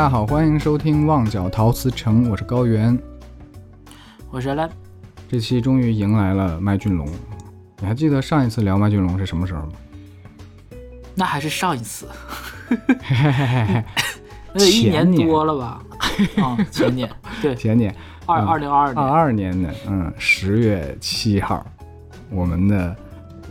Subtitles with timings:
[0.00, 2.98] 家好，欢迎收听《旺角陶瓷城》，我是高原。
[4.30, 4.66] 我是兰，
[5.28, 7.06] 这期终于迎来了麦浚龙。
[7.80, 9.72] 你还记得上一次聊麦浚龙是什么时候吗？
[11.14, 12.08] 那还是上一次，
[12.66, 13.84] 嘿嘿嘿嘿嘿，
[14.54, 15.82] 那得一年多了吧？
[16.42, 17.10] 啊，前年，
[17.42, 17.94] 对，前年。
[18.24, 18.46] 二嗯。
[18.46, 21.62] 二零二二二，二年的嗯十月七号，
[22.30, 22.96] 我们的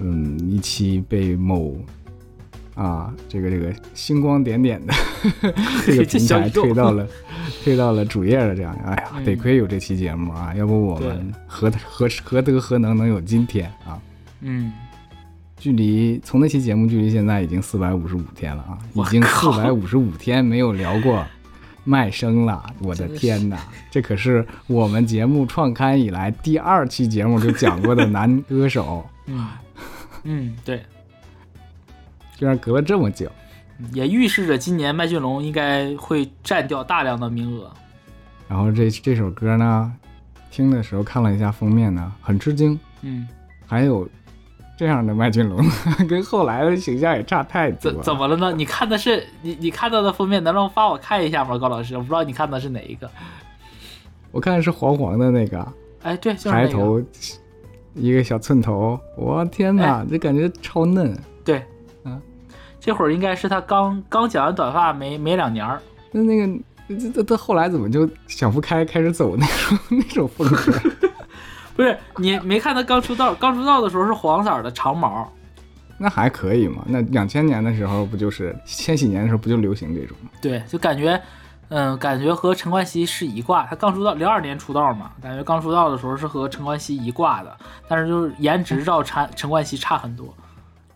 [0.01, 1.75] 嗯一期被某
[2.79, 4.93] 啊这个这个星光点点的
[5.85, 7.05] 这个平台推到了
[7.63, 9.25] 推到了主页了，这样哎呀，嗯。
[9.25, 13.99] 得亏有这期节目啊，要不我们何何何德何能能有今天啊？
[14.39, 14.71] 嗯，
[15.57, 21.25] 距离从那期节目距离现在已经四百五十五天了啊，已经四百五十五天没有聊过
[21.83, 23.57] 卖声了，我的天哪！
[23.91, 29.47] 这可是我们节目创刊以来第二期节目就讲过的男歌手，嗯，
[30.23, 30.81] 嗯，对，
[32.39, 33.29] 居然隔了这么久。
[33.91, 37.69] 也预示着今年麦浚龙应该会占掉大量的名额。
[38.47, 39.93] 然后这这首歌呢，
[40.49, 43.27] 听的时候看了一下封面呢，很吃惊，嗯，
[43.65, 44.07] 还有
[44.77, 45.61] 这样的麦浚龙，
[46.07, 48.03] 跟后来的形象也差太多怎了。
[48.03, 48.53] 怎么了呢？
[48.53, 51.57] 你看的是你你看到的封面，能让发我看一下吗？
[51.57, 53.09] 高老师，我不知道你看的是哪一个。
[54.31, 56.67] 我看的是黄黄的那个，哎，对，就是那个。
[56.67, 57.01] 抬头，
[57.95, 61.17] 一个小寸头，我天哪，这感觉超嫩。
[61.43, 61.65] 对，嗯，
[62.89, 65.79] 这会儿应该是他刚刚剪完短发没没两年儿。
[66.11, 70.73] 那那个这这他后来怎么就想不开，开始走那种 那种风格？
[71.77, 75.31] 不是你没看他刚出道，刚出道的时候是黄色的长毛，
[75.99, 76.83] 那还可以嘛？
[76.87, 80.31] 那两千年的时候不就是千禧年的时候不就流行这种吗？
[80.41, 81.21] 对，就感觉，
[81.67, 83.67] 嗯，感觉和陈冠希是一挂。
[83.67, 87.55] 他刚出道，零二年出道嘛，感觉刚出道的时候是和陈冠希一挂的，
[87.87, 90.33] 但是就是颜值照陈陈冠希差很多。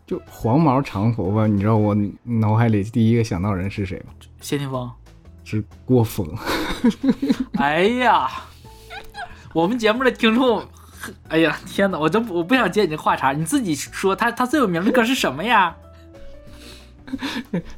[0.06, 4.14] 就黄毛长头发，你知道我脑海里第一个想到人是谁吗？
[4.42, 4.92] 谢霆锋，
[5.44, 6.28] 是郭峰。
[7.58, 8.30] 哎呀，
[9.54, 10.62] 我们节目的听众，
[11.30, 15.76] 哎呀，天哪，我真不我不想接你这话茬，你自己说他他最有名的歌是什么呀？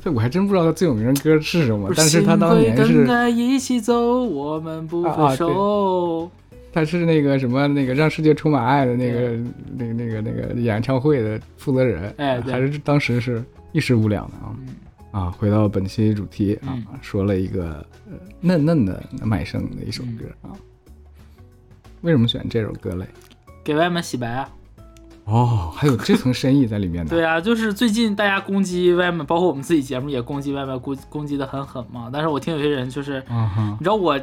[0.01, 6.31] 这 我还真不知道他最有名的歌是什么，但是他当年是着一起走，我们不分啊啊对手。
[6.75, 9.29] 他是那个什么那个让世界充满爱的那个
[9.77, 13.41] 那个那个那个演唱会的负责人，哎对还是当时是
[13.71, 14.51] 一时无两的啊。
[15.11, 17.75] 啊，回到本期主题啊，嗯说了一个
[18.11, 20.51] 呃嫩嫩的麦声的一首歌啊。
[22.01, 23.07] 为什么选这首歌嘞？
[23.63, 24.49] 给外面洗白啊！
[25.23, 27.09] 哦，还有这层深意在里面呢。
[27.09, 32.09] 对啊，就是最近大家攻击外卖，包括我们自己节目也攻击外卖，攻攻击的很狠嘛。
[32.11, 34.19] 但是我听有些人就是，你，知道我，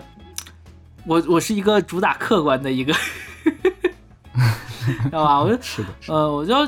[1.07, 2.93] 我我是一个主打客观的一个，
[5.05, 5.41] 知道吧？
[5.41, 6.13] 我就是的，是。
[6.13, 6.67] 呃，我就要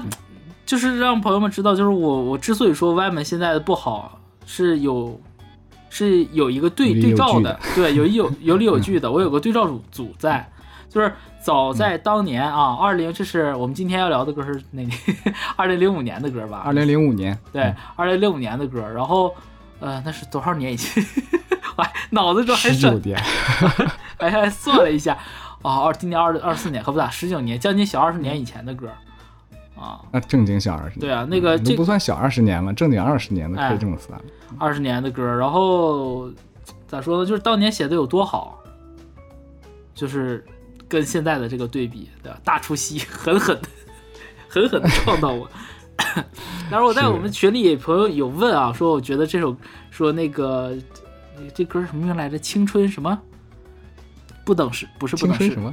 [0.67, 5.21] 就是让朋友们知道，就是我我之所以说外门现在的不好，是有
[5.91, 10.49] 是有一个对对照的，对，有有 有理有据的，我有个对照组组在。
[10.91, 11.13] 就是
[11.43, 14.97] 早嗯在当年啊，二零这是我们今天要聊的歌是哪年？
[15.57, 16.63] 二零零五年的歌吧？
[16.65, 19.35] 二零零五年，对，二零零五年的歌，然后，
[19.81, 21.05] 呃，那是多少年以前？
[21.75, 23.21] 我还脑子中还算，十九年，
[24.19, 25.19] 哎还算了一下，
[25.63, 28.89] 哦，二今年二二四年，可不咋，十九年，将近小二十年以前的歌，
[29.77, 31.01] 啊，那正经小二十年。
[31.01, 34.25] 对啊，那个都这不算小二十年了，正经二十年的可哎以这么算了。
[34.59, 36.31] 二十年的歌，然后
[36.87, 37.27] 咋说呢？
[37.27, 38.63] 就是当年写的有多好，
[39.95, 40.45] 就是
[40.89, 42.39] 跟现在的这个对比，对吧？
[42.45, 43.69] 大出息，狠狠的，
[44.49, 45.49] 狠狠的撞到我。
[46.71, 49.57] 当时我在我们群里朋友有问啊，说我觉得这首
[49.91, 50.73] 说那个
[51.55, 52.39] 这歌什么名来着？
[52.39, 53.21] 青春什么？
[54.45, 55.73] 不等式不是不等式，什么？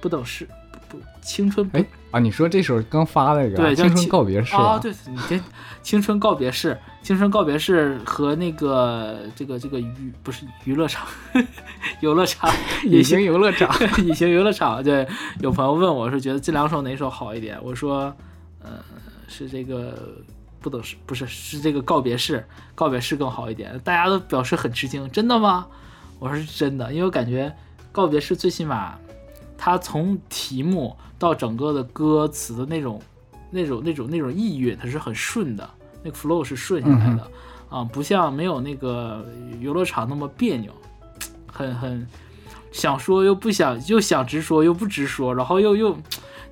[0.00, 0.48] 不等式
[0.88, 4.78] 不不青春不哎啊，你说这首刚发那个对叫青青春告别式啊，吧？
[4.80, 5.40] 对，你这
[5.82, 11.06] 青春告别式，青春告别式和那个这个这个娱不是娱乐场，
[12.00, 12.52] 游乐场，
[12.84, 13.72] 隐形游乐场。
[14.04, 14.82] 隐形游乐场。
[14.82, 15.06] 对，
[15.40, 17.58] 有朋友问我说，觉得这两首哪首好一点？
[17.62, 18.14] 我说，
[18.62, 18.70] 呃，
[19.28, 19.96] 是这个
[20.60, 22.44] 不等式，不是是这个告别式，
[22.74, 23.78] 告别式更好一点。
[23.84, 25.66] 大家都表示很吃惊，真的吗？
[26.18, 27.52] 我说是真的，因为我感觉
[27.92, 28.98] 告别式最起码，
[29.56, 33.00] 它从题目到整个的歌词的那种、
[33.50, 35.68] 那种、那种、那种意蕴，它是很顺的，
[36.02, 37.30] 那个 flow 是顺下来的、
[37.68, 39.24] 啊，不像没有那个
[39.60, 40.72] 游乐场那么别扭，
[41.46, 42.04] 很很
[42.72, 45.96] 想说又不想，又想直说又不直说，然后又又。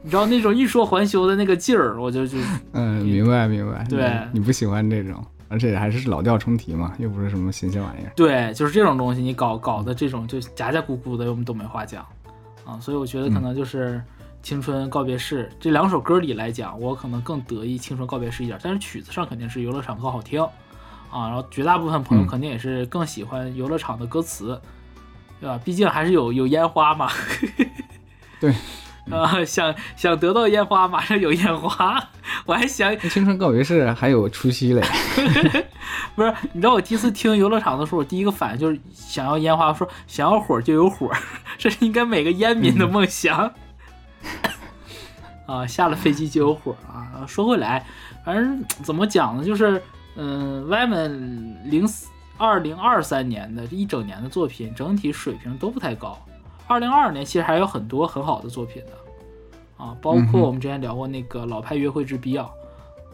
[0.02, 2.38] 你知道那种欲说还休的那个劲儿，我就就
[2.72, 3.84] 嗯，明白明白。
[3.84, 8.12] 对你你不喜欢这种，而且还是老调重提嘛，又不是什么新鲜玩意儿。
[8.14, 12.06] 对，就是这种东西，你搞搞的这种就夹夹咕咕的，我们都没话讲
[12.64, 12.78] 啊。
[12.80, 13.96] 所以我觉得可能就是
[14.42, 20.40] 《青春告别式》这两首歌里来讲，我可能更得意《青春告别式》一点，但是曲子上肯定是游乐场更好听
[21.10, 24.60] 啊，然后绝大部分朋友嗯肯定也是更喜欢游乐场的歌词，
[25.40, 25.60] 对吧？
[25.64, 27.10] 毕竟还是有有烟花嘛。
[28.40, 28.54] 对，
[29.10, 32.02] 啊，想想得到烟花，马上有烟花。
[32.44, 34.82] 我还想，青春告别式还有除夕嘞，
[36.14, 41.10] 不是，你知道我第一次听游乐场的时候，我第一个反应就是想要烟花，说想要火就有火，
[41.58, 43.52] 这是应该每个烟民的梦想。
[45.46, 47.26] 啊，下了飞机就有火啊！
[47.26, 47.84] 说回来，
[48.24, 49.82] 反正怎么讲呢，就是
[50.14, 51.10] 嗯，外面
[51.64, 51.84] 零
[52.38, 56.16] 二零二三年的这一整年的作品整体水平都不太高。
[56.70, 58.92] 二零二二年其实还有很多很好的作品的
[59.84, 62.44] 啊，包括我们之前聊过那个《老派约会之必要》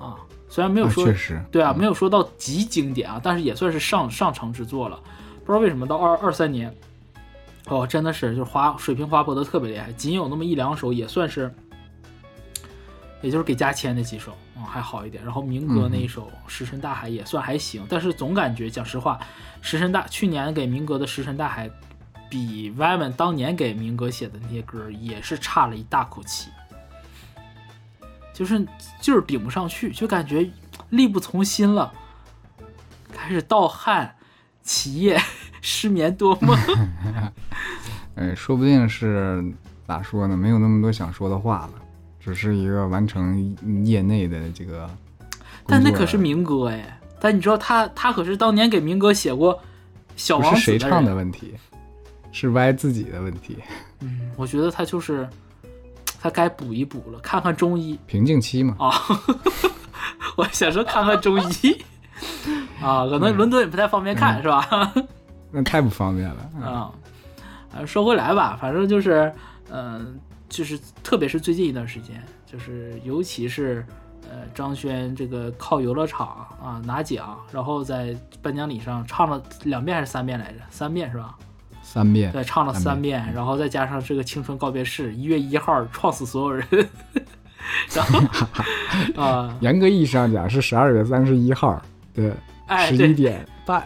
[0.04, 0.14] 啊，
[0.46, 5.00] 虽然没有啊说、确实，对啊，没有说到极经典啊，但是也算是上上乘之作了。
[5.42, 6.70] 不知道为什么到二二三年，
[7.68, 11.50] 哦，真的是就是滑水平滑坡的特别厉害，仅有那么一两首也算是，
[13.22, 15.24] 也就是给加签那几首啊、还好一点。
[15.24, 19.18] 然后明哥那一首《石沉大海》也算还行，但是总感觉讲实话，
[19.62, 21.66] 石沉大去年给明哥的《石沉大海》
[22.36, 26.50] 比 Wyman 当年给明哥写的那些歌也是差了一大口气。
[28.34, 28.66] 就是
[29.00, 30.46] 就是顶不上去，就感觉
[30.90, 31.90] 力不从心了，
[33.10, 34.14] 开始盗汗、
[34.62, 35.18] 起夜、
[35.62, 36.54] 失眠多梦。
[38.16, 39.42] 哎，说不定是
[39.88, 40.36] 咋说呢？
[40.36, 41.72] 没有那么多想说的话了，
[42.20, 43.56] 只是一个完成
[43.86, 44.90] 业内的这个。
[45.66, 49.54] 但那可是明哥哎，但你知道他他可是当年给明哥写过
[50.14, 51.14] 《小王子》是谁唱的。
[51.14, 51.54] 问题，
[52.38, 53.56] 是歪自己的问题。
[54.00, 55.26] 嗯，我觉得他就是
[56.20, 58.92] 他该补一补了，看看中医瓶颈期嘛，啊。
[60.36, 61.82] 我想说看看中医
[62.82, 64.92] 啊，可能伦敦也不太方便看、嗯是吧？
[65.50, 66.50] 那太不方便了。
[66.62, 66.92] 啊，
[67.86, 69.32] 说回来吧，反正就是，
[69.70, 73.82] 嗯、就是特别是最近一段时间，就是尤其是
[74.30, 80.58] 呃张轩这个靠游乐场啊拿奖，然后在颁奖礼上唱了两遍还是三遍来着？
[80.68, 81.34] 三遍是吧？
[81.86, 86.66] 三遍，对，唱了三三遍，然后再加上这个青春告别式，一月一号撞死所有人，
[87.94, 88.20] 然后
[89.22, 91.80] 啊，严格意义上讲是十二月三十一号
[92.12, 92.36] 的
[92.66, 93.08] 哎，十对。
[93.10, 93.46] 一点。
[93.64, 93.82] 半。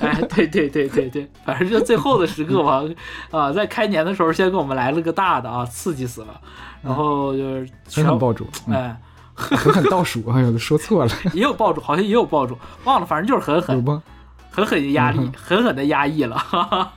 [0.00, 2.84] 哎，对对对对对，反正就最后的时刻吧，
[3.32, 6.40] 啊，在开年的时候先给我们来了个大的啊，刺激死了，
[6.82, 8.74] 然后就是狠全狠爆竹，嗯。
[8.74, 8.96] 哎，
[9.34, 14.02] 狠狠倒数，哎呦，说错了，也有爆竹，好像也有爆竹，忘了，反正就是狠有狠吗？
[14.50, 16.92] 狠狠的压力嗯，狠狠的压抑了，哈哈。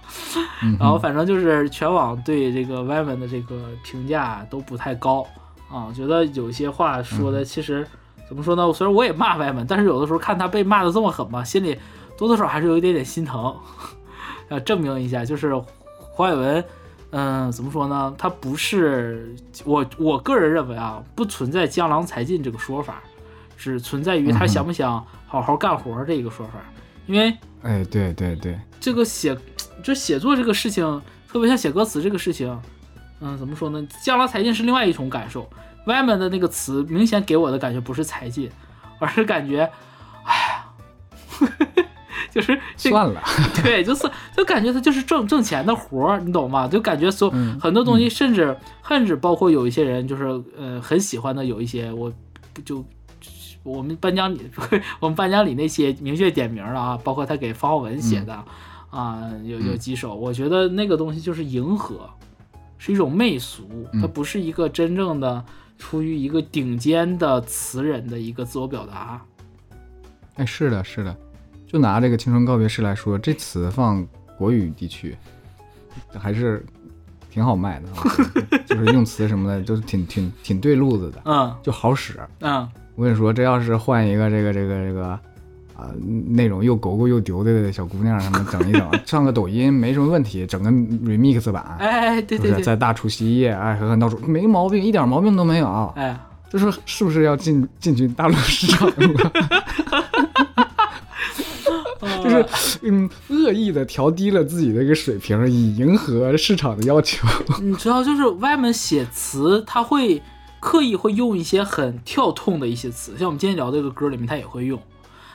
[0.63, 5.25] 嗯然后，反正就是全网对这个 Wyman 的这个评价都不太高
[5.69, 7.85] 啊，觉得有些话说嗯的其实、
[8.27, 8.71] 怎么说呢？
[8.73, 11.77] 虽然我也骂 Wyman，但是有的时候看他被骂的这么狠吧，心里
[12.17, 13.55] 多多少少还是有一点点心疼。
[14.49, 15.55] 要证明一下，就是
[15.99, 16.65] 黄伟文，
[17.11, 18.13] 嗯、怎么说呢？
[18.17, 23.01] 他不是我我个人认为啊，不存在江郎才尽这个说法，
[23.57, 26.53] 只存在于他想不想好好干活这一个说法，
[27.09, 27.35] 因为。
[27.61, 29.37] 哎，对对对，这个写，
[29.83, 30.85] 就写作这个事情，
[31.27, 32.57] 特别像写歌词这个事情，
[33.19, 33.85] 嗯，怎么说呢？
[34.01, 35.49] 江郎才尽是另外一种感受。
[35.85, 38.49] 外面的那个词，明显给我的感觉不是才尽，
[38.99, 39.69] 而是感觉，
[40.23, 41.85] 哎呀，
[42.31, 43.21] 就是这个算了，
[43.63, 46.67] 对，就是就感觉他就是挣挣钱的活儿，你懂吗？
[46.67, 48.55] 就感觉所嗯很多东西，甚至
[48.87, 50.23] 甚至包括有一些人，就是
[50.57, 52.11] 呃很喜欢的有一些，我
[52.63, 52.85] 就
[53.63, 54.49] 我们颁奖礼，
[54.99, 58.33] 我们颁奖礼那些明确点名了啊，包括他给方浩文写的
[58.89, 59.77] 啊，有有嗯。
[59.77, 62.09] 几首，我觉得那个东西就是迎合，
[62.77, 65.43] 是一种媚俗，它嗯不是一个真正的
[65.77, 69.21] 出于一个顶尖的词人的一个自我表达。
[70.35, 71.15] 哎，是的，是的，
[71.67, 75.15] 就拿这个《青春告别式》来说，这词放国语地区
[76.17, 76.65] 还是
[77.29, 78.03] 挺好卖的啊，
[78.65, 81.55] 就是用词什么的都是挺挺挺对路子的，嗯。
[81.61, 82.19] 就好使。
[82.39, 82.67] 嗯，
[82.99, 85.17] 我跟你说，这要是换一个这个这个这个
[85.73, 85.87] 啊、
[86.27, 95.93] 那种又狗狗又丢的小姑娘什么整一整，上个抖音没什么问题，整个 remix 版，哎，对是不是对对，在大除夕夜，哎，狠狠倒数，没毛病，一点毛病都没有。
[95.95, 96.19] 哎。
[96.49, 98.93] 就是是不是要进进军大陆市场了？
[102.23, 102.45] 就是
[102.81, 107.27] 嗯，恶意的调低了自己的一个水平，以迎合市场的要求。
[107.61, 110.19] 你知道，就是外面写词，他会
[110.59, 114.79] 刻意会用一些很跳痛的一些词，像我们今天聊这个歌里面，他也会用，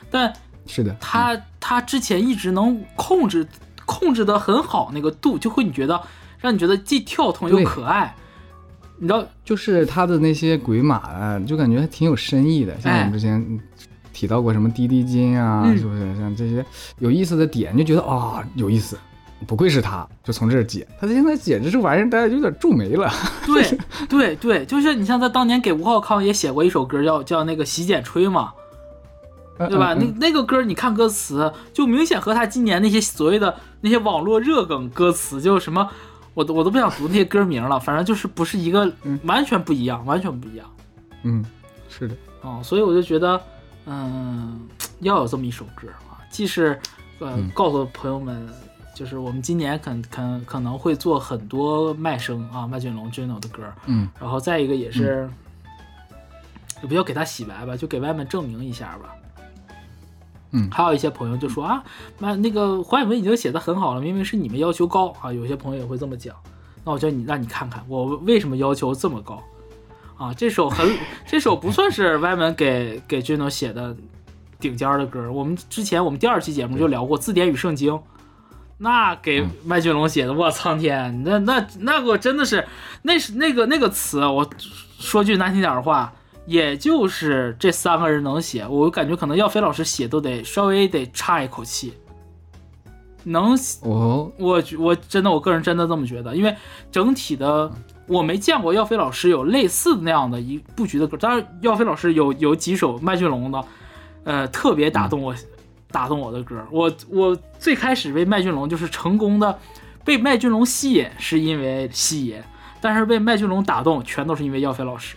[0.09, 0.31] 但
[0.65, 3.47] 是的，他他之前一直能控制
[3.85, 6.01] 控制的很好，那个度就会你觉得
[6.39, 8.15] 让你觉得既跳痛又可爱，
[8.97, 12.79] 你知道，就是他的那些鬼马啊，就感觉还挺有深意的。
[12.79, 13.59] 像我哎们之前
[14.13, 16.15] 提到过什么滴滴金啊，嗯是不是？
[16.17, 16.65] 像这些
[16.99, 18.97] 有意思的点，就觉得啊、有意思。
[19.45, 20.87] 不愧是他，就从这儿解。
[20.99, 23.11] 他现在解这这玩意儿，大家有点皱眉了。
[23.45, 23.77] 对
[24.07, 28.53] 对对，就是你像他当年给吴浩康也写过一首歌叫叫那个洗剪吹嘛，
[29.57, 29.93] 对吧？
[29.93, 35.87] 嗯嗯那那个歌你看歌词，就明显和他今年那些所谓的那些网络热梗歌词，就什么，
[36.33, 40.65] 我都我都不想读那些歌名了，反正就是不是一个嗯完全不一样，完全不一样。
[41.23, 41.43] 嗯，
[41.89, 43.39] 是的，哦，所以我就觉得，
[43.85, 44.61] 嗯，
[45.01, 46.79] 要有这么一首歌啊，既是
[47.19, 48.47] 呃嗯告诉朋友们，
[48.95, 55.29] 就是我们今年可可可能会做很多麦声啊，麦浚龙 Juno 的歌，嗯然后再一个也是，
[56.81, 59.13] 也不要给他洗白吧，就给外面证明一下吧。
[60.51, 61.83] 嗯还有一些朋友就说啊，
[62.17, 66.33] 那那个黄伟文已经写的很好了，明明是你们要求高啊，有些朋友也会这么讲。
[66.85, 69.43] 那我叫你让你看看我为什么要求这么高
[70.15, 70.33] 啊？
[70.33, 70.87] 这首很
[71.27, 73.93] 这首不算是歪门给给 Juno 写的
[74.57, 75.29] 顶尖的歌。
[75.29, 77.93] 我们之前我们第二期节目就聊过《字典与圣经》，
[78.77, 82.67] 那给嗯麦浚龙写的，我苍天，那那那个真的是
[83.03, 84.45] 那是那个那个词，我
[84.99, 86.13] 说句难听点的话，
[86.45, 91.93] 也就是这三个人能写，我感觉可能耀飞老师写都得稍微得差一口气，
[93.23, 96.53] 能我我我真的我个人真的这么觉得，因为
[96.91, 97.71] 整体的
[98.07, 103.65] 我没见过耀飞老师有类似那样的一布局的歌，当然耀飞老师有有几首麦浚龙的，
[104.25, 105.33] 呃，特别打动我，
[105.95, 106.61] 打动我的歌。
[106.69, 109.57] 我我最开始被麦浚龙就是成功的
[110.03, 112.43] 被麦浚龙吸引，是因为吸引，
[112.81, 115.15] 但是被麦浚龙打动，全都是因为耀飞老师。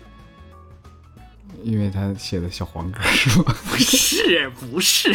[1.65, 3.47] 因为他写的小黄歌是吗？
[3.69, 5.13] 不 是不是，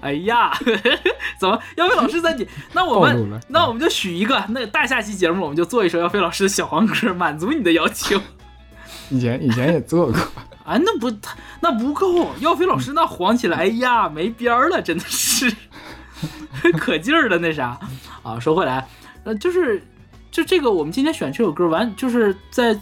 [0.00, 0.52] 哎呀，
[1.40, 2.46] 怎么耀飞老师在你？
[2.74, 8.20] 那我们那我们就许一个，那大下期节目我们就做一首耀飞老师的小黄歌，满足你的要求。
[9.10, 10.14] 以前以前也做过，
[10.64, 11.10] 啊，那不
[11.60, 15.50] 那不够，耀飞老师那黄起来，哎呀，没边儿了，真的是
[16.78, 17.78] 可劲儿的那啥
[18.22, 18.38] 啊。
[18.38, 18.86] 说回来，
[19.24, 19.82] 呃，就是
[20.30, 22.78] 就这个，我们今天选这首歌完，就是在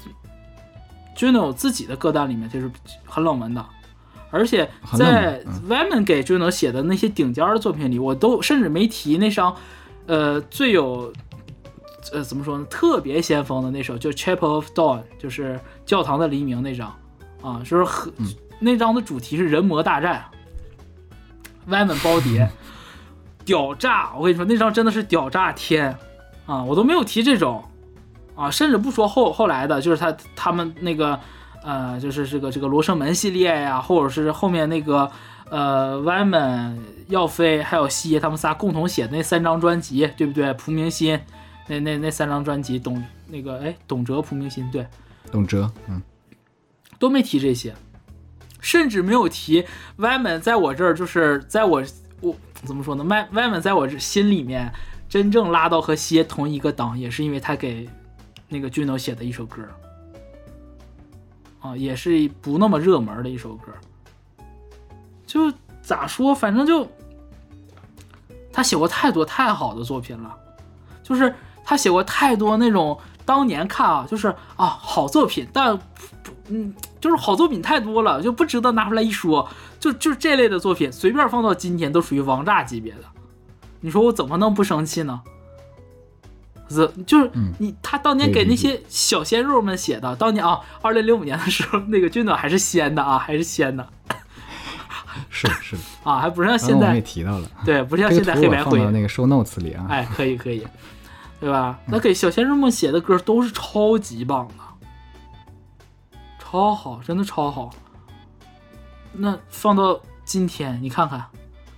[1.16, 2.70] Juno 自己的歌单里面，就是
[3.04, 3.64] 很冷门的，
[4.30, 9.54] 而且很冷门在 Wyman 给 Juno 写的那些顶尖儿的作品里，我都甚至没提那张，
[10.06, 11.12] 呃，最有。
[12.12, 12.64] 呃，怎么说呢？
[12.70, 16.94] 特别先锋的那首，就《Chapel of Dawn》，就是教堂的黎明那张，
[17.42, 18.12] 啊，就是很、
[18.58, 20.24] 那张的主题是人魔大战，
[21.66, 22.48] 歪门包 碟，
[23.44, 24.12] 屌炸！
[24.16, 25.96] 我跟你说，那张真的是屌炸天
[26.46, 26.62] 啊！
[26.62, 27.64] 我都没有提这种
[28.34, 31.18] 啊，甚至不说后后来的，就是他他们那个
[31.62, 35.10] 呃，就是这个这个罗生门系列呀，或者是后面那个
[35.50, 40.52] 呃歪门、耀飞还有西爷他们仨共同写的那三张专辑，对不对？
[40.54, 41.18] 蒲明心
[41.66, 44.86] 那那那三张专辑，董那个哎，董哲、蒲明心，对。
[45.32, 46.00] 董哲，嗯，
[47.00, 47.74] 都没提这些，
[48.60, 49.66] 甚至没有提
[49.98, 51.82] Wyman 在我这儿，就是在我
[52.20, 54.72] 我怎么说呢？Y Wyman 在我这心里面
[55.08, 57.88] 真正拉到和蝎同一个档，也是因为他给
[58.48, 59.62] 那个 Juno 写的一首歌，
[61.58, 63.72] 啊，也是不那么热门的一首歌。
[65.26, 66.88] 就咋说，反正就
[68.52, 70.32] 他写过太多太好的作品了，
[71.02, 71.34] 就是
[71.66, 75.82] 他写过太多那种当年看啊，就是啊好作品，但不
[76.48, 79.46] 嗯，就是好作品太多了，就不值得拿出来一说。
[79.80, 83.00] 就就这类的作品，随便放到今天都属于王炸级别的。
[83.80, 85.20] 你说我怎么能不生气呢？
[86.68, 93.88] 是就是嗯你他当年给那些小鲜肉们写的，当年啊，二零零五年的时候，那个军暖还是鲜的啊，还是鲜的
[95.30, 100.66] 是是， 啊，还不是像现刚刚我们也在提到了，对，不是像现在黑白灰那个 show notes 里啊，哎，可以可以，
[101.40, 101.78] 对吧？
[101.86, 104.54] 那给小鲜肉们写的歌都是超级棒的，
[106.38, 107.70] 超好，真的超好。
[109.12, 111.24] 那放到今天，你看看，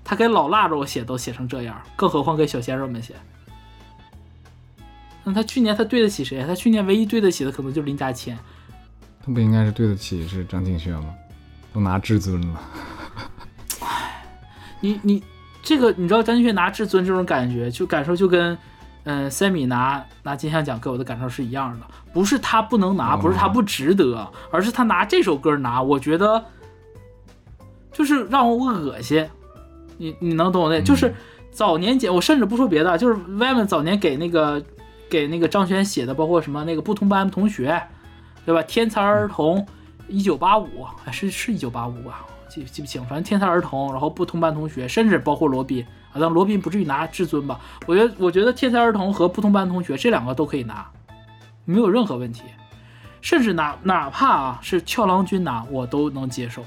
[0.04, 3.14] 他给老腊肉写都写成这样，更何况给小鲜肉们写。
[5.24, 6.44] 那他去年他对得起谁？
[6.46, 8.38] 他去年唯一对得起的可能就是林家谦。
[9.20, 11.14] 他不应该是对得起是张敬轩吗？
[11.72, 12.60] 都拿至尊了，
[14.80, 15.22] 你你
[15.62, 18.56] 这个你知道张敬轩拿至尊这种感觉，就感受就跟
[19.08, 26.44] 嗯、呃、三米拿拿金像奖给我的感受是一样的，不是他不能拿，哦不是他不值得，而是他拿这首歌拿，我觉得
[27.90, 29.26] 就是让我恶心。
[29.96, 30.78] 你你能懂我那？
[30.78, 31.14] 嗯就是
[31.50, 34.62] 早年间我甚至不说别的，就是 Wyman 早年给那个
[35.08, 37.82] 给那个张悬写的，包括什么那个不同班同学，
[38.44, 38.62] 对吧？
[38.62, 39.66] 天才儿童
[40.06, 42.26] 一九八五，哎是是一九八五吧？
[42.48, 45.84] 记记不清，反正天才儿童，然后不同班同学，甚至包括罗宾
[46.18, 47.60] 啊，但罗宾不至于拿至尊吧？
[47.86, 50.86] 我觉得我觉得天才儿童和不同班同学这两个都可以拿，
[51.64, 52.42] 没有任何问题，
[53.20, 56.62] 甚至哪哪怕啊是俏郎君拿我都能接受，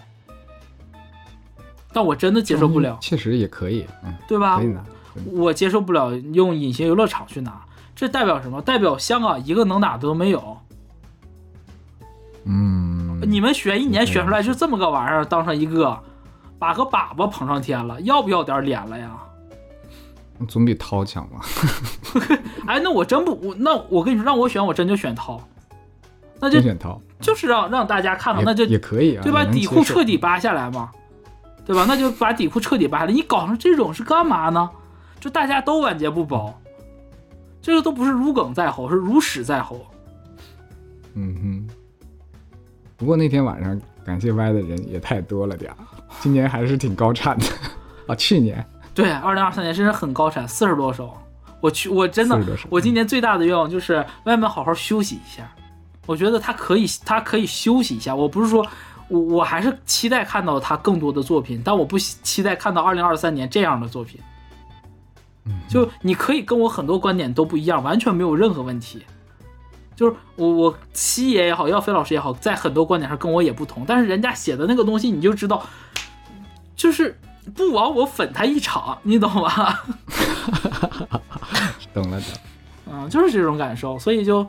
[1.92, 4.68] 但我真的接受不了，确实也可以，嗯，对吧可以？
[4.68, 4.84] 拿，
[5.32, 7.62] 我接受不了用隐形游乐场去拿，
[7.96, 8.62] 这代表什么？
[8.62, 10.58] 代表香港一个能打的都没有。
[12.46, 16.00] 嗯，你们选一年选出来就这么个玩意儿，当上一个
[16.58, 19.12] 把个粑粑捧上天了，要不要点脸了呀？
[20.48, 21.40] 总比涛强吧？
[22.68, 25.42] 哎，那我真不，我那我跟你说，让我选，我真就选涛，
[26.40, 29.46] 那就选涛就是让让大家看到，也那就也可以啊，对吧？
[29.46, 30.92] 底裤彻底扒下来嘛，
[31.66, 31.86] 对吧？
[31.88, 33.12] 那就把底裤彻底扒下来。
[33.12, 34.70] 你搞成这种是干嘛呢？
[35.20, 36.60] 就大家都晚节不保，
[37.62, 39.80] 这个都不是如鲠在喉，是如屎在喉。
[41.14, 41.68] 嗯哼。
[42.98, 45.78] 不过那天晚上感谢歪的人也太多了点儿，
[46.22, 47.46] 今年还是挺高产的
[48.06, 51.18] 啊，去年对，二零二三年真是很高产，四十多首。
[51.60, 55.50] 我去，我真的40多首，我今年最大的愿望就是外面好好休息一下。
[56.08, 58.16] 我觉得他可以，他可以休息一下。
[58.16, 58.66] 我不是说，
[59.08, 64.20] 我我还是期待看到他更多的作品，但我不期期待看到二零二三年这样的作品。
[65.68, 69.04] 就你可以跟我很多观点都不一样，完全没有任何问题。
[69.96, 75.64] 就是我我七爷也好，耀飞老师也好，在很多观点上跟我也不同，但是人家写的那个东西，你就知道，
[76.76, 77.16] 就是
[77.56, 79.84] 不枉我粉他一场，你懂吧？
[81.94, 82.38] 懂了懂了。
[82.94, 84.46] 嗯，就是这种感受，所以就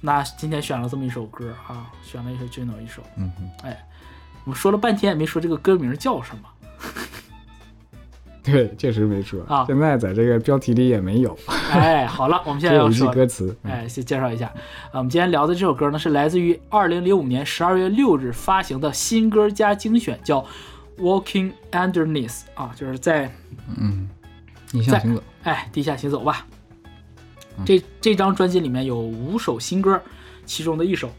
[0.00, 3.02] 那今天选了这么一首歌啊，选了一首 Juno 一首。
[3.16, 3.86] 嗯哼，哎，
[4.44, 6.42] 我们说了半天也没说这个歌名叫什么。
[8.44, 11.36] 对，确实没说啊现在在这个标题里也没有，
[11.72, 13.56] 哎，好了，我们现在要说，歌词。
[13.64, 14.46] 嗯哎，先介绍一下，
[14.92, 20.40] 啊，我们今天聊的这首歌呢，是来自于二零零五年十二月六日发行的新歌加精选，叫
[20.98, 23.30] 《Walking Underneath》啊，就是在
[23.78, 24.08] 嗯，
[24.68, 25.22] 地下行走。
[25.42, 26.46] 哎地下行走吧。
[27.64, 30.00] 这这张专辑里面有五首新歌，
[30.44, 31.10] 其中的一首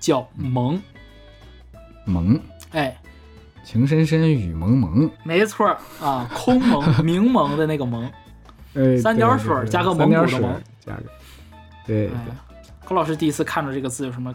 [0.00, 0.76] 叫《萌》，
[2.06, 2.96] 萌，哎，
[3.62, 5.10] 情深深雨蒙蒙。
[5.24, 5.68] 没错
[6.00, 8.10] 啊，空蒙、 明蒙的那个蒙。
[8.74, 11.02] 哎，三点水加个蒙古的蒙加个，
[11.86, 12.10] 对，，
[12.84, 14.34] 高老师第一次看到这个字有什么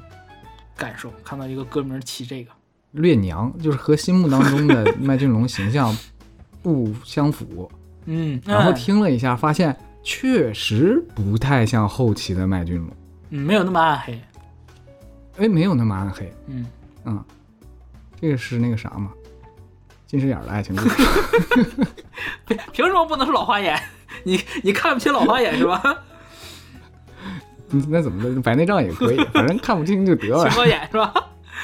[0.76, 1.12] 感受？
[1.24, 2.52] 看到一个歌名起这个，
[2.94, 5.96] 略娘 就是和心目当中的 麦浚龙形象
[6.64, 7.70] 不相符，
[8.06, 8.74] 嗯，然后哎。
[8.74, 12.88] 听了一下，发现确实不太像后期的麦浚龙，
[13.32, 14.22] 嗯，没有那么暗黑，
[15.38, 16.66] 哎，没有那么暗黑，嗯，
[17.06, 17.24] 嗯，
[18.22, 19.12] 这个是那个啥嘛，
[20.08, 21.04] 近视眼的爱情故事，
[22.48, 23.78] 凭凭什么不能是老花眼？
[24.24, 25.82] 你你看不起老花眼是吧？
[27.72, 30.44] 嗯那怎么的，白内障也可以，反正看不清就得了。
[30.48, 31.12] 青，光眼是吧？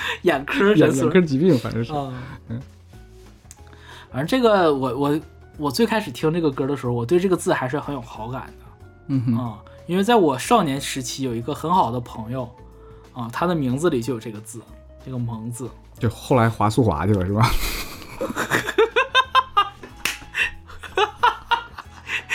[0.23, 2.11] 眼科眼诊所眼科疾病，反正是，啊，
[2.49, 2.61] 嗯，
[4.11, 5.19] 反正这个我我
[5.57, 8.65] 我最开始听这个歌的时候，我对这个字还是很有好感的。
[9.07, 12.49] 嗯哼，啊、因为在我少年时期有一个很好的朋友，
[13.13, 14.61] 啊，他的名字里就有这个字，
[15.03, 15.69] 这个“萌”字。
[15.97, 17.49] 就后来华速滑去了是吧？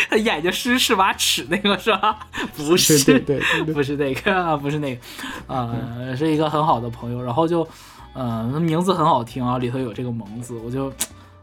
[0.08, 2.18] 他眼睛是是把尺那个是吧？
[2.56, 5.00] 不是，对对对不是那个啊，不是那个，
[5.46, 7.66] 呃、是一个很好的朋友，然后就，
[8.12, 10.92] 呃，名字很好听啊，里头有这个“萌”字，我就，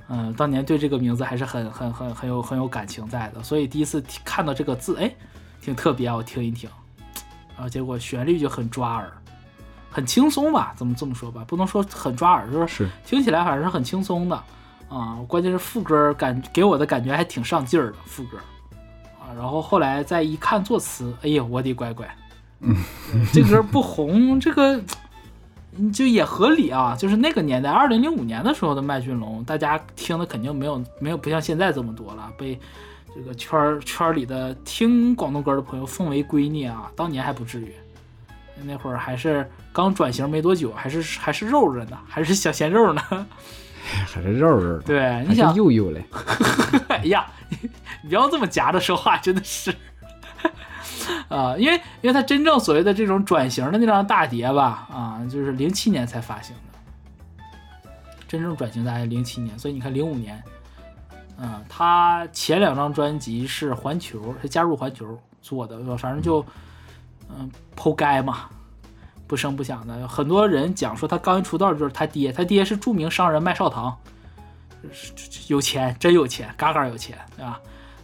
[0.10, 5.12] 嗯、当年对这个名字还是很很很很有很有感情在的，所以第一次听看到这个字，哎，
[5.62, 6.69] 挺特别啊，我听一听，
[7.56, 9.12] 然后结果旋律就很抓耳，
[9.89, 14.43] 很轻松吧，怎么这么说吧，不能说很抓耳，就是是听起来反正是很轻松的
[14.92, 18.38] 啊，关键是副歌感给我的感觉还挺上劲儿的副歌
[19.22, 22.06] 啊，然后后来再一看作词，哎呀，我的乖乖，
[22.60, 22.76] 嗯，
[23.32, 24.84] 这歌不红，这个
[25.78, 32.60] 嗯就也合理啊，就是那个年代，二零零五年的时候的麦浚龙，大家听的肯定没有没有不像现在这么多了，被
[33.16, 37.74] 这个圈儿圈儿里的听广东歌的朋友奉为圭臬啊，当年还不至于。
[38.64, 43.02] 那会儿还是刚转型没多久，还是还是肉着呢，还是小鲜肉呢。
[44.13, 46.04] 还是肉肉的，对，你想，幼幼嘞，
[46.89, 47.26] 哎呀，
[48.04, 49.74] 你不要这么夹着说话，真的是。
[51.28, 57.44] 啊、 因为因为他真正所谓的这种转型的那张大碟吧，啊，就是零七年才发行的，
[58.28, 60.41] 真正转型大概零七年，所以你看零五年，
[61.38, 66.46] 嗯、他前两张专辑是环球，是加入环球做的，反正就
[67.30, 68.50] 嗯剖该嘛，
[69.32, 73.98] 不声不响的，很多人讲说他刚一出道就是他爹，他爹是著名商人麦少棠，
[75.48, 77.58] 有钱，真有钱，嘎嘎有钱，对吧？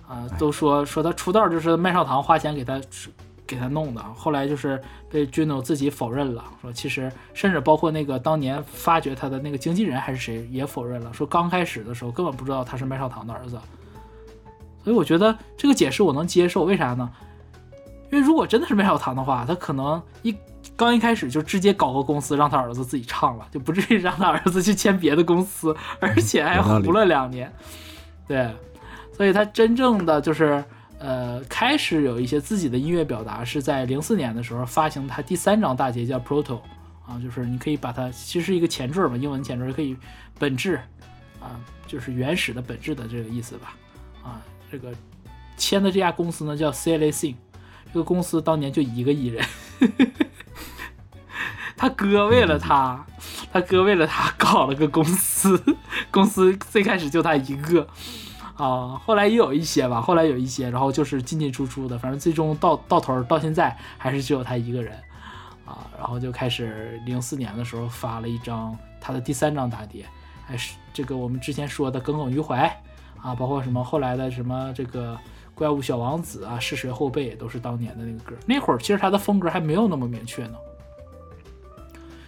[0.08, 2.80] 啊、都说说他出道就是麦少棠花钱给他
[3.46, 13.60] 给他弄的，后来就是被 Juno 自己否认了，说其实甚至包括那个当年发掘他的那个经纪人还是谁也否认了，说刚开始的时候根本不知道他是麦少棠的儿子，
[14.82, 17.12] 所以我觉得这个解释我能接受，为啥呢？
[18.10, 20.34] 因为如果真的是麦少棠的话，他可能一
[20.78, 27.52] 刚一开始就直接搞个公司让他儿子自己唱了，就不至于让他儿子去签别的公司，而且还糊了两年。
[28.28, 28.50] 对，
[29.12, 30.64] 所以他真正的就是
[31.00, 36.60] 呃开始有一些自己的音乐表达，是在零四年的时候发行他第三张大碟叫 Proto
[37.06, 39.98] 啊，就是你可以把它其实是一个前缀嘛，英文前缀可以
[40.38, 40.76] 本质
[41.42, 43.76] 啊啊，就是原始的本质的这个意思吧。
[44.24, 44.94] 啊，这个
[45.58, 47.40] 签的这家公司呢叫 c l a s i n g
[47.94, 49.46] 这个公司当年就一个艺人，
[51.78, 53.06] 他哥为了他，
[53.54, 55.64] 他哥为了他搞了个公司，
[56.12, 57.88] 公司最开始就他一个。
[58.56, 64.96] 啊，后来也有一些吧，后来有一些，然后就是进进出出的，反正最终到到头到现在还是只有他一个人，
[65.64, 70.04] 啊，然后就开始零四年的时候发了一张他的第三张大碟，
[70.44, 72.66] 还是这个我们之前说的耿耿于怀，
[73.22, 75.16] 啊，包括什么后来的什么这个
[75.54, 80.58] 怪物小王子啊，是谁后辈也都是当年的那个歌，那会儿其实他的风格还没有那么明确呢。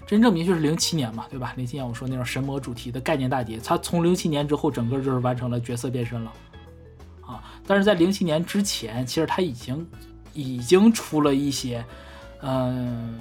[0.09, 1.53] 真正明确是零七年嘛，对吧？
[1.55, 6.33] 零七年我说那种神魔主题的概念大碟，它从零七年之后整个就是完成了角色变身了，
[7.21, 7.43] 啊！
[7.67, 9.87] 但是在零七年之前，其实他已经
[10.33, 11.85] 已经出了一些，
[12.41, 13.19] 嗯，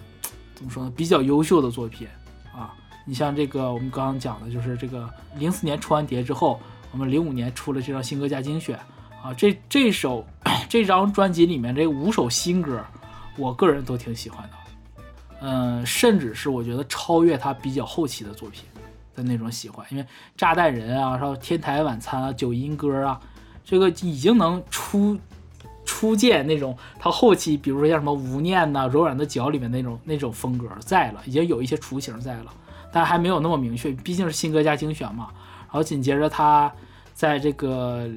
[0.55, 0.91] 怎么说呢？
[0.97, 2.09] 比较优秀的作品
[2.55, 2.73] 啊。
[3.05, 6.59] 你像这个我们刚刚讲的，就是这个零四年出完碟之后，
[6.91, 8.79] 我们零五年出了这张新歌加精选
[9.23, 9.35] 啊。
[9.37, 10.27] 这这首
[10.71, 12.83] 这张专辑里面这五首新歌，
[13.37, 14.57] 我个人都挺喜欢的。
[15.41, 18.65] 嗯，甚至是我觉得超越他比较后期的作品
[19.15, 20.05] 的那种喜欢，因为
[20.37, 23.21] 炸弹人啊，然后天台晚餐啊，九阴歌啊，
[23.65, 25.19] 这个已经能出
[25.85, 32.53] 初见那种他后期，比如说像什么无念呐、柔软的脚里面那种那种风格在了，已经有一些雏形在了，
[32.93, 35.29] 但还没有那么明确，毕竟是新歌加精选嘛。
[35.63, 36.73] 然后紧接着他
[37.13, 38.09] 在这个，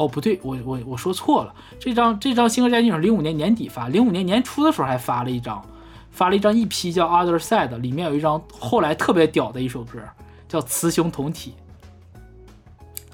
[0.00, 5.62] 哦不对，我我我说错了，这张这张星河战警》是零五年年底发，零五年年初的时候还发了一张。
[6.10, 10.00] 发了一张 EP 叫《Other Side》，里面有一张后来特别屌的一首歌，
[10.48, 11.54] 叫《雌雄同体》，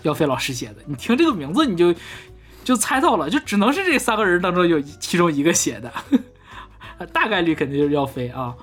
[0.03, 0.77] 耀飞老师写的。
[0.87, 1.94] 你听这个名字，你就
[2.64, 5.92] 就猜到了，就只能是这三个人当中有其中一个写的，
[7.12, 8.55] 大概率肯定就是耀飞啊。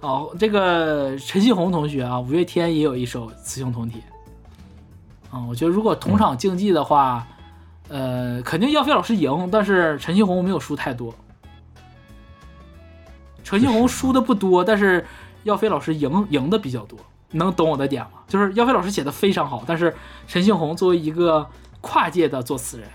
[0.00, 4.02] 哦，这个陈信宏同学啊，五月天也有一首《雌雄同体》。
[5.36, 7.26] 啊，我觉得如果同场竞技的话，
[7.88, 11.14] 呃，肯定耀飞老师赢，但是陈信宏没有输太多。
[13.44, 15.06] 陈信宏输的不多，但是
[15.44, 16.98] 耀飞老师赢赢的比较多，
[17.30, 18.18] 能懂我的点吗？
[18.26, 19.94] 就是耀飞老师写的非常好，但是
[20.26, 21.48] 陈信宏作为一个
[21.80, 22.88] 跨界的作词人，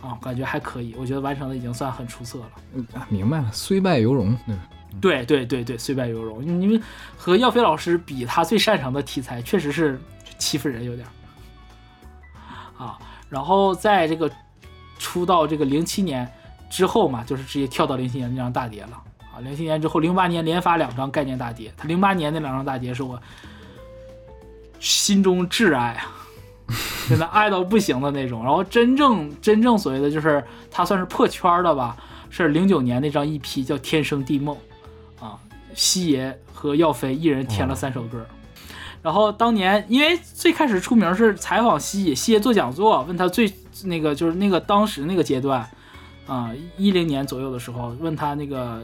[0.00, 2.50] 啊，感觉还可以，我觉得完成的已经算很出色了。
[2.72, 4.34] 嗯，明白了，虽败犹荣，
[4.98, 6.42] 对对对对，虽败犹荣。
[6.42, 6.80] 因为
[7.18, 10.00] 和耀飞老师比，他最擅长的题材确实是
[10.38, 11.06] 欺负人有点
[12.78, 12.98] 啊。
[13.32, 14.30] 然后在这个
[14.98, 16.30] 出道这个零七年
[16.68, 19.02] 之后嘛，就是直接跳到零七年那张大碟了。
[19.34, 21.72] 啊，零七年之后，零八年连发两张概念大碟。
[21.74, 23.18] 他零八年那两张大碟是我
[24.78, 26.12] 心中挚爱啊，
[27.08, 28.44] 真的爱到不行的那种。
[28.44, 31.96] 然后真正真正所谓的就是他算是破圈的吧，
[32.28, 34.54] 是零九年那张 EP 叫《天生地梦》
[35.24, 35.38] 啊，
[35.74, 38.26] 西爷和耀飞一人填了三首歌。
[39.02, 43.52] 然后当年因为最开始出名是采访西野，西野做讲座，问他最
[43.84, 45.68] 那个就是那个当时那个阶段
[46.26, 48.80] 啊，一零年左右的时候，问他那个。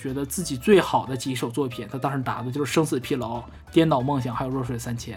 [0.00, 3.38] 觉得自己最好的几首作品，他当时答的就是《生死疲劳》
[3.72, 5.16] 《颠倒梦想》还有《弱水三千》。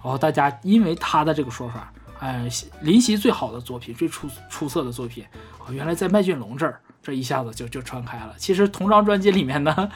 [0.00, 2.48] 然后大家因为他的这个说法，哎，
[2.82, 5.24] 林夕最好的作品、最出出色的作品，
[5.58, 8.34] 哦，原来在麦浚龙这儿，这一下子就就传开了。
[8.38, 9.90] 其实同张专辑里面呢，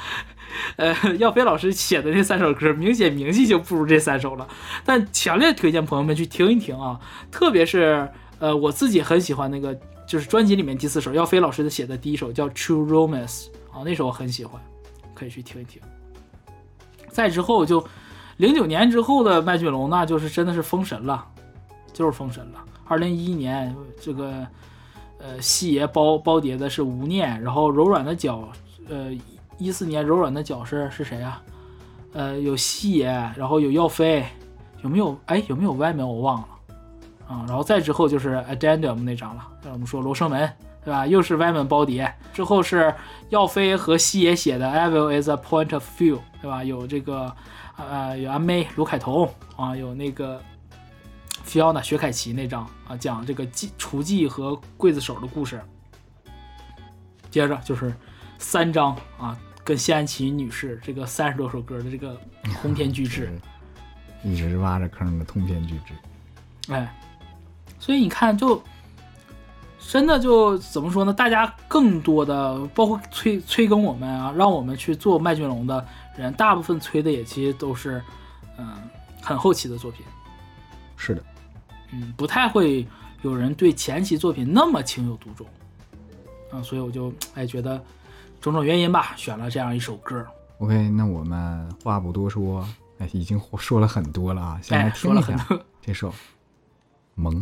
[0.77, 4.49] 呃，耀飞老师写的那三首歌，明显名气就不如这三首了。
[4.85, 13.45] 但强烈推荐朋友们去听一听啊，特别是呃，我自己很喜欢那个，就是专辑里面第四首，耀飞老师的写的第一首叫《True Romance》。
[13.71, 14.61] 啊，那首我很喜欢，
[15.15, 15.81] 可以去听一听。
[17.09, 17.87] 再之后就
[18.39, 21.25] 零九年之后的麦浚龙，那就是真的是封神了，
[21.93, 22.65] 就是封神了。
[22.85, 24.47] 二零一一年这个
[25.19, 28.49] 呃细爷包包碟的是无念，然后柔软的脚，
[28.89, 29.11] 呃
[29.59, 31.43] 一四年柔软的脚是是谁啊？
[32.13, 34.25] 呃有细爷，然后有耀飞，
[34.83, 35.17] 有没有？
[35.27, 36.49] 哎有没有歪门我忘了
[37.29, 37.45] 啊。
[37.49, 40.51] 然后再之后就是 Addendum 那张了，像我们说罗生门。
[40.87, 41.05] 对吧？
[41.05, 42.95] 又是歪门包碟，之后是
[43.31, 46.63] 耀飞和西野写的《Evil Is a Point of View》，对吧？
[46.63, 47.35] 有这个，
[47.77, 50.41] 呃，有阿妹卢凯彤啊，有那个
[51.47, 55.61] Fiona 薛凯琪那张啊，讲这个妓厨妓和刽子手的故事。
[57.31, 57.95] 接着就是
[58.39, 62.21] 三张啊，跟谢安琪女士这个三十多首歌的这个
[62.61, 63.39] 通篇巨制，
[64.25, 65.95] 一直挖着坑的通篇巨制。
[66.73, 66.95] 哎，
[67.79, 68.63] 所以你看就。
[69.89, 71.13] 真的就怎么说呢？
[71.13, 78.03] 大家更多的包括催催更我们啊，让我们去做麦浚龙的人，大部分催的也其实都是，
[78.59, 78.77] 嗯，
[79.23, 80.05] 很后期的作品。
[80.97, 81.23] 是的，
[81.93, 82.87] 嗯，不太会
[83.23, 85.47] 有人对前期作品那么情有独钟。
[86.53, 87.83] 嗯，所以我就哎觉得
[88.41, 90.25] 种种原因吧，选了这样一首歌。
[90.59, 92.67] OK，那我们话不多说，
[92.99, 95.67] 哎，已经说了很多了啊，先来哎，说了听一下很多。
[95.83, 96.11] 这首
[97.15, 97.35] 《萌》。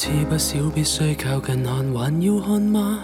[0.00, 3.00] 下次不少必須靠近看，还要看嗎？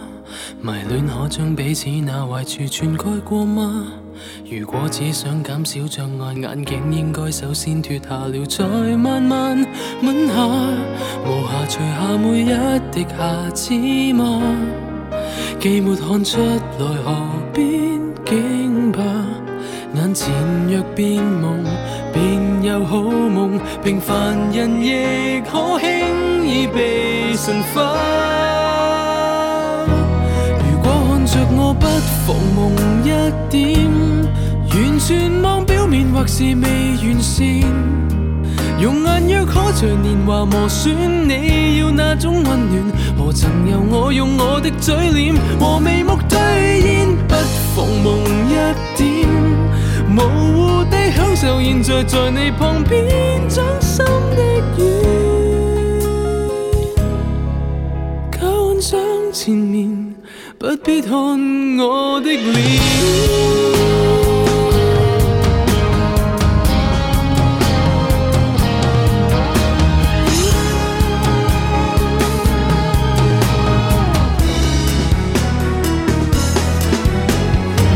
[0.63, 3.87] 迷戀可將彼此那壞處全蓋過嗎？
[4.51, 8.65] 如果只想減少障礙，眼鏡應該首先脱下了，再
[8.97, 9.59] 慢慢
[10.03, 10.47] 吻下，
[11.23, 13.75] 無暇除下每一滴瑕疵
[14.15, 14.43] 嗎？
[15.61, 19.03] 既沒看出來，何必驚怕？
[19.95, 20.33] 眼前
[20.67, 21.63] 若變夢，
[22.15, 23.61] 便有好夢。
[23.85, 26.26] 平凡人亦可輕
[26.66, 27.97] 被神化。
[30.71, 31.87] 如果看着我不
[32.25, 32.59] 妨夢
[33.03, 33.09] 一
[33.51, 33.90] 點，
[34.71, 37.45] 完全望表面或是未完善。
[38.79, 46.37] 用眼若可隨年華磨損，你要那種溫暖，何曾由我用我的嘴臉和眉目兌
[46.83, 47.16] 現？
[47.27, 47.35] 不
[47.75, 48.07] 妨夢
[48.51, 48.55] 一
[48.97, 49.29] 點，
[50.09, 54.05] 模糊地享受現在在你旁邊掌心
[54.37, 54.42] 的
[54.77, 54.83] 雨，
[58.77, 59.01] 幻想
[59.33, 60.15] 前面，
[60.59, 61.11] 不必看
[61.79, 62.53] 我的臉。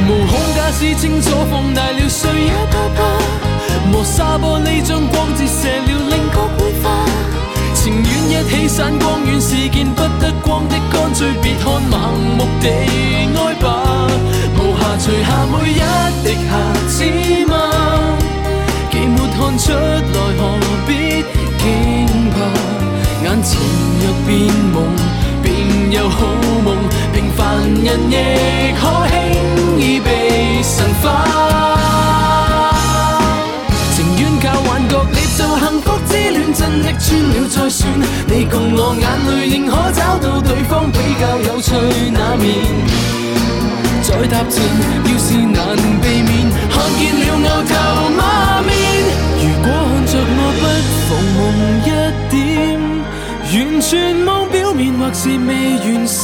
[0.09, 2.99] 無孔假使清楚放大了，誰也不怕。
[3.93, 6.65] 磨砂玻璃將光折射了，令角會花。
[6.65, 6.70] 情願
[8.31, 12.69] 一起散光远是見不得光的，乾脆別看盲目地
[13.35, 14.07] 愛吧。
[14.57, 15.83] 無暇除下每一
[16.23, 16.51] 滴瑕
[16.89, 16.95] 疵
[17.47, 17.53] 嗎？
[18.89, 20.43] 既没看出來，何
[20.87, 21.25] 必
[21.59, 21.65] 驚
[22.31, 22.39] 怕？
[23.25, 23.61] 眼前
[24.01, 24.31] 若變
[24.73, 24.77] 夢，
[25.43, 26.19] 便有好
[26.65, 26.69] 夢。
[27.13, 27.41] 平凡
[27.83, 29.13] 人亦可輕
[29.77, 31.50] 易被神化。
[36.53, 37.89] 真的穿了再算。
[38.27, 41.75] 你共我眼淚仍可找到對方比較有趣
[42.13, 42.49] 那面。
[44.03, 44.63] 再踏前，
[45.05, 47.73] 要是難避免，看見了牛頭
[48.19, 48.21] 馬
[48.67, 48.71] 面。
[49.39, 50.63] 如果看着我不
[51.07, 51.39] 妨夢
[51.87, 51.89] 一
[52.31, 52.35] 點，
[53.53, 56.21] 完全望表面或是未完善。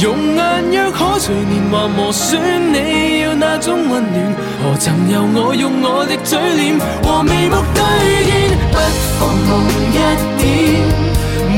[0.00, 0.40] 用眼
[0.72, 2.38] 若可隨年華磨損，
[2.72, 7.82] 你要那種溫暖，何曾由我用我的嘴臉和眉目兌
[8.22, 8.30] 現？
[8.70, 8.78] 不
[9.18, 9.50] 妨夢
[9.90, 9.98] 一
[10.38, 10.46] 點，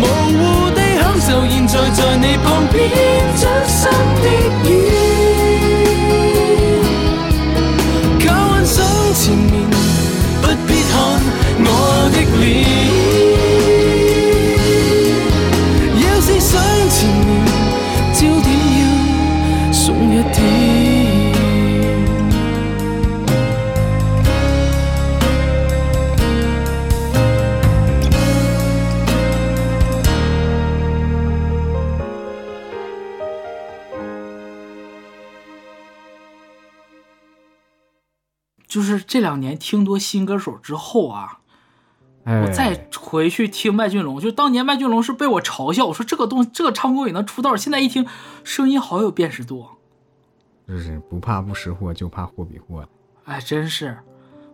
[0.01, 2.75] 模糊地享受現在在你旁邊
[3.37, 4.27] 掌心的
[4.65, 4.73] 雨，
[8.27, 9.53] 靠岸想前面，
[10.41, 10.93] 不必看
[11.61, 11.69] 我
[12.11, 13.74] 的臉。
[38.97, 41.39] 是这两年听多新歌手之后啊，
[42.25, 48.07] 哎，我再回去听麦浚龙，就当年麦浚龙是被我嘲笑，我说这个东这个唱功也能出道，现在一听
[48.43, 49.67] 声音好有辨识度，
[50.67, 52.89] 就是不怕不识货，就怕货比货。
[53.25, 53.99] 哎，真是。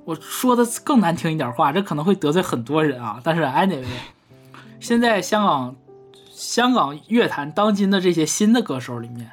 [0.06, 3.20] 我说的更难听一点话，这可能会得罪很多人啊。
[3.22, 3.84] 但是 anyway，
[4.80, 5.76] 现在香港
[6.30, 9.30] 香港乐坛当今的这些新的歌手里面，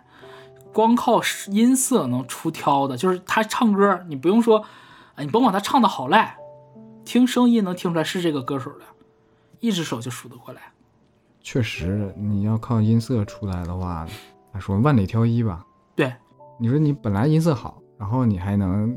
[0.74, 4.63] 光靠音色能出挑的，就是他唱歌，你不用说，
[5.18, 6.38] 哎，你甭管他唱的好赖，
[7.04, 8.86] 听声音能听出来是这个歌手的，
[9.60, 10.62] 一只手就数得过来。
[11.42, 14.08] 确实，你要靠音色出来的话，
[14.54, 15.66] 他说万里挑一吧。
[15.96, 16.14] 对，
[16.60, 18.96] 你说你本来音色好，然后你还能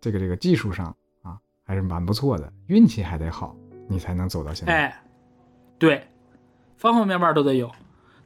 [0.00, 0.86] 这个这个技术上
[1.22, 3.54] 啊还是蛮不错的，运气还得好，
[3.88, 4.72] 你才能走到现在。
[4.72, 5.02] 哎，
[5.78, 6.08] 对，
[6.78, 7.70] 方方面面都得有。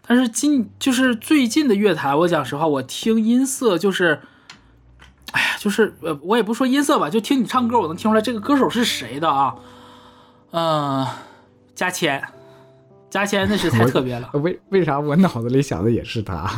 [0.07, 4.21] 但是今就是最近的乐坛，我讲实话，我听音色就是，
[5.31, 9.55] 哎呀，就是呃，我也不说音色吧，就听你唱歌，我能听出来这个歌手是谁的啊。
[10.51, 11.07] 嗯、
[11.75, 12.23] 加签，
[13.09, 16.51] 加签那是太特别了，呃为为啥我脑子里想的也是他？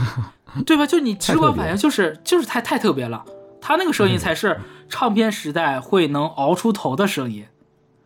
[0.66, 0.86] 对吧？
[0.86, 3.24] 就你 直观反应就是就是太太特别了，
[3.60, 7.46] 他那个声音才是唱片时代会能熬出头的声音，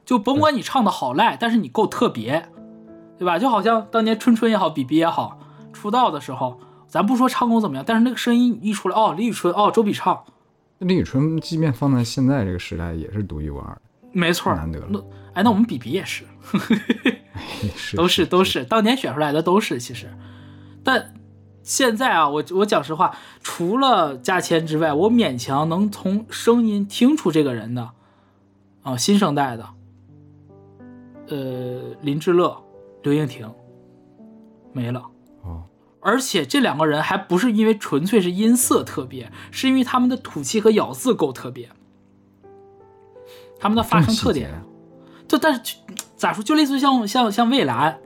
[0.05, 2.49] 就甭管你唱的好赖，但是你够特别，
[3.19, 3.39] 对吧？
[3.39, 5.39] 就好像当年春春也好，比比也好，
[5.73, 10.23] 出道的时候，咱不说唱功怎么样，但是那个声音一出来，哦，李宇春，哦，周笔畅，
[10.79, 13.81] 李宇春即便放在现在这个时代，也是独一无二的，
[14.13, 14.55] 没错。
[14.55, 14.81] 难得
[15.35, 16.25] 哎，那我们比比也是
[17.77, 20.09] 是都是都是当年选出来的都是其实，
[20.85, 21.15] 但
[21.63, 27.91] 现在啊，我我讲实话，除了价钱之外，我勉强能从声音听出这个人的
[28.83, 29.69] 啊，新生代的，
[31.29, 32.65] 呃，林志乐、
[33.03, 33.53] 刘英婷
[34.73, 35.03] 没了。
[36.09, 41.69] 哦，而且这两个人还不是因为纯粹是音色特别，是因为他们的吐气和咬字够特别，
[43.61, 44.63] 他们的发声特点。
[45.27, 45.73] 就但是就
[46.17, 47.99] 咋说，就类似于像像像蔚蓝，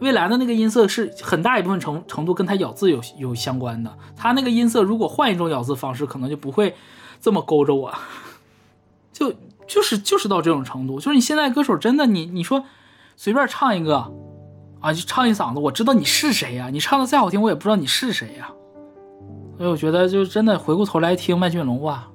[0.00, 3.96] 蔚蓝的那个音色是很大一部分程程度跟他咬字有有相关的。
[4.14, 6.74] 他那个音色如果换一种咬字方式，可能就不会
[7.20, 7.94] 这么勾着我。
[9.10, 9.32] 就
[9.66, 12.64] 就是就是到这种程度，就是你现在歌手真的你你说
[13.16, 14.12] 随便唱一个
[14.80, 18.50] 啊，就唱一嗓子，我知道你是谁呀、你唱的再好听，我也不知道你是谁呀、
[19.58, 22.08] 所以我觉得就真的回过头来听麦浚龙哇，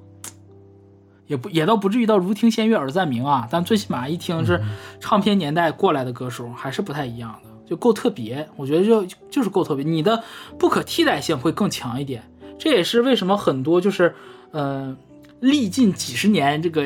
[1.26, 4.62] 也不也倒不至于到如听仙乐耳暂明啊，但最起码一听是
[5.00, 8.48] 唱片年代过来的歌手，还是不太一样的，就够特别。
[8.56, 10.22] 我觉得就就是够特别，你的
[10.58, 12.22] 不可替代性会更强一点。
[12.58, 14.14] 这也是为什么很多就是
[14.50, 14.96] 呃
[15.40, 16.84] 历尽几十年这个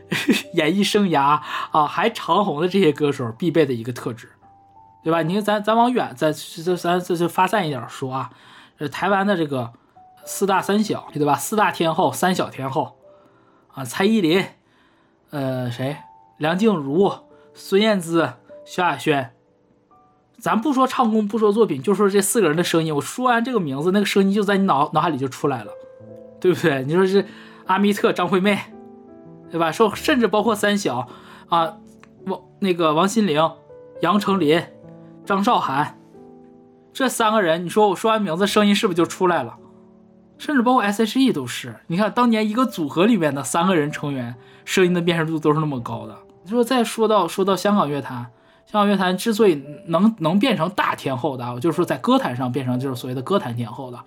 [0.54, 4.28] 演艺生涯啊还长红的这些歌手必备的一个特质，
[5.06, 5.22] 对吧？
[5.22, 8.32] 你看咱咱往远咱咱咱这就发散一点说啊，
[8.78, 9.72] 呃台湾的这个
[10.24, 11.36] 四大三小对吧？
[11.36, 12.96] 四大天后三小天后。
[13.68, 14.44] 啊，蔡依林，
[15.30, 15.96] 呃，谁？
[16.38, 17.12] 梁静茹、
[17.54, 18.32] 孙燕姿、
[18.64, 19.32] 萧亚轩。
[20.40, 22.92] 咱不说唱功，不说作品，就说这四个人的声音。
[22.96, 25.70] 我说完这个名字，那个声音就在你脑脑海里就出来了，
[26.40, 26.82] 对不对？
[26.82, 27.24] 你说是
[27.66, 28.58] 阿密特、张惠妹，
[29.52, 29.70] 对吧？
[29.70, 31.06] 说甚至包括三小
[31.48, 31.76] 啊，
[32.24, 33.48] 王那个王心凌、
[34.00, 34.62] 杨丞琳、
[35.26, 35.98] 张韶涵，
[36.92, 39.58] 这三个人，你说我说完名字，声音是不是就出来了？
[40.38, 44.34] 甚至包括 S.H.E 都是，你看当年一个组合里面的三个人成员，
[44.64, 46.16] 声音的辨识度都是那么高的。
[46.44, 48.18] 你说再说到说到香港乐坛，
[48.66, 53.98] 香港乐坛之所以能能变成大天后的，我就是说在歌坛上变成就是所谓的歌坛天后的，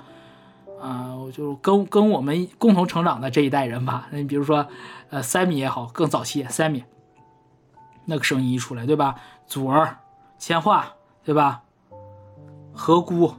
[0.82, 4.08] 啊、我就跟跟我们共同成长的这一代人吧。
[4.12, 4.65] 那你比如说，
[5.10, 6.84] 呃，Sammy 也好，更早期 Sammy，
[8.05, 9.15] 那个声音一出来，对吧？
[9.47, 9.97] 祖儿、
[10.38, 10.84] 千嬅，
[11.29, 11.61] 对吧？
[12.73, 13.31] 何姑，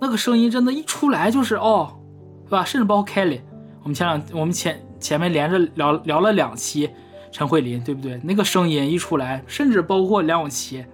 [0.00, 1.96] 那个声音真的，一出来就是哦。
[2.44, 2.64] 对吧？
[2.64, 3.40] 甚至包括 Kelly，
[3.82, 6.88] 我们前两我们前前面连着聊聊了两期
[7.32, 8.20] 陈慧琳，对不对？
[8.22, 10.86] 那个声音一出来，甚至包括梁咏琪，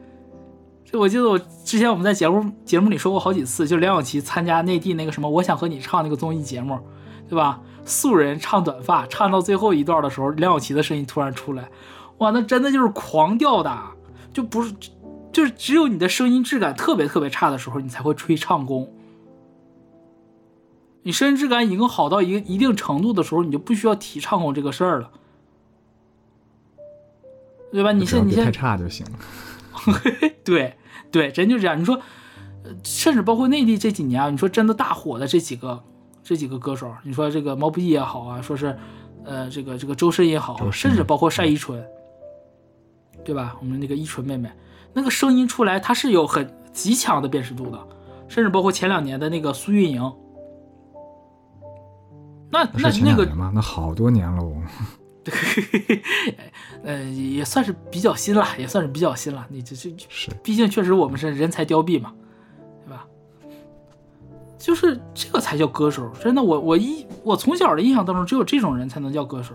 [0.82, 6.78] 这我记得我之前我们在节目节目里说过好几次，就梁咏琪参加内地那个什么《我想和你唱》那个综艺节目，
[7.28, 7.60] 对吧？
[7.84, 11.68] 素人唱短发，唱到最后一段的时候，梁咏琪的声音突然出来，
[12.18, 13.78] 哇，那真的就是狂掉的，
[14.32, 14.74] 就不是，
[15.35, 18.90] 就是只有你的声音质感特别特别差的时候，你才会吹唱功。
[21.03, 25.11] 你声音质感已经好到一个一定程度的时候，你就不需要提唱功这个事儿了，
[27.73, 27.92] 对吧？
[27.92, 29.18] 你现你现差就行了。
[30.44, 30.77] 对
[31.11, 31.79] 对，真就这样。
[31.79, 31.97] 你说，
[32.62, 35.83] 呃甚至包括内地这几年啊，你说真的大火的这几个
[36.23, 38.79] 这几个歌手，你说这个毛不易也好啊，说是
[39.25, 41.85] 呃这个这个周深也好啊，甚至包括单依纯，
[43.25, 43.57] 对吧？
[43.61, 44.51] 我们那个依纯妹妹，
[44.94, 47.78] 那个声音出来，它是有很极强的辨识度的，
[48.28, 50.12] 甚至包括前两年的那个苏运莹。
[52.50, 53.26] 那那那个？
[53.52, 54.54] 那好多年喽。
[55.24, 55.35] 对。
[56.85, 59.46] 呃，也算是比较新了，也算是比较新了。
[59.48, 62.12] 你这这，是毕竟确实我们是人才凋敝嘛，
[62.85, 63.07] 对吧？
[64.59, 69.54] 就是这个才叫歌手，真的，我我一我从小的印象当中，只有这种人才能叫歌手。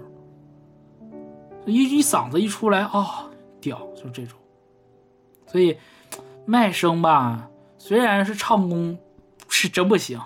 [1.67, 3.06] 一一嗓子一出来，哦，
[3.62, 4.38] 屌，就是这种。
[5.51, 5.77] 所以
[6.45, 8.97] 麦声吧，虽然是唱功
[9.49, 10.19] 是真不行，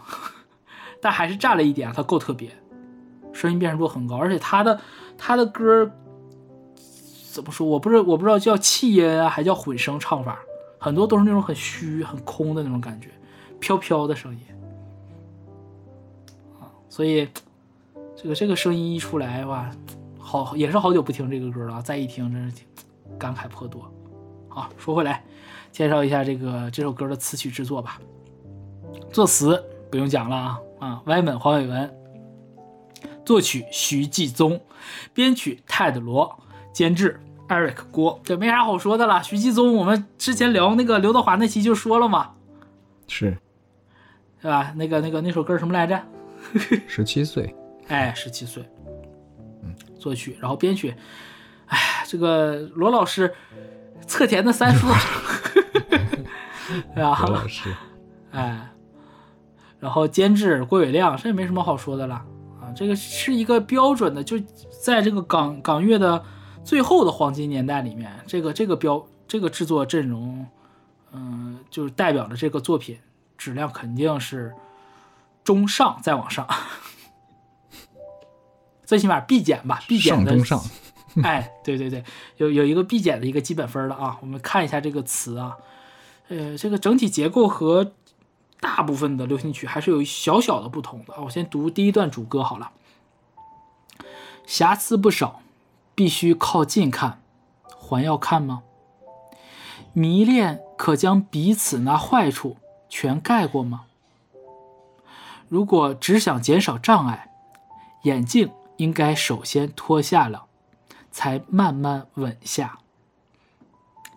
[1.01, 2.51] 但还是占了一点，他够特别，
[3.31, 4.79] 声音辨识度很高，而且他的
[5.17, 5.89] 他的歌
[7.31, 7.65] 怎么说？
[7.65, 10.38] 我不是我不知道叫气音啊，还叫混声唱法，
[10.78, 13.09] 很多都是那种很虚、很空的那种感觉，
[13.59, 14.39] 飘飘的声音。
[16.89, 17.28] 所以
[18.15, 19.71] 这个这个声音一出来，哇，
[20.19, 22.57] 好也是好久不听这个歌了，再一听真是
[23.17, 23.91] 感慨颇多。
[24.54, 25.24] 好，说回来，
[25.72, 27.99] 介绍一下这个这首歌的词曲制作吧。
[29.12, 31.91] 作词不用讲了啊啊，歪门黄伟文，
[33.26, 34.62] 作曲徐继宗，
[35.12, 36.38] 编曲泰德罗，
[36.72, 38.20] 监制 Eric 郭。
[38.24, 39.24] 这没啥好说的了。
[39.24, 42.36] 徐继宗，我们之前聊那个刘德华那期就说了嘛，
[43.08, 43.36] 是
[44.39, 44.72] 对吧？
[44.76, 45.99] 那个那个那首歌什么来着？
[46.88, 47.56] 十七岁，
[47.88, 48.64] 哎，十七岁，
[49.64, 50.93] 嗯，作曲，然后编曲，
[51.66, 53.34] 哎，这个罗老师
[54.08, 54.88] 侧田的三叔，
[56.93, 57.16] 对 吧？
[57.16, 57.74] 何老师，
[58.32, 58.70] 哎，
[59.80, 62.16] 然后监制郭伟亮，这也没什么好说的了。
[62.62, 64.39] 啊，这个是一个标准的，就
[64.82, 66.24] 在这个港港乐的
[66.64, 70.47] 最后的黄金年代里面，这个这个标这个制作阵容，
[71.12, 72.97] 嗯、就是代表着这个作品
[73.38, 74.54] 质量肯定是
[75.43, 76.47] 中上再往上，
[78.86, 80.32] 最起码必减吧，必减的。
[80.32, 80.62] 上中上，
[81.22, 82.03] 哎，对对对，
[82.38, 84.18] 有有一个必减的一个基本分了啊。
[84.22, 85.57] 我们看一下这个词啊，
[86.30, 87.91] 呃，这个整体结构和
[88.59, 91.22] 大部分的流行曲还是有小小的不同的啊。
[91.26, 92.72] 我先读第一段主歌好了，
[94.47, 95.41] 瑕疵不少，
[95.93, 97.22] 必须靠近看，
[97.78, 98.64] 还要看吗？
[99.93, 102.57] 迷恋可将彼此那坏处
[102.89, 103.84] 全盖过吗？
[105.47, 107.30] 如果只想减少障碍，
[108.05, 110.45] 眼镜应该首先脱下了。
[111.14, 112.80] 才慢慢稳下。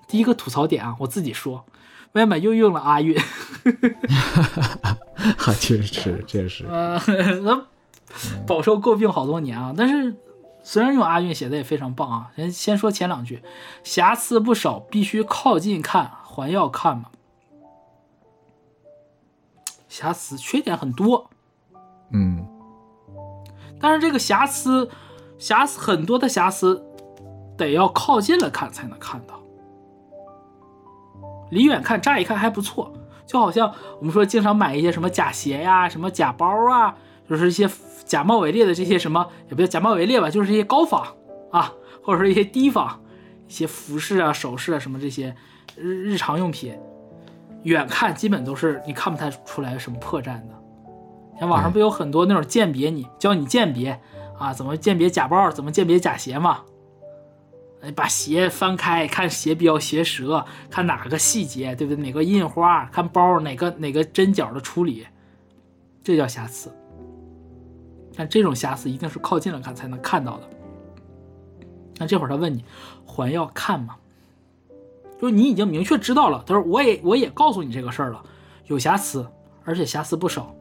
[0.09, 1.67] 第一个吐槽点啊，我自己说，
[2.13, 3.15] 外面又用了阿韵，
[5.37, 6.99] 哈，确实是，确实， 呃，
[8.47, 9.75] 饱受诟病好多年啊。
[9.77, 10.17] 但是
[10.63, 13.43] 虽然用阿韵写的也非常棒啊，先先说前两句，
[13.85, 17.11] 瑕疵不少，必须靠近看，还要看嘛。
[19.89, 21.31] 瑕疵缺点很多，
[22.11, 22.47] 嗯，
[23.81, 24.89] 但是这个瑕疵，
[25.39, 26.86] 瑕疵很多的瑕疵，
[27.57, 29.35] 得要靠近了看才能看到。
[31.51, 32.93] 离远看，乍一看还不错，
[33.25, 36.97] 就好像我们说经常买一些什么假鞋呀、什么假包啊，
[37.29, 37.71] 就是一些
[38.05, 41.07] 假冒伪劣的这些什么，也不叫假冒伪劣吧，就是一些高仿
[41.53, 43.01] 啊，或者说一些低仿，
[43.47, 45.37] 一些服饰啊、首饰啊什么这些
[45.77, 46.77] 日日常用品，
[47.63, 50.49] 远看基本都是你看不太出来什么破绽的。
[51.39, 54.01] 像网上不有很多那种鉴别你教你鉴别
[54.37, 56.61] 啊，怎么鉴别假包，怎么鉴别假鞋嘛？
[57.87, 62.03] 哎，把鞋翻开，看鞋标、鞋舌，看哪个细节，对不对？
[62.03, 65.07] 哪个印花，看包哪个哪个针脚的处理，
[66.03, 66.69] 这叫瑕疵。
[68.17, 70.51] 但这种瑕疵一定是靠近了看才能看到的。
[71.99, 72.65] 那这会儿他问你，
[73.07, 73.95] 还要看吗？
[75.21, 78.21] 就是你已经明确知道了，他说我也我也告诉你这个事儿了，
[78.67, 79.25] 有瑕疵，
[79.65, 80.53] 而且瑕疵不少。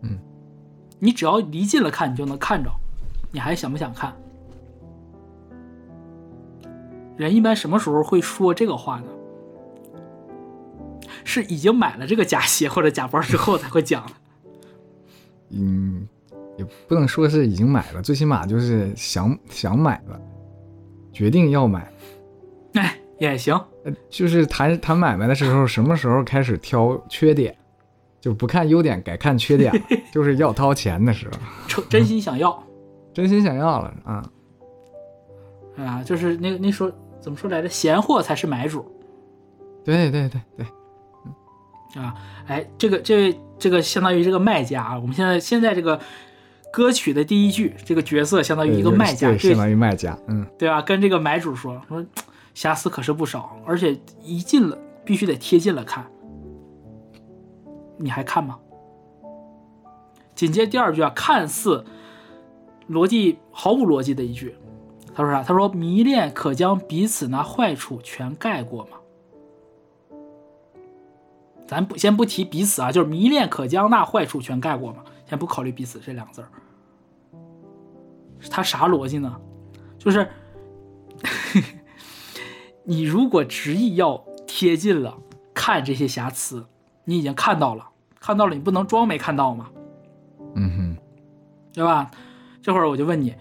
[0.00, 0.18] 嗯，
[0.98, 2.70] 你只要离近了看，你就能看着，
[3.30, 4.16] 你还想不想看？
[7.20, 9.06] 人一般什么时候会说这个话呢？
[11.22, 14.12] 是已经买了这个假鞋或者假包之后才会讲的。
[15.50, 16.08] 嗯，
[16.56, 20.18] 也不能说是已经买了，最起码就是想想买了，
[21.12, 21.92] 决定要买。
[22.72, 23.54] 哎，也行，
[23.84, 27.54] 呃就是谈谈买卖的时候，什么时候开始挑缺点，
[28.18, 32.62] 就不看优点，改看缺点了，就是要掏钱的时候， 真真心想要
[33.12, 34.30] 真心想要了啊。
[35.76, 36.90] 啊，就是那个那时候
[37.20, 37.68] 怎么说来着？
[37.68, 38.84] 闲货才是买主
[39.84, 40.66] 对对对对，
[41.96, 42.14] 嗯啊！
[42.46, 46.00] 哎，这个这位这个相当于这个卖家啊，我们现在现在这个
[46.72, 50.82] 歌曲的第一句，这个角色相当于一个卖家，相当于卖家，嗯，对吧？
[50.82, 52.04] 跟这个买主说说，
[52.54, 56.06] 瑕疵可是不少，而且一进了必须得贴近了看，
[57.96, 58.58] 你还看吗？
[60.34, 61.84] 紧接第二句啊，看似
[62.88, 64.54] 逻辑毫无逻辑的一句，
[65.20, 65.42] 他说啥？
[65.42, 68.96] 他说迷恋可将彼此那坏处全盖过吗？
[71.66, 75.04] 咱不先不提彼此啊，就是迷恋可将那坏处全盖过吗？
[75.26, 76.48] 先不考虑彼此这两个字儿，
[78.50, 79.40] 他啥逻辑呢？
[79.98, 80.26] 就是
[82.82, 85.16] 你如果执意要贴近了
[85.54, 86.66] 看这些瑕疵，
[87.04, 89.70] 你已经看到了，看到了，你不能装没看到吗？
[90.54, 90.96] 嗯哼，
[91.72, 92.10] 对吧？
[92.60, 93.34] 这会儿我就问你，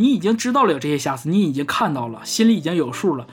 [0.00, 3.26] 你已经知道了有这些瑕疵，你已经看到了，心里已经有数了，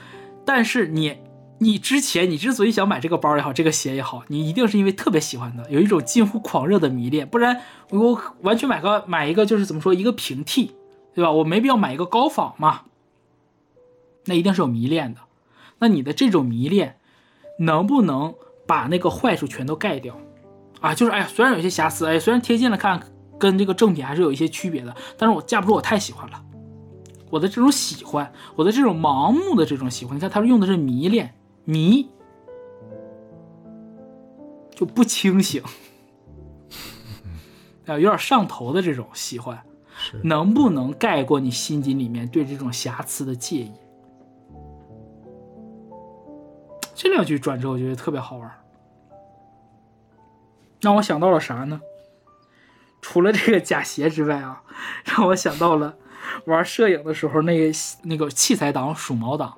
[0.44, 1.16] 但是你，
[1.58, 10.74] 你之前你之所以想买这个包也好，这个鞋也好，你一定是因为特别喜欢它，有一种近乎狂热的迷恋，不然我完全买个买一个就是怎么说一个平替，
[11.14, 11.32] 对吧？
[11.32, 12.82] 我没必要买一个高仿嘛，
[14.26, 15.20] 那一定是有迷恋的。
[15.78, 16.98] 那你的这种迷恋，
[17.60, 18.34] 能不能
[18.66, 20.14] 把那个坏处全都盖掉？
[20.82, 23.00] 啊，就是哎呀，虽然有些瑕疵，哎，虽然贴近了看，
[23.38, 26.44] 跟这个正品还是有一些区别的，但是我架不住我太喜欢了。
[27.30, 32.08] 我的这种喜欢，我的这种盲目的这种喜欢，你看他用的是迷恋，迷
[34.70, 35.62] 就不清醒，
[37.86, 39.62] 啊，有点上头的这种喜欢，
[40.22, 43.72] 能不能盖过你心底里面对这种瑕疵的介意？
[46.94, 48.50] 这两句转折我觉得特别好玩，
[50.80, 51.80] 让我想到了啥呢？
[53.00, 54.62] 除了这个假鞋之外啊，
[55.04, 55.96] 让我想到了
[56.46, 59.54] 玩摄影的时候那个那个器材党、鼠毛党。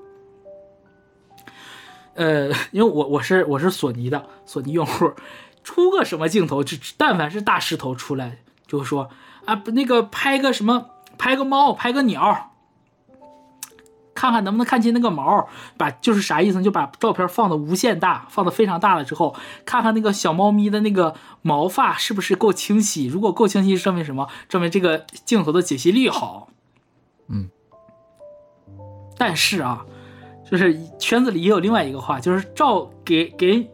[2.15, 5.13] 呃，因为我我是我是索尼的索尼用户，
[5.65, 9.09] 出个什么镜头，只但凡是大师头出来，就说
[9.47, 12.50] 啊，不那个拍个什么，拍个猫，拍个鸟，
[14.21, 15.49] 看看能不能看清那个毛，
[15.79, 16.63] 把就是啥意思呢？
[16.63, 23.07] 就把照片放的无限大，放的非常大了之后，看看那个小猫咪的那个毛发是不是够清晰。
[23.07, 24.29] 如果够清晰，证明什么？
[24.47, 26.49] 证明这个镜头的解析力好。
[27.31, 27.49] 嗯。
[29.17, 29.87] 但是啊，
[30.51, 33.71] 就是圈子里也有另外一个话，就是照给给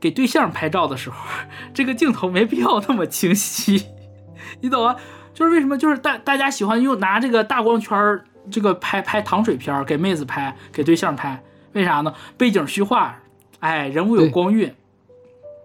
[0.00, 1.16] 给对象拍照的时候，
[1.72, 3.86] 这个镜头没必要那么清晰，
[4.60, 4.96] 你懂吗？
[5.32, 5.78] 就是为什么？
[5.78, 12.14] 就是大大家喜欢用拿这个大光圈儿这个拍拍糖水片儿，给妹子拍，给对象拍，为啥呢？
[12.36, 13.20] 背景虚化，
[13.60, 14.74] 哎，人物有光晕，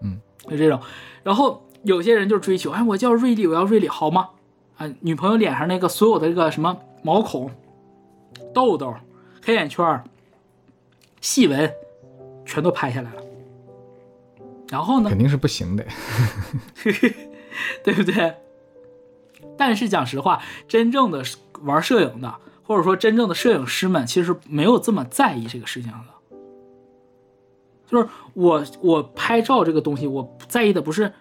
[0.04, 0.20] 嗯，
[0.50, 0.80] 就这种。
[1.24, 4.30] 然后有些人就追求，哎，我叫瑞丽，我要瑞丽，好吗？
[4.78, 7.50] 啊，女朋友脸上那个所有的这个什么毛孔、
[8.54, 8.96] 痘痘、
[9.44, 10.04] 黑眼圈、
[11.20, 11.74] 细纹，
[12.46, 13.22] 全都拍下来了。
[14.70, 15.86] 然后呢肯，定是不行的。
[17.84, 18.36] 对不对？
[19.58, 21.24] 但是讲实话，真正的
[21.62, 22.36] 玩摄影的，
[22.68, 25.98] 或者说真正的摄影师们，其实没有这么在意这个事情的。
[27.88, 31.14] 就是我我拍照这个东西，我在意的不是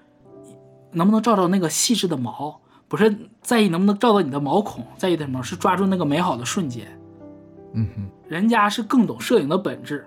[0.91, 5.41] 能不能照到那个细致的毛，不是在意能不能照到你的毛孔，在意的什么？
[5.41, 7.01] 是抓住那个美好的瞬间。
[7.75, 10.05] 嗯哼，人家是更懂摄影的本质，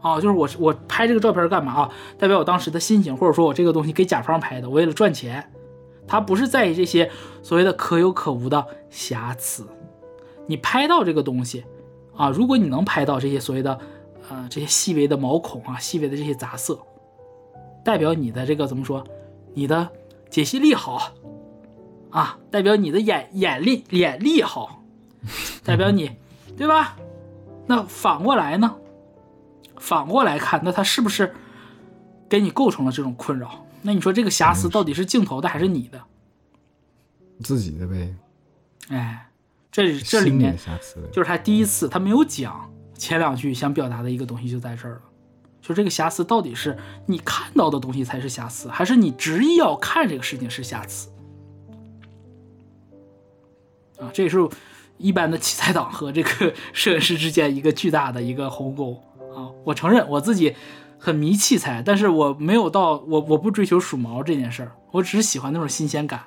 [0.00, 1.90] 啊，就是我我拍这个照片干嘛啊？
[2.16, 5.52] 代表我当时的心情，或者说我这个东西给甲方拍的，我为了赚钱，
[6.06, 7.10] 他不是在意这些
[7.42, 9.66] 所谓的可有可无的瑕疵。
[10.46, 11.64] 你拍到这个东西
[12.16, 13.78] 啊，如果你能拍到这些所谓的
[14.28, 16.78] 呃这些细微的毛孔啊，细微的这些杂色，
[17.84, 19.04] 代表你的这个怎么说？
[19.54, 19.88] 你的
[20.30, 21.12] 解析力好
[22.10, 24.82] 啊，代表你的眼眼力眼力好，
[25.64, 26.10] 代表你
[26.56, 26.96] 对吧？
[27.66, 28.76] 那反过来呢？
[29.76, 31.34] 反过来看，那它是不是
[32.28, 33.66] 给你构成了这种困扰？
[33.82, 36.00] 那你说这个瑕疵到底是镜头的还是你的？
[37.40, 38.14] 自己的呗，
[38.88, 39.28] 哎，
[39.74, 40.56] 这这里面。
[41.10, 45.00] 就是他第一次他没有讲前两句想表达的一个东西就在这儿了，
[45.60, 51.10] 就这个瑕疵到底是你看到的东西才是瑕疵，还是你执意要看这个事情是瑕疵？
[53.98, 54.48] 啊，这也是
[54.96, 59.02] 一般的器材党和这个 摄影师之间一个巨大的一个鸿沟
[59.36, 59.50] 啊！
[59.64, 60.54] 我承认我自己
[60.98, 66.22] 很迷器材，但是我没有到我我不追求数毛这件事儿，我只是喜欢那种新鲜感。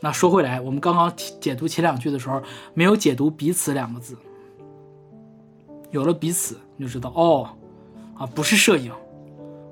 [0.00, 2.40] 那说回来，我们刚刚解读前两句的时候，
[2.72, 4.16] 没有解读“彼此”两个字。
[5.90, 7.48] 有了彼此，你就知道哦，
[8.16, 8.92] 啊，不是摄影，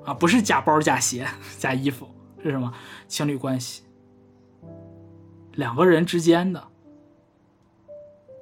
[0.03, 1.25] 啊，不是假包、假鞋、
[1.57, 2.07] 假衣服，
[2.43, 2.73] 是什么？
[3.07, 3.83] 情侣关系，
[5.53, 6.61] 两个人之间的。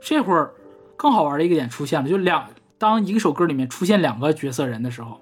[0.02, 0.54] 这会儿
[0.96, 5.20] 更好玩的一个点出现了，就两当一个首歌里面出现两个角色人的时候，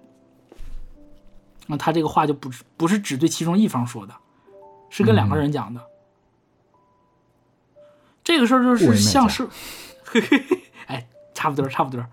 [1.67, 4.13] 那他这个话就不是不是只对其中一方说的，
[4.89, 5.81] 是跟两个人讲的。
[8.23, 9.47] 这个事儿就是像是，
[10.87, 12.05] 哎，差不多，差不多，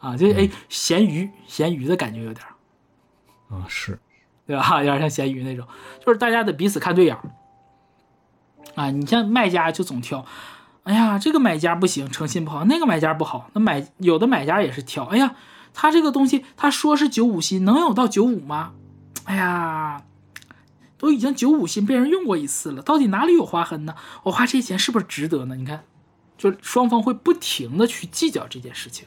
[0.00, 2.54] 啊，就哎，咸鱼，咸鱼的感觉有点儿，
[3.56, 3.98] 啊，是，
[4.46, 4.78] 对吧？
[4.78, 5.66] 有点像咸鱼那种，
[6.04, 7.22] 就是大家得彼此看对眼儿。
[8.74, 10.24] 啊，你像卖家就总挑，
[10.84, 15.34] 哎呀，这个买家不行，诚信不好，那个买家不好，那买有的买家也是挑，哎呀，
[15.74, 18.74] 他这个东西他说是九五新，能有到九五吗？
[19.24, 20.00] 哎呀，
[20.98, 23.94] 都已经九五新被人用过一次了，到底哪里有划痕呢？
[24.24, 25.54] 我花这些钱是不是值得呢？
[25.54, 25.84] 你看，
[26.36, 29.06] 就双方会不停的去计较这件事情，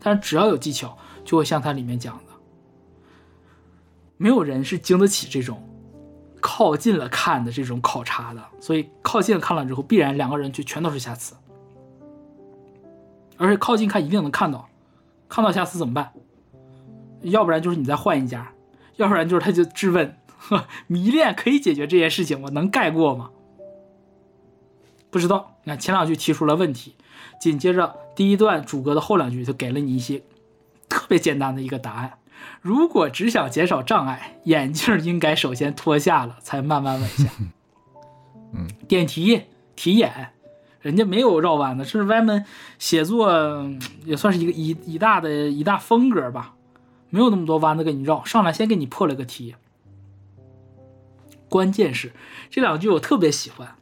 [0.00, 2.32] 但是只要有技巧，就会像它里面讲的，
[4.16, 5.62] 没有人是经得起这种
[6.40, 11.36] 靠近了看的这种考察的，所以靠近了看了之后，必然两个人就全都是瑕疵，
[13.36, 14.68] 而且靠近看一定能看到，
[15.28, 16.12] 看到瑕疵怎么办？
[17.22, 18.52] 要不然就是你再换一家，
[18.96, 20.16] 要不然就是他就质问，
[20.86, 22.48] 迷恋可以解决这些事情吗？
[22.52, 23.30] 能盖过吗？
[25.10, 25.52] 不知道。
[25.64, 26.94] 你看前两句提出了问题，
[27.40, 30.22] 紧接着第一段主歌的后两句就给了你一些
[30.88, 32.18] 特别简单的一个答案。
[32.60, 37.30] 如果只想减少障碍，眼镜应该首先脱下了，才慢慢稳下。
[38.54, 39.42] 嗯，点题
[39.74, 40.28] 题眼，
[40.80, 42.44] 人家没有绕弯子，这是歪门
[42.78, 46.54] 写作嗯也算是一个一一大的一大风格吧，
[47.10, 49.56] 没有那么多弯子给你绕，上来先给你破了个题。
[51.48, 52.12] 关键是
[52.50, 53.76] 这两句我特别喜欢，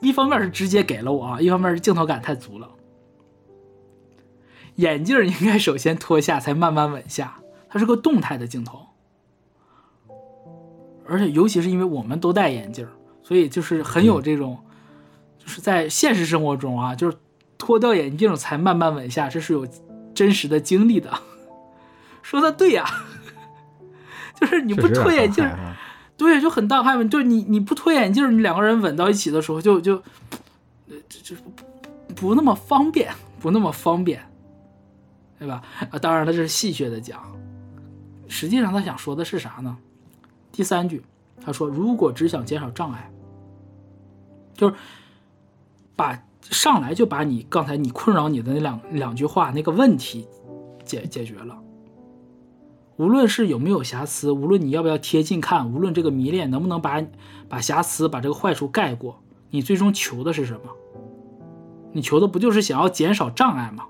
[0.00, 2.70] 一方面是直接给了我啊，一方面是镜头感太足了。
[4.76, 7.40] 眼镜应该首先脱下，才慢慢稳下。
[7.68, 8.86] 它是个动态的镜头，
[11.06, 12.86] 而且尤其是因为我们都戴眼镜，
[13.22, 14.64] 所以就是很有这种，
[15.38, 17.16] 就是在现实生活中啊，就是
[17.58, 19.66] 脱掉眼镜才慢慢稳下，这是有
[20.14, 21.12] 真实的经历的。
[22.22, 22.84] 说的对呀、
[24.40, 25.48] 就是你不脱眼镜
[26.16, 27.04] 对，就很大害怕。
[27.04, 29.96] 就是你你不脱眼镜，你两个人吻到一起的时候就，就
[30.88, 31.42] 呃就就
[32.08, 34.22] 不不那么方便，不那么方便，
[35.38, 35.62] 对吧？
[35.90, 37.20] 啊，当然了，这是戏谑的讲，
[38.28, 39.76] 实际上他想说的是啥呢？
[40.52, 41.02] 第三句，
[41.44, 43.10] 他说：“如果只想减少障碍，
[44.54, 44.74] 就是
[45.96, 50.28] 把上来就把你刚才你困扰你的那两两句话那个问题
[50.84, 51.58] 解解决了。
[52.96, 57.02] 无论是有没有瑕疵，无论你要不要贴近看，无论这个迷恋能不能把
[57.48, 59.20] 把瑕疵、把这个坏处盖过，
[59.50, 60.70] 你最终求的是什么？
[61.92, 63.84] 你求的不就是想要减少障碍吗？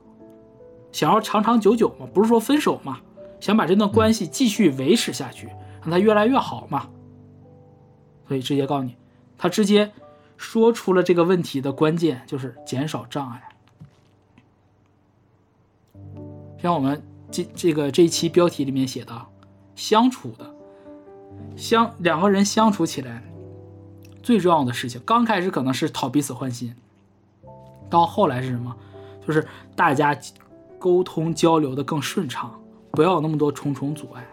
[0.92, 2.06] 想要长长久久吗？
[2.14, 3.00] 不是说分手吗？
[3.40, 5.48] 想把这段关系继续维持下去，
[5.82, 6.88] 让它越来越好嘛？
[8.26, 8.96] 所以直接告诉你，
[9.36, 9.92] 他直接
[10.38, 13.42] 说出了这个问题的关键，就是减少障碍。
[16.58, 17.02] 像我们
[17.34, 19.26] 这这个这一期标题里面写的，
[19.74, 20.54] 相处的
[21.56, 23.24] 相两个人相处起来，
[24.22, 26.72] 最重要的事情，刚开始可能是讨彼此欢心，
[27.90, 28.72] 到后来是什么？
[29.26, 30.16] 就是大家
[30.78, 32.56] 沟通交流的更顺畅，
[32.92, 34.24] 不要有那么多重重阻碍，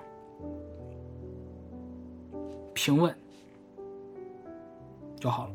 [2.76, 3.16] 平稳
[5.20, 5.54] 就好了。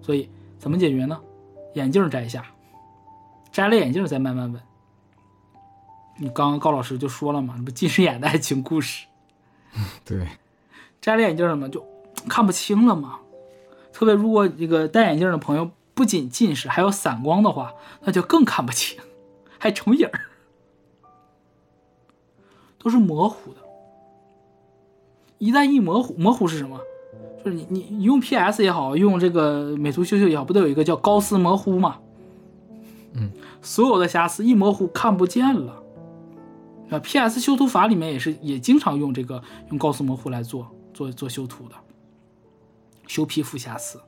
[0.00, 1.20] 所以怎么解决呢？
[1.74, 2.46] 眼镜摘下，
[3.50, 4.62] 摘了眼镜再慢慢问。
[6.18, 9.06] 你刚刚高老师就说了嘛，这不近视眼的爱情故事，
[10.04, 10.28] 对，
[11.00, 11.84] 摘了眼镜了嘛，就
[12.28, 13.18] 看不清了嘛。
[13.92, 18.98] 特别如果这个戴眼镜的朋友不仅近视，还有散光的话，那就更看不清，
[19.58, 20.20] 还重影儿，
[22.78, 23.60] 都是模糊的。
[25.38, 26.78] 一旦一模糊，模糊是什么？
[27.44, 31.98] 就是你你你用 PS 也好，用这个美图秀秀也好，不都有一个叫高斯模糊吗？
[33.14, 35.81] 嗯，所有的瑕疵一模糊看不见了。
[36.92, 41.74] 啊，PS 修图法里面也是也经常用这个用高斯模糊来做做做修图的，
[43.06, 44.00] 修皮肤瑕疵。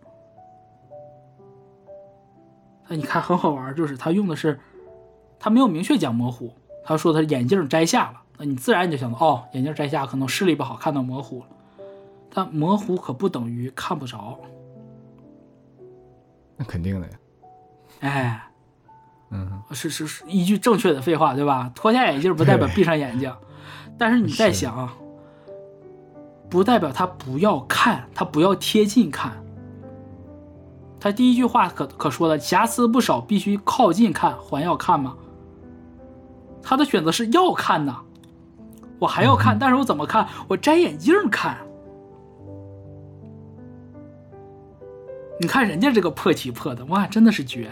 [2.87, 4.61] 那你看很好玩，就是他用的是，
[5.39, 6.53] 他没有明确讲模糊，
[6.85, 11.47] 他说他眼镜摘下了，那你自然你就想到哦，眼镜摘下可能视力不好，看到模糊了。
[12.30, 14.39] 但模糊可不等于看不着，
[16.57, 17.18] 那肯定的呀。
[18.01, 18.53] 哎，
[19.35, 21.70] 嗯，是是是一句正确的废话，对吧？
[21.74, 23.35] 脱下眼镜不代表闭上眼睛，
[23.99, 24.95] 但是你在想啊，
[26.49, 29.32] 不代表他不要看，他不要贴近看。
[31.01, 35.16] 他第一句话可可说了瑕疵不少，必须靠近看，还要看吗？
[36.62, 37.97] 他的选择是要看呐，
[39.01, 40.28] 我还要看，但是我怎么看？
[40.49, 41.59] 我摘眼镜看。
[45.41, 47.70] 你看人家这个破题破的，哇，真的是绝。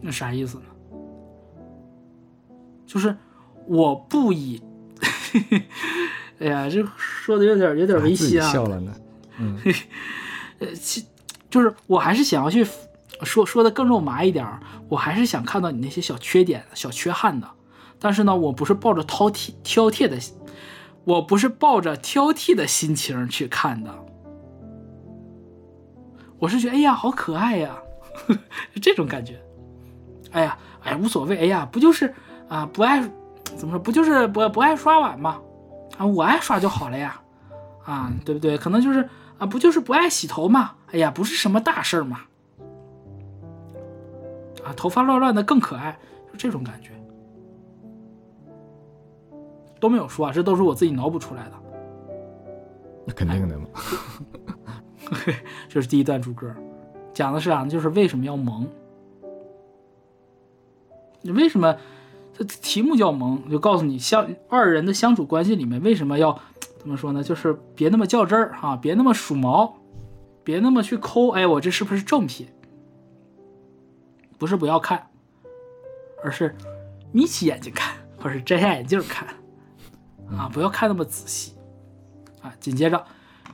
[0.00, 0.64] 那啥意思呢？
[2.86, 3.16] 就是
[3.66, 4.62] 我不以，
[6.38, 8.52] 哎呀，这说的有点有点违心啊。
[8.52, 8.94] 笑了呢。
[9.38, 9.58] 嗯，
[10.60, 11.04] 呃，其
[11.50, 12.64] 就是我还是想要去
[13.22, 14.46] 说说的更肉麻一点，
[14.88, 17.48] 我还是想看到你那些小缺点、小缺憾的。
[17.98, 20.18] 但是呢，我不是抱着挑剔挑剔的，
[21.04, 23.92] 我不是抱着挑剔的心情去看的。
[26.38, 27.78] 我是觉得，哎呀，好可爱呀，
[28.80, 29.40] 这种感觉。
[30.36, 31.38] 哎呀，哎，无所谓。
[31.38, 32.12] 哎呀，不就是
[32.46, 33.00] 啊，不爱
[33.56, 33.78] 怎么说？
[33.78, 35.40] 不就是不不爱刷碗吗？
[35.96, 37.18] 啊，我爱刷就好了呀。
[37.86, 38.58] 啊，对不对？
[38.58, 39.08] 可能就是
[39.38, 40.72] 啊，不就是不爱洗头吗？
[40.92, 42.20] 哎呀，不是什么大事儿嘛。
[44.62, 45.98] 啊，头发乱乱的更可爱，
[46.30, 46.90] 就这种感觉。
[49.80, 51.52] 都没有说啊，这都是我自己脑补出来的。
[53.06, 53.66] 那肯定的嘛。
[55.68, 56.54] 这是第一段主歌，
[57.14, 57.68] 讲的是啥呢？
[57.70, 58.68] 就是为什么要萌？
[61.22, 61.76] 你为什么？
[62.38, 66.38] 这题目叫萌，就告诉你相二人的相处关系里面为什么要
[66.78, 67.22] 怎么说呢？
[67.22, 69.74] 就是别那么较真儿哈，别那么数毛，
[70.44, 71.30] 别那么去抠。
[71.30, 72.46] 哎，我这是不是正品？
[74.36, 75.08] 不是不要看，
[76.22, 76.54] 而是
[77.10, 79.26] 眯起眼睛看，或者摘下眼镜看
[80.30, 81.54] 啊，不要看那么仔细
[82.42, 82.52] 啊。
[82.60, 83.02] 紧接着。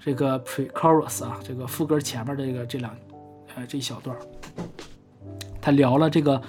[0.04, 2.92] 这个 pre-chorus 啊，这个副歌前面的这个这两，
[3.54, 4.16] 呃，这一小段，
[5.60, 6.42] 他聊了这个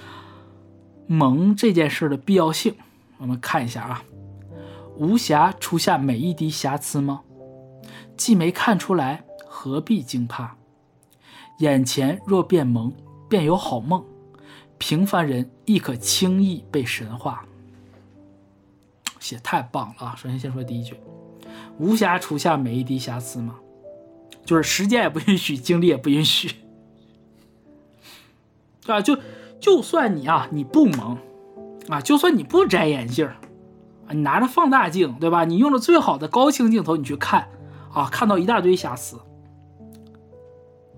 [1.06, 2.74] 萌这件事的必要性。
[3.18, 4.04] 我们看一下啊，
[4.96, 7.22] 无瑕除下每一滴瑕疵吗？
[8.16, 10.56] 既没看出来，何必惊怕？
[11.58, 12.92] 眼前若变萌，
[13.28, 14.04] 便有好梦。
[14.78, 17.44] 平凡人亦可轻易被神化。
[19.20, 20.14] 写太棒了啊！
[20.16, 20.96] 首先先说第一句。
[21.78, 23.56] 无瑕除下每一滴瑕疵吗？
[24.44, 26.50] 就是时间也不允许，精力也不允许，
[28.86, 29.18] 啊，就
[29.60, 31.18] 就算你啊，你不萌，
[31.88, 35.44] 啊，就算你不摘眼镜啊，你拿着放大镜，对吧？
[35.44, 37.48] 你用了最好的高清镜头，你去看，
[37.92, 39.18] 啊，看到一大堆瑕疵，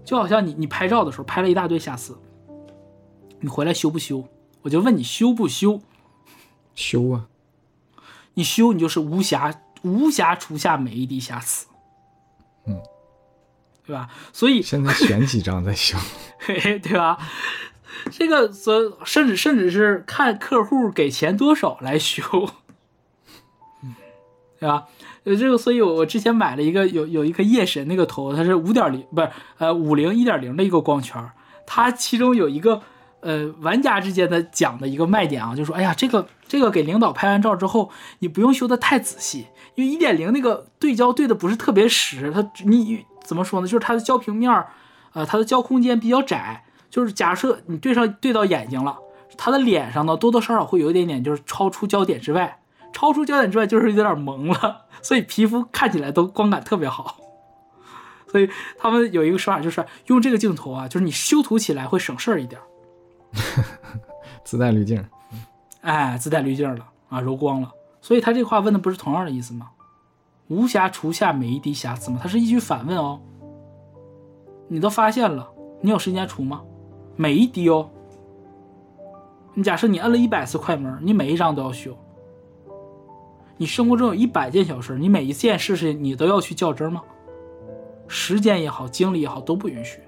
[0.04, 2.18] 就好像你你拍照的时候拍了一大堆瑕疵，
[3.40, 4.24] 你回来修不修？
[4.62, 5.80] 我就问你修不修？
[6.74, 7.28] 修啊，
[8.34, 11.68] 你修，你就是无瑕无瑕除下每一滴瑕疵，
[12.66, 12.82] 嗯，
[13.86, 14.08] 对吧？
[14.32, 15.96] 所以现在选几张再修。
[16.40, 17.16] 嘿嘿，对吧？
[18.10, 22.22] 这个所甚至甚至是看客户给钱多少来修，
[24.58, 24.84] 对 吧？
[25.24, 29.28] 呃，这个，所以我我之前买了一个有有一个夜神那个头，它是五点零不是
[29.58, 31.30] 呃五零一点零的一个光圈，
[31.66, 32.80] 它其中有一个
[33.20, 37.90] 呃玩家之间的讲的一个卖点啊，就说哎呀这个这个给领导拍完照之后，
[38.20, 43.66] 你不用修的太仔细，因为一点零那个对焦对的不是特别实，它你怎么说呢？
[43.66, 44.68] 就是它的焦平面儿，
[45.12, 46.62] 呃，它的焦空间比较窄。
[46.96, 48.96] 就是假设你对上对到眼睛了，
[49.36, 52.58] 他的脸上呢多多少少会有一点点就是超出焦点之外，
[52.90, 57.18] 超出焦点之外就是有点蒙了，所以皮肤看起来都光感特别好。
[58.32, 62.58] 所以他们有一个说法就是用这个镜头啊，就是你修图起来会省事儿一点，
[64.42, 65.04] 自带滤镜，
[65.82, 67.70] 哎，自带滤镜了啊，柔光了。
[68.00, 69.68] 所以他这话问的不是同样的意思吗？
[70.48, 72.18] 无瑕除下每一滴瑕疵吗？
[72.22, 73.20] 它是一句反问哦。
[74.68, 75.46] 你都发现了，
[75.82, 76.62] 你有时间除吗？
[77.16, 77.88] 每一滴哦，
[79.54, 81.96] 你假设你摁了一百次快门，你每一张都要修。
[83.56, 87.02] 你生活中有一百件小事，你每一件事情你都要去较真吗？
[88.06, 89.98] 时间也好，精力也好都不允许。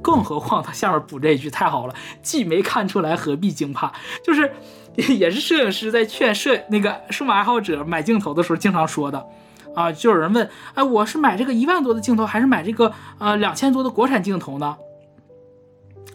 [0.00, 3.92] 更何况他下面补这一句太好了，既没看出来，何必惊怕？
[4.22, 4.52] 就是
[5.18, 9.26] 也是摄影师在劝摄那个数码爱好者买镜头的时候经常说的
[9.74, 14.76] 啊，就有人问，哎，我是买这个一万多的镜头，还是买这个呃两千多的国产镜头呢？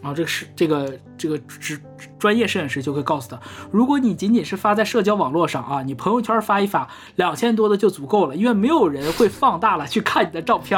[0.02, 1.80] 然后这个是这个这个职
[2.18, 3.40] 专业摄影师就会告诉他，
[3.70, 10.76] 如果你仅仅是发在社交网络上啊，你朋友圈发一发，两千多的就足够了，因为没有人会放大了去看你的照片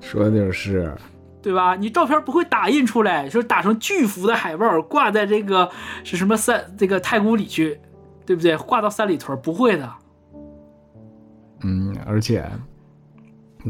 [0.00, 0.94] 说的就是，
[1.40, 1.74] 对吧？
[1.74, 5.70] 你照片不会打印出来，就是打成巨幅的海报挂在这个
[6.04, 7.80] 是什么三这个太古里去，
[8.26, 8.54] 对不对？
[8.58, 9.90] 挂到三里屯不会的。
[11.62, 12.44] 嗯，而且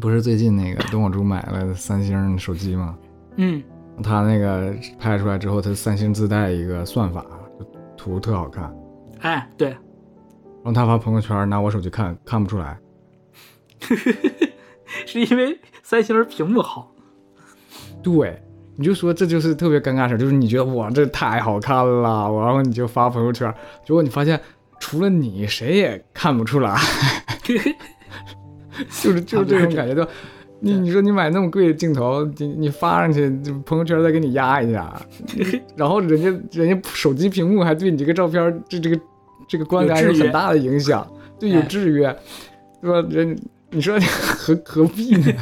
[0.00, 2.98] 不是最近那个东宝珠买了三星手机吗？
[3.36, 3.62] 嗯，
[4.02, 7.24] 他那个拍出来之后，他三星自带一个算法，
[7.96, 8.74] 图特好看。
[9.20, 12.78] 哎，对，然后他发朋友圈，拿我手机看看不出来。
[15.06, 16.92] 是因为三星屏幕好。
[18.02, 18.42] 对，
[18.76, 23.52] 你就说这就是特别尴尬事儿，就是你觉得哇这太好看了，然后你就发朋友圈，
[23.84, 24.38] 结果你发现
[24.78, 26.76] 除了你谁也看不出来，
[27.42, 30.08] 就是就是这种感觉，就
[30.60, 34.94] 你你说你买那么贵的镜头，你你发上去，就朋友圈再给你压一下，
[35.76, 38.98] 然后人家人家手机屏幕还对你这个照片这这个
[39.46, 41.06] 这个观感有很大的影响，
[41.38, 42.16] 对，有哎制约，
[42.80, 43.06] 对吧？
[43.10, 43.38] 人
[43.70, 45.32] 你说 何何必呢？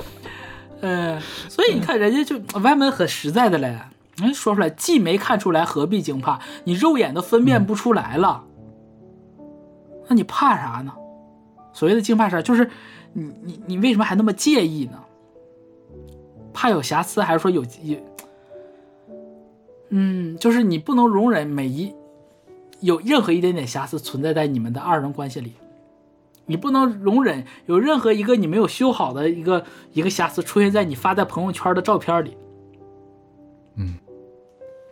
[0.80, 3.76] 呃，所以你看人家就歪门很实在的嘞，
[4.16, 6.38] 人说出来既没看出来，何必惊怕？
[6.64, 8.44] 你肉眼都分辨不出来了，
[10.08, 10.92] 那你怕啥呢？
[11.72, 12.70] 所谓的惊怕啥，就是
[13.18, 15.02] 你你你为什么还那么介意呢？
[16.52, 17.98] 怕有瑕疵，还是说有有？
[19.88, 21.94] 嗯，就是你不能容忍每一
[22.80, 25.54] 有任何一点点瑕疵存在在你们的二人关系里。
[26.44, 32.36] 你不能容忍有任何一个你没有修好的一个一个瑕疵出现在你发在朋友圈的照片里。
[33.76, 33.94] 嗯，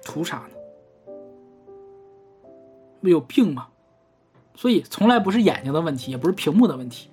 [0.03, 1.13] 图啥呢？
[3.03, 3.69] 不有病吗？
[4.57, 7.09] 所以从来不是眼睛的问题，也不是屏幕的问题，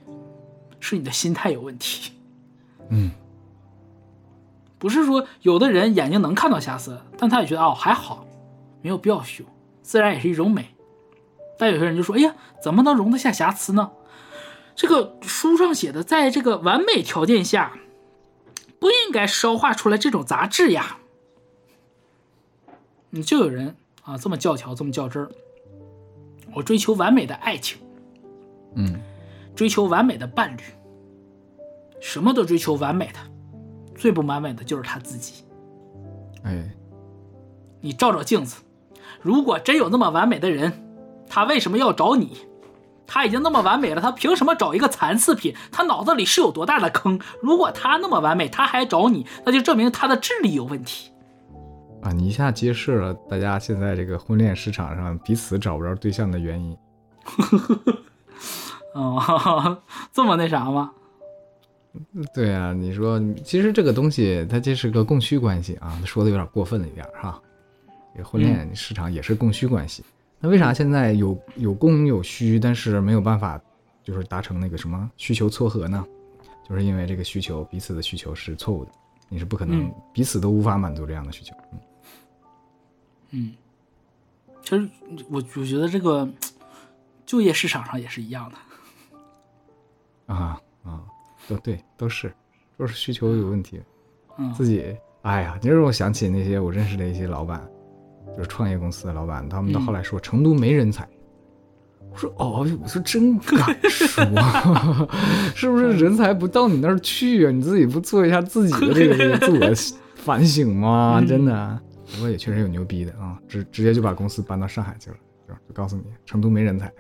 [0.82, 2.12] 是你的心态有问题。
[2.94, 3.12] 嗯，
[4.78, 8.26] 不是说有的人眼睛能看到瑕疵，但他也觉得哦还好，
[8.82, 9.46] 没有必要修，
[9.82, 10.76] 自然也是一种美。
[11.58, 13.92] 但有些人就说：“哎呀，怎么能容得下瑕疵呢？”
[14.76, 17.74] 这个书上写的，在这个完美条件下，
[18.80, 20.98] 不应该烧化出来这种杂质呀。
[23.12, 25.30] 你就有人啊这么教条，这么较真儿。
[26.56, 27.78] 我追求完美的爱情，
[28.76, 29.00] 嗯，
[29.56, 30.62] 追求完美的伴侣，
[32.00, 33.20] 什么都追求完美的，
[33.96, 35.44] 最不完美的就是他自己。
[36.44, 36.70] 哎，
[37.80, 38.62] 你照照镜子，
[39.22, 40.72] 如果真有那么完美的人，
[41.30, 42.38] 他为什么要找你？
[43.06, 45.54] 他已经那么完美了，他凭什么找一个残次品？
[45.70, 47.20] 他脑子里是有多大的坑？
[47.42, 51.12] 如果他那么完美，他还找你，那就证明他的智力有问题。
[52.02, 56.78] 啊，你一下揭示了大家现在这个婚恋市场上彼此找不着对象的原因。
[58.94, 59.82] 哦，
[60.12, 60.92] 这么那啥吗？
[62.34, 67.42] 对啊，你说其实这个东西它这是个供需关系啊，说的有点过分了一点哈。
[68.14, 70.04] 这个婚恋市场也是供需关系，
[70.40, 73.60] 那为啥现在有有供有需，但是没有办法
[74.04, 76.06] 就是达成那个什么需求撮合呢？
[76.68, 78.92] 就是因为这个需求彼此的需求是错误的，
[79.30, 81.54] 你是不可能嗯彼此都无法满足这样的需求。
[81.72, 81.80] 嗯
[83.32, 83.54] 嗯，
[84.62, 84.90] 其实
[85.30, 86.28] 我我觉得这个
[87.26, 88.58] 就业市场上也是一样的。
[90.36, 91.02] 啊啊，
[91.48, 92.34] 都对，都是
[92.78, 93.82] 都是需求有问题。
[94.38, 97.62] 嗯自己，哎呀，你让我想起那些我认识的一些老板，
[98.36, 101.08] 就是创业公司的老板，他们到嗯后来说成都没人才。
[102.12, 104.24] 我说哦，我说真 敢说，
[105.56, 107.52] 是不是人才不到你那儿去啊？
[107.52, 111.20] 你自己不做一下自己的这个这 个自我反省吗？
[111.22, 111.80] 嗯真的，
[112.14, 115.16] 不过也确实有牛逼的啊，直直接就把公司搬到上海去了，
[115.48, 116.92] 就就告诉你成都没人才。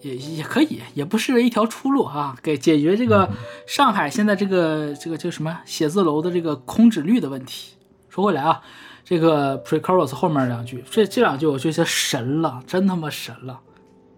[0.00, 3.28] 也也可以，也不失为一条出路啊，给解决这个
[3.66, 7.74] 上海现在这个这个这个什么写字楼的这个空置率的问题。
[8.08, 8.60] 说回来啊，
[9.04, 13.60] 这个 Precoros 后面两句，这这两句我觉得神了，真他妈神了。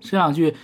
[0.00, 0.54] 这两句，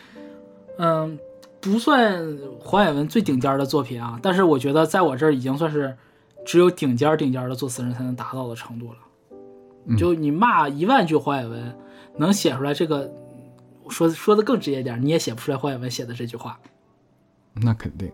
[0.78, 1.18] 嗯，
[1.60, 5.96] 不算黄伟文最顶尖的作品啊，但是我觉得在我这儿已经算是
[6.44, 9.96] 只有顶尖顶尖的作词人才能达到的程度了。
[9.96, 11.76] 就你骂一万句黄伟文，
[12.16, 13.10] 能写出来这个。
[13.88, 16.58] 说说的更直接点，你也写不出来黄伟文写的这句话。
[17.54, 18.10] 那肯定，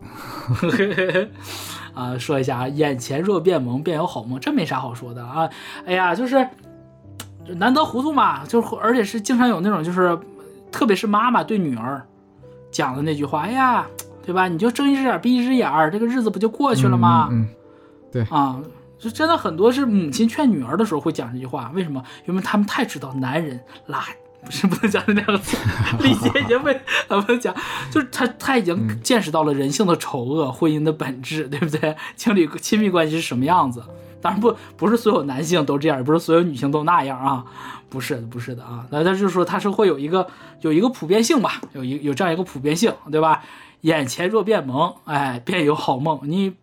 [1.93, 5.49] 啊，说一下啊，眼前若变萌，便有好梦，这没啥好说的啊。
[5.85, 6.49] 哎呀，就是
[7.49, 10.19] 难得糊涂嘛，就是而且是经常有那种就是，
[10.73, 12.03] 特别是妈妈对女儿
[12.71, 13.87] 讲的那句话，哎呀，
[14.25, 14.49] 对吧？
[14.49, 17.29] 你就睁一只眼闭一只眼儿，这个日子不就过去了吗？
[17.31, 17.47] 嗯，
[18.15, 18.63] 嗯啊，
[18.99, 22.03] 就真的很多是母亲劝女儿的时候会讲这句话，为什么？
[22.27, 24.01] 因为他们太知道男人垃。
[24.47, 25.57] 不是不能讲这两个字，
[26.01, 26.73] 理解已经被
[27.09, 27.53] 啊不能讲，
[27.91, 31.97] 就是他他已经见识到了人性的丑恶、婚姻的本质，对不对？
[32.15, 33.83] 情侣亲密关系是什么样子？
[34.23, 37.45] 当然不不是所有男性都这样，也不是所有女性都那样啊，
[37.89, 38.87] 不是的，不是的啊。
[38.91, 40.27] 那他就是说他是会有一个
[40.61, 43.43] 有一个普遍性吧，有一有这样一个普遍性，对吧？
[43.83, 46.21] 眼前若变萌，哎，便有好梦。
[46.23, 46.55] 你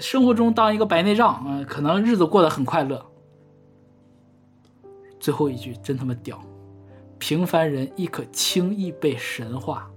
[0.00, 3.06] 生活中当一个白内障，嗯、呃，可能日子过得很快乐。
[5.20, 6.40] 最后一句真他妈屌，
[7.18, 9.88] 平凡人亦可轻易被神化。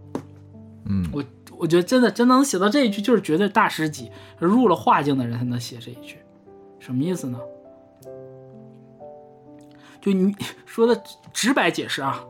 [0.85, 1.23] 嗯，我
[1.57, 6.17] 我觉得真的真能写到这一句，就是绝对大师级，入了画境的人才能写这一句。
[6.79, 7.39] 什么意思呢？
[10.01, 11.01] 就你说的
[11.31, 12.25] 直白解释啊，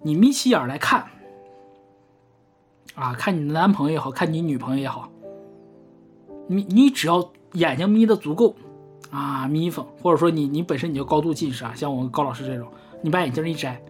[0.00, 1.06] 你眯起眼来看，
[2.94, 5.10] 啊，看你的男朋友也好看你女朋友也好，
[6.48, 8.56] 你你只要眼睛眯的足够。
[9.16, 13.80] 啊，眯缝，或者说你你本身你就高度近视啊，像我们高老师这种，你把眼镜一摘，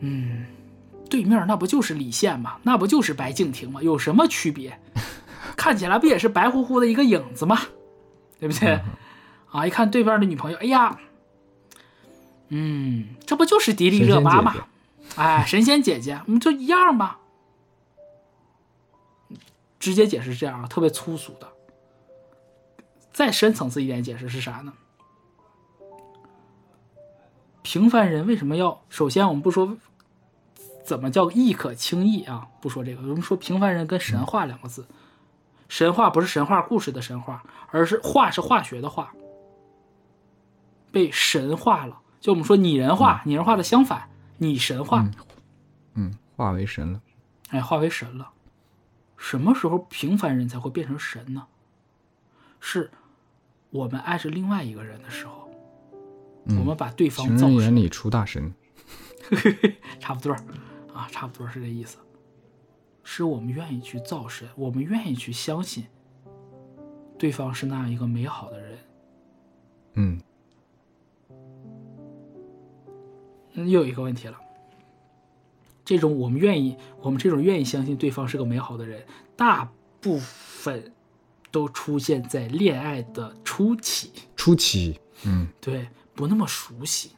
[0.00, 0.44] 嗯，
[1.08, 2.58] 对面那不就是李现吗？
[2.62, 3.82] 那不就是白敬亭吗？
[3.82, 4.78] 有什么区别？
[5.56, 7.58] 看起来不也是白乎乎的一个影子吗？
[8.38, 8.78] 对不对？
[9.50, 10.98] 啊，一看对面的女朋友，哎呀，
[12.48, 14.54] 嗯，这不就是迪丽热巴吗？
[15.14, 17.20] 哎，神仙姐姐，我们就一样吧？
[19.78, 21.48] 直接解释这样啊，特别粗俗的。
[23.16, 24.74] 再深层次一点解释是啥呢？
[27.62, 28.82] 平凡人为什么要？
[28.90, 29.78] 首先，我们不说
[30.84, 34.86] 怎么叫亦可轻易啊，不说这个，我们说平凡人跟神话两个字，
[35.66, 39.14] 神话不是神话故事的神话，而是化是化学的化，
[40.92, 42.02] 被神化了。
[42.20, 45.14] 就我们说拟人化，拟人化的相反，拟神化，嗯，
[45.94, 47.00] 嗯，化为神了，
[47.48, 48.32] 哎，化为神了。
[49.16, 51.46] 什么时候平凡人才会变成神呢？
[52.60, 52.90] 是
[53.76, 55.50] 我们爱着另外一个人的时候，
[56.46, 58.54] 嗯、我们把对方情造神，人眼里出大神，
[60.00, 60.32] 差不多
[60.94, 61.98] 啊，差不多是这意思。
[63.04, 65.84] 是我们愿意去造神，我们愿意去相信
[67.18, 68.78] 对方是那样一个美好的人。
[69.94, 70.20] 嗯，
[73.54, 74.38] 又有一个问题了，
[75.84, 79.04] 这种我们愿意，我们这种愿意相信对方是个美好的人，
[79.36, 79.70] 大
[80.00, 80.92] 部分。
[81.56, 87.12] 都出现在恋爱的初期，初期，嗯，对，不那么熟悉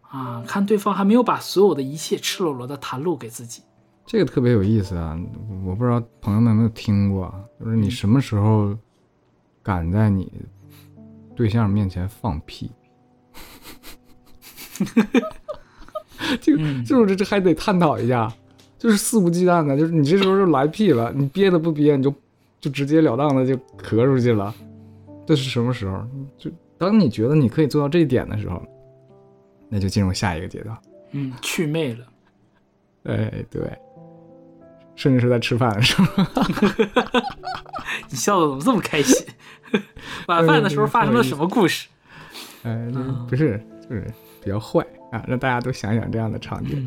[0.00, 3.60] 啊，看对方还没有把所有的一切赤裸裸的袒露给自己，
[4.06, 5.20] 这个特别有意思啊！
[5.66, 8.74] 我不知道朋友们有没有听过，就是你什么时候
[9.62, 10.32] 敢在你
[11.36, 12.70] 对象面前放屁？
[16.40, 18.32] 这个嗯就是这还得探讨一下，
[18.78, 22.14] 就是肆无忌惮的，就是你这时候就来屁了，你憋的不憋，你就。
[22.60, 24.54] 就直截了当的就咳出去了，
[25.26, 26.04] 这是什么时候？
[26.36, 28.62] 就当你觉得你可以做到这一点的时候，
[29.68, 30.76] 那就进入下一个阶段。
[31.12, 32.06] 嗯，祛魅了。
[33.04, 33.62] 哎，对，
[34.94, 36.24] 甚至是在吃饭的时候。
[38.10, 39.26] 你笑的怎么这么开心？
[40.28, 41.88] 晚饭的时候发生了什么故事？
[42.64, 42.90] 哎，
[43.28, 44.06] 不是，就是
[44.42, 46.84] 比较坏啊，让大家都想想这样的场景。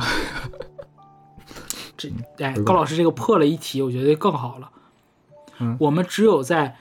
[1.95, 4.69] 这哎高老师这个破了一题，我觉得更好了。
[5.61, 6.75] 嗯我们只有在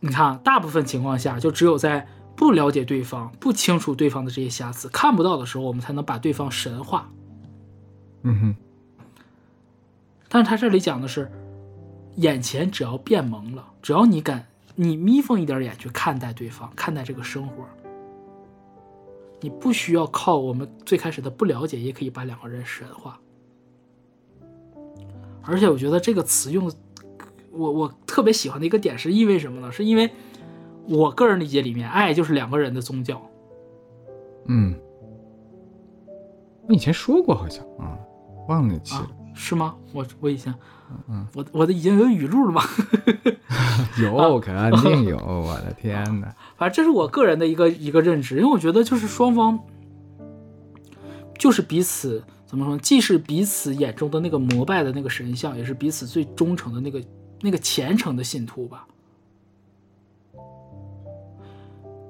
[0.00, 7.10] 你看啊，大部分情况下，就只有在不了解对方、不清楚对方的这些瑕疵、看不到的时候，我们才能把对方神化。
[8.22, 8.56] 嗯哼，
[10.28, 11.30] 但是他这里讲的是，
[12.16, 14.46] 眼前只要变萌了，只要你敢，
[14.76, 17.64] 你眯缝一点眼去看待对方，看待这个生活，
[19.40, 23.18] 你不需要靠我们最开始的不了解，也可以把两个人神化。
[25.42, 26.70] 而且我觉得这个词用，
[27.58, 29.72] 我我特别喜欢的一个点是因为什么呢？
[29.72, 30.08] 是因为
[30.86, 33.20] 我个人理解里面，爱就是两个人的宗教。
[34.46, 34.74] 嗯，
[36.68, 37.98] 你以前说过好像啊，
[38.48, 39.74] 忘了那期啊了。，是吗？
[39.92, 40.54] 我我以前，
[41.08, 42.62] 嗯，我我的已经有语录了吗？
[44.00, 46.34] 有，肯定有，我的天哪！
[46.56, 49.58] 反正这是我个人的一个一个认知，因为我觉得就是双方
[51.38, 57.02] 就是彼此怎么说，既是彼此眼中的那个膜拜的那个神像，也是彼此最忠诚的那个
[57.40, 58.86] 那个虔诚的信徒吧。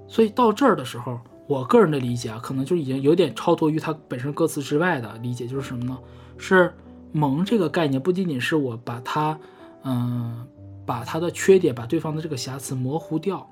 [0.07, 5.99] 所以到这儿的时候，我个人的理解啊，可能就已经有点超脱于它本身歌词之外的理解，就是什么呢？
[6.39, 6.75] 是
[7.13, 9.39] 萌这个概念不仅仅是我把它，
[9.85, 10.47] 嗯、
[10.87, 13.49] 把它的缺点，把对方的这个瑕疵模糊掉，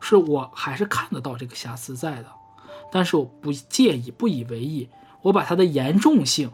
[0.00, 2.26] 是我还是看得到这个瑕疵在的，
[2.92, 4.88] 但是我不介意，不以为意，
[5.22, 6.50] 我把它的严重性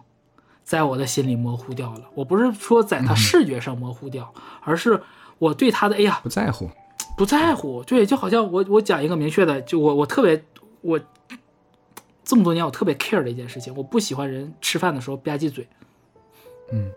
[0.66, 2.00] 在我的心里模糊掉了。
[2.12, 5.00] 我不是说在他视觉上模糊掉，而是
[5.38, 6.68] 我对他的哎呀不在乎。
[7.16, 7.84] 不在乎。
[7.84, 10.44] 对，就好像我我讲一个明确的，就我我特别
[10.80, 11.00] 我
[12.24, 15.68] 这么多年我特别 care 的一件事情，我不喜欢人吃饭的时候吧唧嘴。
[16.72, 16.90] 嗯，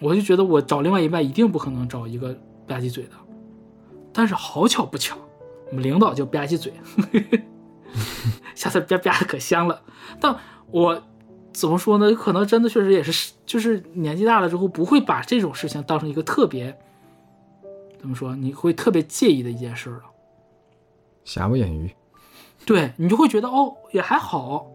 [0.00, 2.32] 我就觉得我找另外一半一定不可能找一个
[2.64, 3.10] 吧唧嘴的，
[4.12, 5.16] 但是好巧不巧，
[5.70, 6.72] 我们领导就吧唧嘴
[8.54, 9.82] 下次吧吧的可香了。
[10.20, 10.36] 但
[10.70, 11.02] 我
[11.54, 12.12] 怎么说呢？
[12.14, 16.76] 可能真的确实也是，就是年纪大了之后，不会把这种事情当成一个特别
[17.98, 20.02] 怎么说，你会特别介意的一件事了。
[21.24, 21.90] 瑕不掩瑜。
[22.66, 24.66] 对你就会觉得哦，也还好，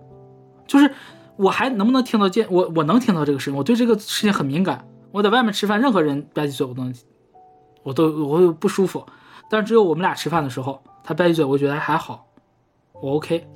[0.65, 0.91] 就是
[1.35, 4.87] 我还能不能听到见我我能听到这个声音，我对这个事情很敏感。
[5.11, 6.93] 我在外面吃饭，任何人吧唧嘴我都能，
[7.83, 9.05] 我都我会不舒服。
[9.49, 12.27] 但是只有我们俩吃饭的时候，他吧唧嘴，我觉得还好，
[12.93, 13.47] 我 OK，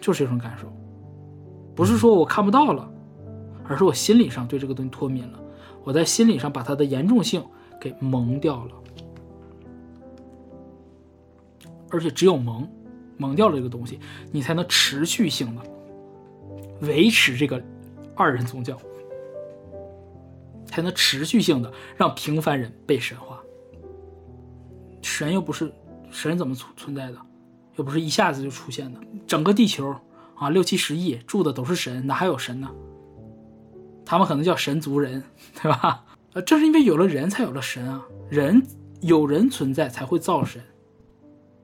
[0.00, 0.72] 就是这种感受，
[1.74, 2.90] 不是说我看不到了，
[3.64, 5.40] 而是我心理上对这个东西脱敏了，
[5.84, 7.42] 我在心理上把它的严重性
[7.80, 8.72] 给蒙掉了。
[11.90, 12.68] 而且只有蒙
[13.16, 13.98] 蒙掉了这个东西，
[14.30, 15.62] 你才能持续性的
[16.82, 17.60] 维持这个
[18.14, 18.78] 二人宗教，
[20.66, 23.40] 才能持续性的让平凡人被神化。
[25.02, 25.72] 神又不是
[26.10, 27.18] 神怎么存存在的，
[27.76, 29.00] 又不是一下子就出现的。
[29.26, 29.92] 整个地球
[30.40, 32.70] 啊，六七十亿住的都是神，哪还有神呢？
[34.06, 35.22] 他们可能叫神族人，
[35.60, 36.02] 对吧？
[36.32, 38.02] 呃，正是因为有了人，才有了神啊。
[38.30, 38.66] 人
[39.02, 40.62] 有人存在，才会造神。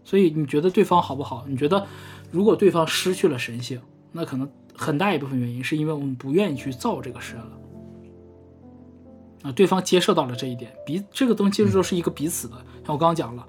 [0.05, 1.47] 所以你觉得对方好不好？
[1.49, 1.87] 你觉得
[2.31, 3.81] 如果对方失去了神性，
[4.13, 4.47] 那可能
[4.77, 7.59] 很大一部分原因是因为我们不愿意去造这个神了。
[9.45, 12.55] 啊，对方接受到了这一点，彼这个东西其实就是一个彼此的。
[12.85, 13.47] 像我刚刚讲了，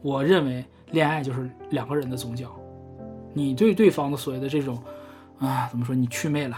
[0.00, 2.54] 我认为恋爱就是两个人的宗教。
[3.32, 4.82] 你对对方的所谓的这种
[5.38, 5.94] 啊，怎么说？
[5.94, 6.56] 你祛魅了，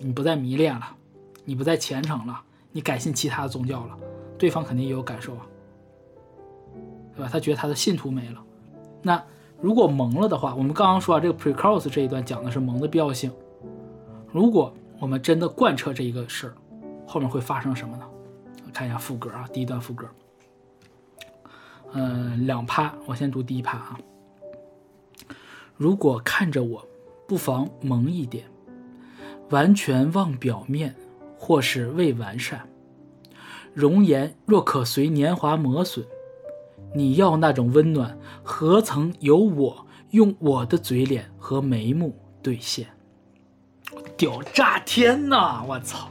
[0.00, 0.86] 你不再迷恋了，
[1.44, 2.40] 你不再虔诚了，
[2.72, 3.98] 你改信其他的宗教了，
[4.38, 5.46] 对方肯定也有感受啊。
[7.14, 7.30] 对吧？
[7.32, 8.42] 他觉得他的信徒没了。
[9.02, 9.22] 那
[9.60, 13.32] 如果蒙了的话，我们刚刚说啊，这个 pre-chorus 这一段讲的是蒙的必要性。
[14.30, 16.54] 如果我们真的贯彻这一个事儿，
[17.06, 18.06] 后面会发生什么呢？
[18.72, 20.06] 看一下副歌啊，第一段副歌。
[21.92, 23.98] 嗯，两趴，我先读第一趴啊。
[25.76, 26.86] 如果看着我，
[27.26, 28.44] 不妨萌一点，
[29.50, 30.94] 完全忘表面，
[31.36, 32.68] 或是未完善。
[33.74, 36.04] 容颜若可随年华磨损。
[36.94, 42.86] 你要那种温暖，何曾有我用我的嘴脸和眉目兑现？
[44.16, 45.62] 屌炸天呐！
[45.68, 46.08] 我操，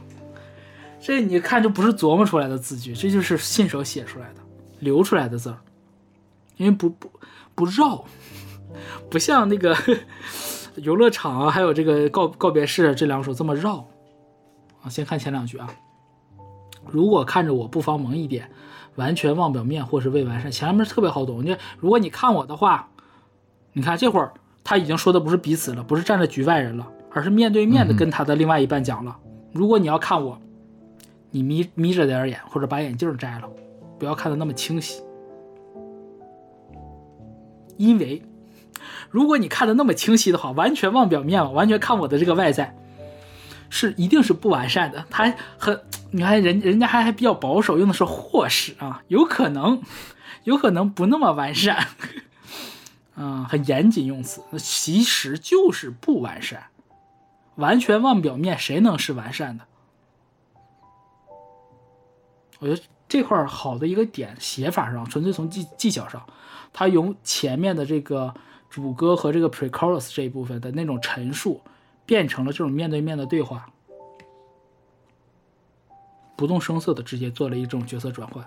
[1.00, 4.40] 这你看就不是琢磨出来的字句，这就是信手写出来的，
[4.78, 5.58] 流出来的字儿，
[6.56, 7.10] 因为不不
[7.54, 8.04] 不绕，
[9.10, 9.76] 不像那个
[10.76, 13.86] 游乐场啊，还有这个告告别式这两首这么绕
[14.82, 14.88] 啊。
[14.88, 15.68] 先看前两句啊，
[16.86, 18.50] 如果看着我，不妨萌一点。
[18.96, 21.44] 完全忘表面或是未完善，前面特别好懂。
[21.44, 22.88] 你如果你看我的话，
[23.74, 24.32] 你看这会儿
[24.64, 29.14] 他已经说的不是彼此了，不是站在局外人了，而是面对面的跟他的另外一半讲了。
[29.52, 30.40] 如果你要看我，
[31.30, 33.46] 你眯眯着点眼，或者把眼镜摘了，
[33.98, 35.02] 不要看的那么清晰。
[37.76, 38.22] 因为
[39.10, 42.76] 如果你看的那么清晰的话，完全望表面了，完全看我的这个外在，
[43.70, 45.04] 是一定是不完善的。
[45.10, 45.80] 他很，
[46.10, 49.82] 你看人人家还还比较保守，用的是或是啊，有可能，
[50.44, 51.88] 有可能不那么完善，
[53.16, 56.64] 嗯， 很严谨用词，其实就是不完善。
[57.56, 59.64] 完全望表面，谁能是完善的？
[62.58, 66.22] 我觉得这块儿好的一个点，写法上纯粹从技技巧上，
[66.72, 68.34] 他用前面的这个
[68.68, 71.60] 主歌和这个 pre-chorus 这一部分的那种陈述，
[72.04, 73.70] 变成了这种面对面的对话，
[76.36, 78.46] 不动声色的直接做了一种角色转换，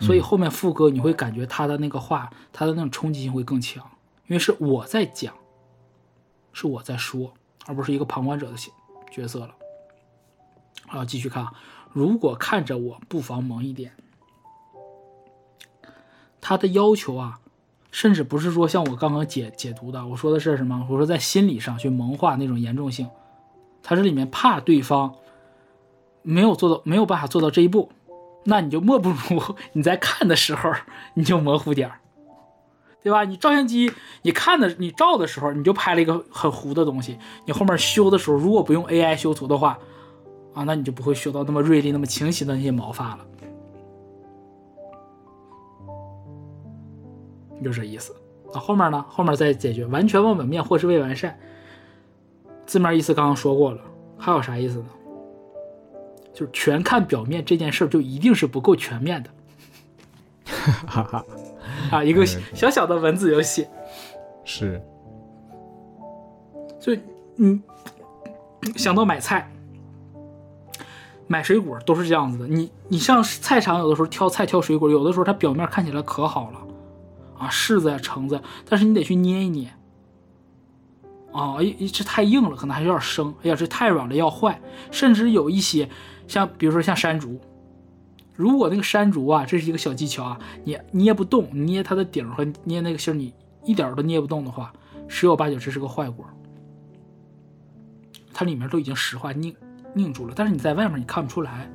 [0.00, 3.84] 所以后面副歌你会感觉他的那个话，他的那种冲击性会更强，
[4.26, 5.34] 因为是我在讲，
[6.52, 7.32] 是我在说，
[7.66, 8.72] 而不是一个旁观者的角
[9.10, 9.54] 角色了。
[10.86, 11.52] 好，继续看啊。
[11.92, 13.92] 如果看着我，不妨萌一点。
[16.40, 17.40] 他的要求啊，
[17.90, 20.86] 甚至不是说像我刚刚解解读的，我说的是什么？
[20.90, 23.08] 我说在心理上去萌化那种严重性，
[23.82, 25.14] 他这里面怕对方
[26.22, 27.90] 没有做到，没有办法做到这一步，
[28.44, 29.16] 那你就莫不如
[29.72, 30.72] 你在看的时候
[31.14, 32.00] 你就模糊点儿，
[33.02, 33.24] 对吧？
[33.24, 39.78] 你照相机你看的你照的时候你就拍了一个很糊的东西，你后面修的时候如果不用 AI 修图的话。
[40.54, 43.18] 啊，那你就不会修到那么锐利、那么清晰的那些毛发了，
[47.64, 48.14] 就这意思。
[48.52, 49.04] 那后面呢？
[49.08, 51.38] 后面再解决完全望表面或是未完善，
[52.66, 53.80] 字面意思刚刚说过了，
[54.16, 54.86] 还有啥意思呢？
[56.32, 59.30] 就是全看表面这件事儿就一定是不够全面的。
[60.86, 61.24] 哈哈，
[61.90, 63.66] 啊，一个小小的文字游戏，
[64.44, 64.80] 是，
[66.80, 67.00] 所以
[67.36, 67.60] 你
[68.76, 69.50] 想到买菜。
[71.30, 76.58] 买水果都是这样子的，你你上菜场有的时候挑菜挑水果，有的时候它表面看起来可好了，
[77.38, 79.72] 啊柿子呀橙子，但是你得去捏一捏，
[81.32, 84.60] 啊哎这太硬了，可能还有点生，哎呀这太软了要坏，
[84.90, 85.88] 甚至有一些
[86.26, 87.40] 像比如说像山竹，
[88.34, 93.32] 如果那个山竹啊，这是一个小技巧啊，你捏不动，捏它的顶和捏那个芯你
[93.64, 94.72] 一点都捏不动的话，
[95.06, 96.24] 十有八九这是个坏果，
[98.32, 99.54] 它里面都已经石化硬。
[99.94, 101.68] 拧住了，但是你在外面你看不出来，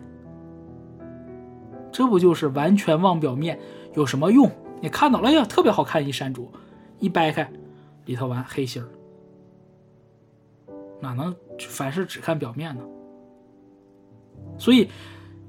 [1.92, 3.60] 这不就是完全望表面
[3.96, 4.50] 有什么用？
[4.84, 6.52] 你看到了，哎呀，特别好看一山竹，
[7.00, 7.50] 一掰开，
[8.04, 8.90] 里头完黑心儿，
[11.00, 12.82] 哪能凡事只看表面呢？
[14.58, 14.90] 所以，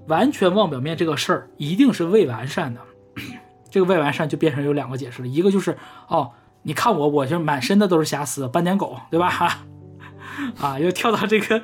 [0.06, 2.80] 完全望表面这个事儿一定是未完善的。
[3.68, 5.76] 这个未完善就变成有两个解释了，一个就是
[6.06, 6.30] 哦，
[6.62, 9.28] 你看我，我就满身的都是瑕疵，斑点狗，对吧？
[9.28, 9.66] 哈。
[10.62, 11.60] 啊，又跳到这个，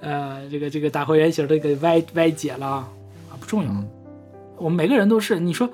[0.00, 2.88] 呃，这个这个打回原形这个歪歪解了啊，
[3.40, 3.84] 不重要。
[4.58, 5.68] 我们每个人都是，你说，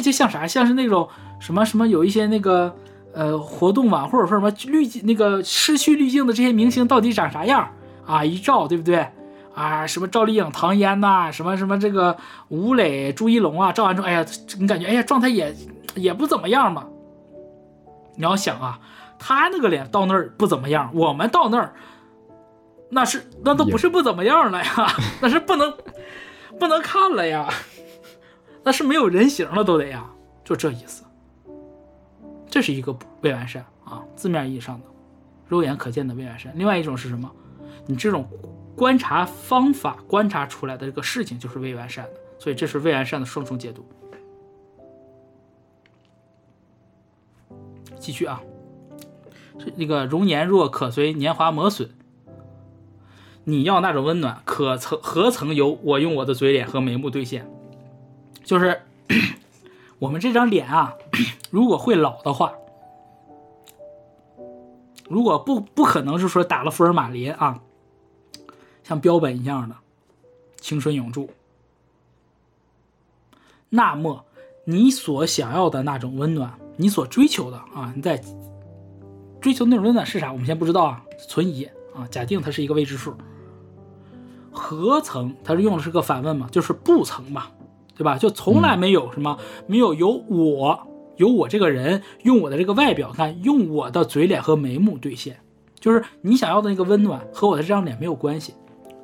[0.00, 0.46] 这些像啥？
[0.46, 1.08] 像是那种
[1.40, 2.74] 什么什么，有一些那个
[3.12, 7.68] 呃活动晚或者说什么滤镜，那个失去滤镜的这些明星到底长啥样
[8.06, 8.24] 啊？
[8.24, 9.06] 一照对不对？
[9.54, 12.16] 啊，什么赵丽颖、唐嫣呐，什么什么这个
[12.48, 14.24] 吴磊、朱一龙啊，照完之后，哎呀，
[14.58, 15.54] 你感觉哎呀状态也
[15.94, 16.86] 也不怎么样嘛。
[18.16, 18.78] 你要想啊。
[19.24, 21.72] 他那个脸到那儿不怎么样，我们到那儿，
[22.90, 24.92] 那是那都不是不怎么样了呀，
[25.22, 25.72] 那是不能
[26.58, 27.48] 不能看了呀，
[28.64, 30.08] 那是没有人形了都得呀，
[30.44, 31.04] 就这意思。
[32.48, 34.86] 这是一个未完善啊，字面意义上的
[35.48, 36.52] 肉眼可见的未完善。
[36.56, 37.30] 另外一种是什么？
[37.86, 38.28] 你这种
[38.76, 43.84] 观察方法观察出来的这个事情就是未完善的，所以这是未完善的双重解读。
[47.98, 48.42] 继续啊。
[49.76, 51.90] 那个容颜若可随年华磨损，
[53.44, 57.48] 你要那种温暖，可曾何曾由我用我的嘴脸和眉目兑现？
[58.44, 58.82] 就是
[59.98, 60.94] 我们这张脸啊，
[61.50, 62.52] 如果会老的话，
[65.08, 67.60] 如果不不可能是说打了福尔马林啊，
[68.82, 69.76] 像标本一样的
[70.56, 71.30] 青春永驻，
[73.68, 74.24] 那么
[74.64, 78.22] 你所想要的那种温暖，你所追求的啊，你在。
[79.40, 80.30] 追求那种温暖是啥？
[80.30, 81.64] 我们先不知道啊，存疑
[81.96, 82.06] 啊。
[82.08, 83.12] 假定它是一个未知数，
[84.52, 85.34] 何曾？
[85.42, 87.50] 它是用的是个反问嘛，就是不曾嘛，
[88.02, 88.18] 对吧？
[88.18, 89.38] 就从来没有什么，
[89.68, 90.88] 没有由我，
[91.18, 95.38] 由我这个人用我的这个外表看，用我的嘴脸和眉目兑现，
[95.78, 98.54] 就是你想要的那个温暖和我的这张脸没有关系。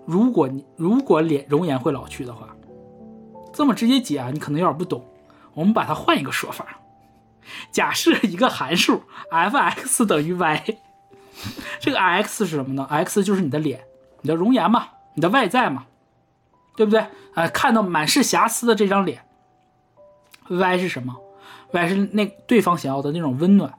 [0.05, 2.49] 如果你如果脸容颜会老去的话，
[3.53, 5.05] 这么直接解啊，你可能有点不懂。
[5.55, 6.81] 我们把它换一个说法。
[7.71, 10.65] 假设一个函数 f(x) 等于 y，
[11.79, 13.81] 这个 x 是什么呢？x 就是你的脸，
[14.23, 15.87] 你的容颜嘛，你的外在嘛，
[16.79, 17.05] 对不对？
[17.35, 19.25] 啊，看到满是瑕疵的这张脸。
[20.49, 21.17] y 是什么
[21.73, 23.75] ，y 是那对方想要的那种温暖，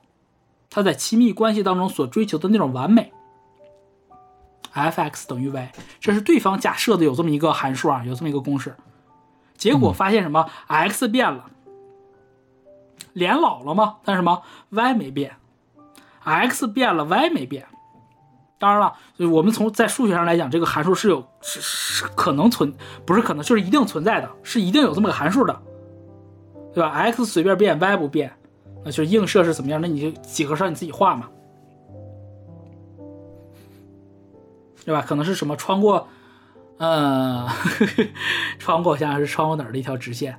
[0.70, 3.14] 他在亲密关系当中所追求的那种完美。
[4.74, 5.72] f(x) 等于 y，
[6.02, 8.76] 这是对方假设的有这么一个函数啊，有这么一个公式。
[9.56, 11.50] 结果发现什么？x 变了，
[13.14, 14.00] 脸老了吗？
[14.04, 15.38] 但是什么？y 没变
[16.26, 17.66] ，x 变了，y 没变。
[18.60, 18.94] 当然了，
[19.32, 22.72] 我们从在数学上来讲，这个函数是有是是可能存，
[23.06, 25.62] 不是可能就是一定存在的，是一定有这么个函数的，
[26.74, 28.32] 对吧？x 随便变，y 不变，
[28.84, 29.80] 那就是映射是怎么样？
[29.80, 31.30] 那你就几何上你自己画嘛。
[34.86, 35.02] 对吧？
[35.08, 36.08] 可能是什么穿过，
[36.78, 37.48] 呃，
[38.58, 40.36] 穿过，想想是穿过哪儿的一条直线，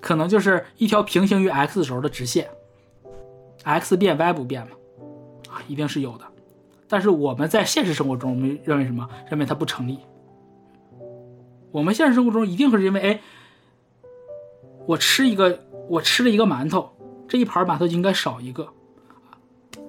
[0.00, 2.48] 可能就是一条平行于 x 轴的直线
[3.62, 4.72] ，x 变 y 不变嘛，
[5.48, 6.24] 啊，一定是有的。
[6.94, 9.08] 但是我们在现实生活中，我们认为什么？
[9.28, 9.98] 认为它不成立。
[11.72, 13.20] 我们现实生活中一定是因为，哎，
[14.86, 15.58] 我吃一个，
[15.88, 16.88] 我吃了一个馒头，
[17.26, 18.68] 这一盘馒头就应该少一个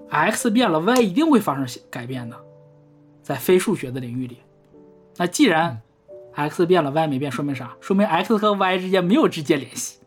[0.10, 2.36] ，x 变了，y 一定会发生改变的。
[3.22, 4.40] 在非数学的领域里，
[5.18, 5.80] 那既然
[6.34, 7.78] x 变了，y 没变，说明啥？
[7.80, 10.00] 说明 x 和 y 之间没有直接联系。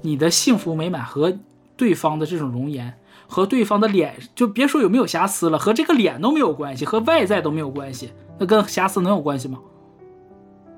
[0.00, 1.36] 你的幸福美满和
[1.76, 2.97] 对方的这种容颜，
[3.28, 9.60] 和对方的脸，就别说有没有瑕疵了，和这个脸都没有关系，和外在都没有关系，那跟瑕疵能有关系吗？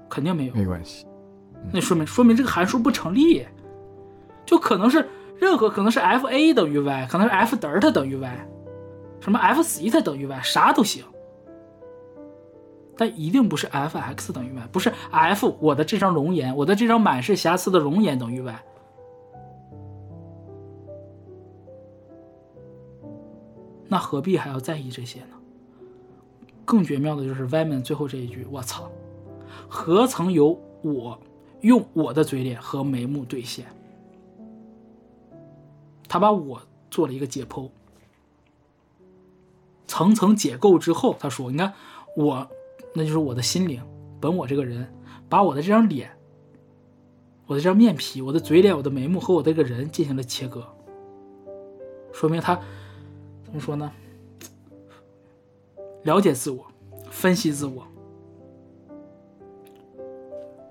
[0.09, 1.07] 肯定没有，没关系。
[1.73, 3.47] 那说明说明这个函数不成立，
[4.45, 5.09] 就可能是
[5.39, 8.49] 任何可能是 f a 等于 y，可能是 f 德尔塔等于 y。
[9.21, 11.05] 什么 f 西塔等于 y 啥都行，
[12.97, 18.63] 但一定不是 f x 等于 y，不是 f 我的这张容颜，我的这张满是瑕疵的容颜等于 y。
[23.91, 25.37] 那何必还要在意这些呢？
[26.65, 28.89] 更绝妙的就是 y 们最后这一句，我操，
[29.69, 31.21] 何曾有我
[31.63, 33.67] 用我的嘴脸和眉目兑现？
[36.07, 37.69] 他把我做了一个解剖。
[39.89, 41.73] 层层解构之后，他说：“你看
[42.17, 42.49] 我，
[42.95, 43.83] 那就是我的心灵，
[44.21, 44.89] 本我这个人，
[45.29, 46.09] 把我的这张脸，
[47.47, 50.63] 我的这张面皮，我的嘴脸，我的眉目和我这个人进行了切割，
[52.13, 52.57] 说明他
[53.51, 53.91] 怎么说呢？
[56.05, 56.65] 了解自我，
[57.11, 57.85] 分析自我，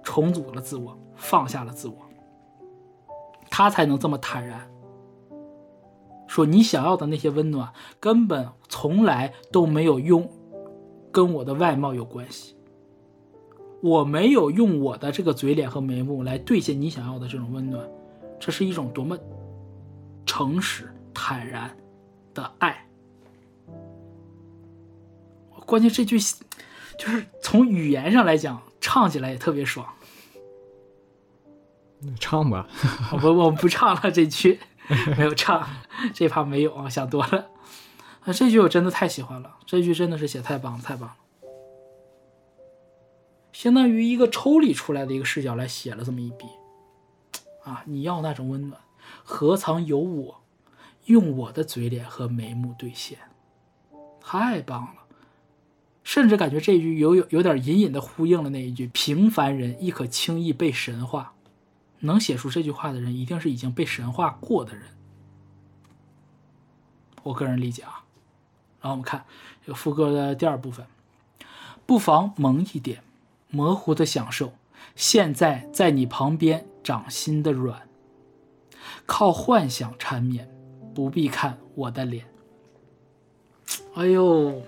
[0.02, 1.96] 重组了自我，放下了自我，
[3.52, 4.66] 他才能这么坦然。”
[6.26, 10.30] 说你想要的那些温暖，根本从来都没有用，
[11.12, 12.56] 跟我的外貌有关系。
[13.82, 17.86] 我没有用我的这个嘴脸和眉目来兑现你想要的这种温暖，
[18.40, 19.18] 这是一种多么
[20.26, 21.76] 诚实坦然
[22.34, 22.88] 的爱。
[25.66, 26.20] 关键这句
[26.98, 29.88] 就是从语言上来讲，唱起来也特别爽。
[32.20, 32.68] 唱吧，
[33.24, 34.60] 我我不唱了这句。
[35.16, 35.70] 没有唱，
[36.16, 37.50] 这趴没有啊，想多了。
[38.22, 41.16] 啊，这句我真的太喜欢了，这句真的是写太棒了太棒了，
[43.54, 46.48] 相当于一个抽离出来的一个视角来写了这么一笔。
[47.64, 48.82] 啊，你要那种温暖，
[49.24, 50.42] 何曾有我
[51.10, 53.18] 用我的嘴脸和眉目兑现？
[54.22, 55.06] 太棒了，
[56.04, 61.34] 甚至感觉这句有有有点隐隐的呼应了那一句：平凡人亦可轻易被神化。
[62.02, 64.84] 能写出这句话的人，一定是已经被神化过的人。
[67.24, 68.06] 我个人理解啊。
[68.80, 69.26] 然后我们看
[69.66, 70.86] 这副歌的第二部分，
[71.88, 73.04] 不妨萌一点，
[73.50, 74.54] 模糊的享受。
[74.96, 77.90] 现在在你旁边，掌心的软，
[79.06, 80.50] 靠幻想缠绵，
[81.00, 82.26] 不必看我的脸。
[83.96, 84.62] 哎呦，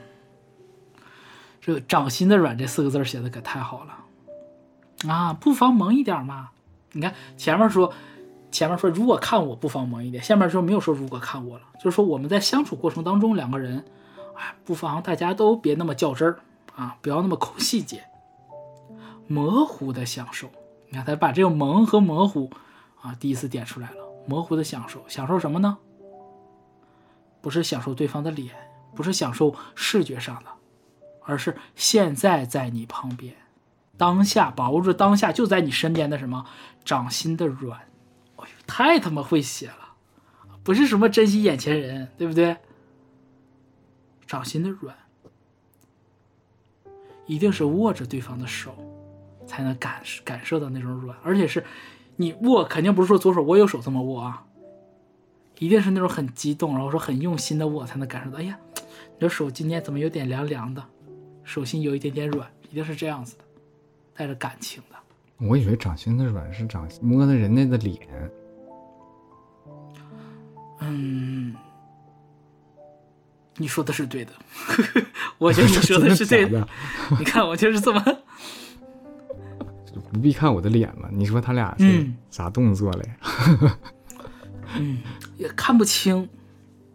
[1.59, 5.33] 这“掌心的软”这四个字写的可太好了啊！
[5.33, 6.51] 不妨萌一点嘛。
[6.93, 7.93] 你看前面说，
[8.49, 13.83] 前面说如果看我不妨萌一点，下面说没有说如果看我了，就是说我们在相处过程当中两个人，
[14.37, 16.39] 哎，不妨大家都别那么较真儿
[16.77, 18.05] 啊，不要那么抠细节，
[19.27, 20.49] 模糊的享受。
[20.87, 22.49] 你看他把这个萌和模糊
[23.01, 25.77] 啊第一次点出来了，模糊的享受，享受什么呢？
[27.41, 28.53] 不是享受对方的脸，
[28.95, 30.49] 不是享受视觉上的，
[31.23, 33.35] 而是现在在你旁边。
[33.97, 36.45] 当下把握住当下就在你身边的什么
[36.83, 37.79] 掌心的软，
[38.37, 39.93] 哎呦，太他妈会写了，
[40.63, 42.57] 不是什么珍惜眼前人，对不对？
[44.25, 44.95] 掌心的软，
[47.27, 48.73] 一定是握着对方的手，
[49.45, 51.63] 才能感感受到那种软，而且是
[52.15, 54.45] 你握，肯定不是说左手握右手这么握啊，
[55.61, 58.39] 一定是那种很激动，然后说很用心的我，才能感受到。
[58.39, 60.83] 哎呀，你的手今天怎么有点凉凉的，
[61.43, 63.43] 手心有一点点软，一定是这样子的。
[64.15, 64.95] 带着感情的，
[65.37, 67.99] 我以为掌心的软是掌摸的人家的脸，
[70.79, 71.55] 嗯，
[73.57, 74.31] 你说的是对的，
[75.37, 76.67] 我觉得你说的是对 真的的。
[77.19, 78.01] 你看我就是这么，
[80.11, 81.07] 不必看我的脸了。
[81.11, 83.11] 你说他俩是嗯啥动作嘞？
[83.61, 83.69] 嗯，
[85.37, 86.29] 也看不清，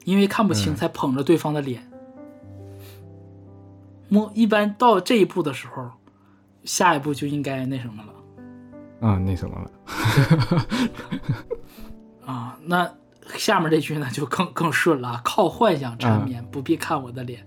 [0.04, 1.82] 因为看不清嗯才捧着对方的脸。
[4.08, 5.90] 摸一般到这一步的时候，
[6.64, 9.70] 下一步就应该那什么了啊，那什么了？
[12.32, 12.58] 啊。
[12.68, 12.92] 那
[13.34, 17.44] 下面这句呢就更更顺了，靠幻想缠绵，不必看我的脸。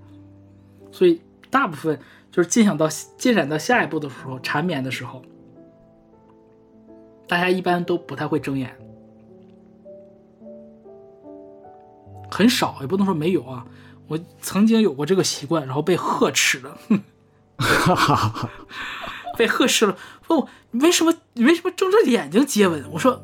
[0.91, 1.99] 所以大部分
[2.31, 2.87] 就是进想到
[3.17, 5.21] 进展到下一步的时候，缠绵的时候，
[7.27, 8.75] 大家一般都不太会睁眼，
[12.31, 13.65] 很少，也不能说没有啊。
[14.07, 16.77] 我曾经有过这个习惯，然后被呵斥了，
[17.57, 18.49] 哈哈哈！
[19.37, 19.95] 被呵斥了，
[20.27, 22.83] 问我你为什么你为什么睁着眼睛接吻？
[22.91, 23.21] 我说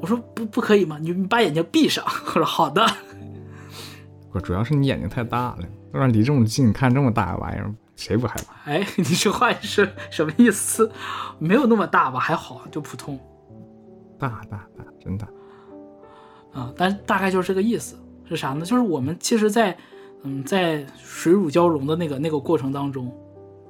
[0.00, 0.98] 我说不不可以吗？
[1.00, 2.04] 你你把眼睛闭上。
[2.26, 2.84] 我说好的。
[4.32, 5.58] 我主要是你眼睛太大了，
[5.94, 8.70] 要然离这么近看这么大个玩意儿，谁不害怕？
[8.70, 10.90] 哎， 你这话是什么意思？
[11.38, 13.20] 没有那么大吧，还好，就普通
[14.18, 15.28] 大大大，真大。
[16.52, 16.72] 啊。
[16.76, 17.98] 但大概就是这个意思，
[18.28, 18.64] 是啥呢？
[18.64, 19.76] 就是我们其实在，
[20.22, 23.14] 嗯，在水乳交融的那个那个过程当中，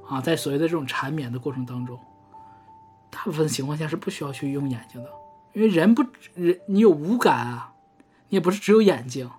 [0.09, 1.99] 啊，在所谓的这种缠绵的过程当中，
[3.11, 5.11] 大部分情况下是不需要去用眼睛的，
[5.53, 6.05] 因为人不
[6.35, 7.73] 人你有五感啊，
[8.29, 9.31] 你也不是只有眼睛，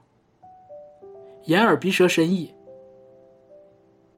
[1.45, 2.53] 眼耳鼻舌身意。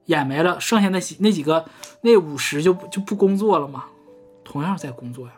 [0.06, 1.64] 眼没了，剩下那几那几个
[2.00, 3.86] 那五十就就不工作了吗？
[4.44, 5.32] 同样在工作呀。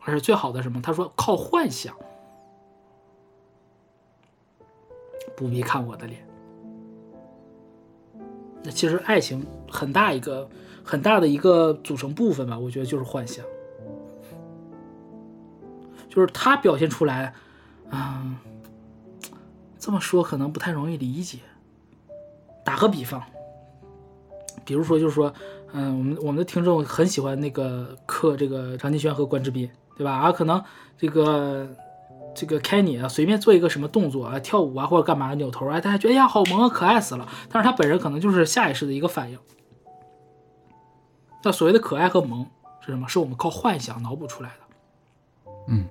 [0.00, 0.82] 而且最好的什么？
[0.82, 1.96] 他说靠幻想，
[5.36, 6.26] 不必看我的脸。
[8.62, 10.48] 那其实爱情很大一个
[10.82, 13.44] 很大的一个组成部分吧，我觉得就是幻想，
[16.08, 17.34] 就是他表现出来，
[17.90, 18.36] 嗯，
[19.78, 21.38] 这么说可能不太容易理解。
[22.64, 23.22] 打个比方，
[24.64, 25.30] 比如说，就是说，
[25.74, 30.12] 嗯，我们我们的听众很喜欢那个磕这个张敬轩和关之斌，对吧？
[30.12, 30.64] 啊，可能
[30.96, 31.68] 这个
[32.34, 37.28] 这个 Kenny 啊，随便做一个什么动作啊，跳舞啊或者干嘛扭头，啊，大家觉得哎呀好萌啊，可爱死了。
[37.48, 39.38] 但是他本人可能就是下意识的一个反应。
[41.42, 42.46] 那所谓的可爱和萌
[42.80, 43.06] 是什么？
[43.06, 45.52] 是我们靠幻想脑补出来的。
[45.68, 45.84] 嗯，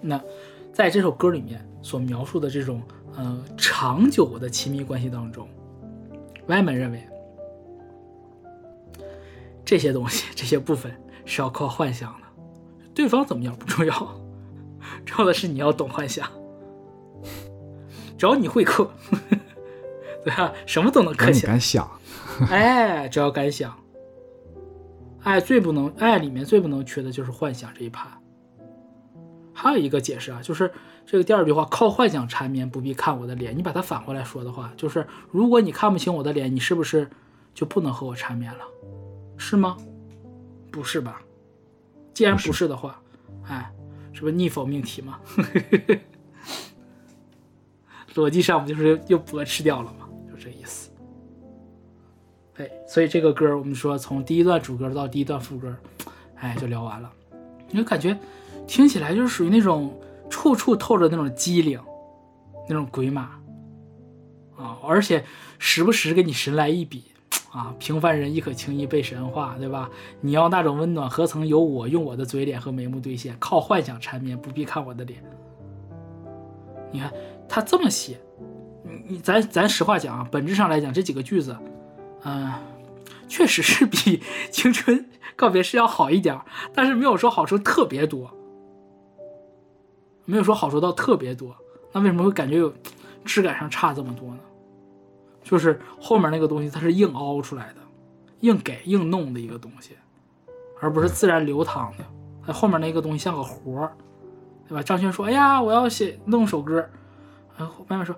[0.00, 0.20] 那
[0.72, 2.82] 在这首歌里面所描述的这种
[3.16, 5.48] 呃长久的亲密关系当中，
[6.48, 7.06] 歪门认为
[9.64, 10.94] 这些东西、这些部分
[11.24, 12.26] 是要靠幻想的，
[12.94, 14.20] 对方怎么样不重要，
[15.04, 16.28] 重要的是你要懂幻想。
[18.18, 18.90] 只要你会刻，
[20.24, 20.52] 对吧？
[20.64, 21.52] 什么都能刻起来。
[21.52, 21.90] 敢想，
[22.50, 23.76] 哎，只要敢想，
[25.22, 28.18] 爱最不能爱里面最不能缺的就是幻想这一趴。
[29.52, 30.70] 还有一个解释啊，就是
[31.04, 33.56] 这个第二句话，靠幻想缠绵，不必看我的脸。
[33.56, 37.08] 你把它反过来说的话，就是如果你看不清我的脸，你是不是
[37.54, 38.60] 就不能和我缠绵了？
[39.36, 39.76] 是吗？
[40.70, 41.20] 不是吧？
[42.14, 42.98] 既然不是的话，
[43.46, 43.70] 哎，
[44.16, 45.20] 是不逆否命题嘛？
[48.14, 50.08] 逻辑上不就是又驳斥掉了吗？
[50.30, 50.90] 就这意思。
[52.54, 55.76] 对，所以这个歌我们说从第一段主歌到第一段副歌，
[56.36, 57.12] 哎，就聊完了。
[57.68, 58.18] 你就感觉
[58.66, 59.94] 听起来就是属于那种
[60.30, 61.78] 处处透着那种机灵，
[62.66, 63.38] 那种鬼马
[64.56, 65.22] 啊，而且
[65.58, 67.04] 时不时给你神来一笔
[67.56, 69.88] 啊，平凡人亦可轻易被神化，对吧？
[70.20, 73.34] 你要那种温暖，何曾有我用我的嘴脸和眉目兑现？
[73.38, 75.24] 靠幻想缠绵，不必看我的脸。
[76.92, 77.10] 你看
[77.48, 78.18] 他这么写，
[78.84, 81.56] 你你咱咱实话讲啊，本质上来讲这几个句子，
[82.24, 82.52] 嗯、
[83.26, 83.96] 确实是比
[84.50, 86.38] 《青春告别式》要好一点，
[86.74, 88.30] 但是没有说好处特别多，
[90.26, 91.56] 没有说好处到特别多。
[91.92, 92.70] 那为什么会感觉有
[93.24, 94.40] 质感上差这么多呢？
[95.48, 97.76] 就是后面那个东西它是硬凹出来的，
[98.40, 99.96] 硬给硬弄的一个东西，
[100.80, 102.04] 而不是自然流淌的。
[102.44, 103.96] 它后面那个东西像个活儿，
[104.66, 104.82] 对吧？
[104.82, 106.84] 张轩说：“哎呀，我要写弄首歌。”
[107.56, 108.12] 然后麦麦说：“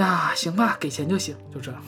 [0.00, 1.82] 呀，行吧，给钱就行。”就这样。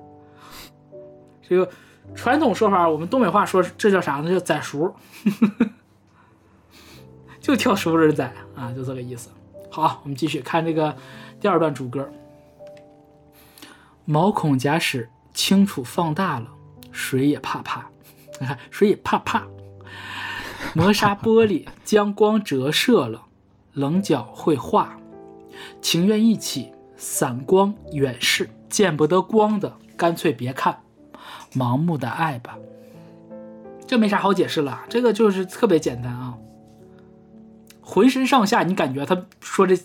[1.40, 1.66] 这个
[2.14, 4.30] 传统说法，我们东北话说这叫啥呢？
[4.30, 4.94] 叫宰熟，
[7.40, 9.30] 就挑熟人宰啊，就这个意思。
[9.70, 10.94] 好，我们继续看这个
[11.40, 12.06] 第二段主歌。
[14.04, 16.48] 毛孔假使清楚放大了，
[16.90, 17.86] 水也怕怕，
[18.40, 19.46] 你 看水也怕怕。
[20.74, 23.22] 磨砂玻璃将光折射了，
[23.72, 24.96] 棱角会化。
[25.80, 30.80] 情愿一起散光远视，见不得光的干脆别看。
[31.54, 32.56] 盲目的爱吧。
[33.86, 36.34] 这没啥好解释了，这个就是特别简单啊。
[37.80, 39.76] 浑身上下你感觉他说这，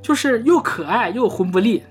[0.00, 1.82] 就是又可爱又魂不吝。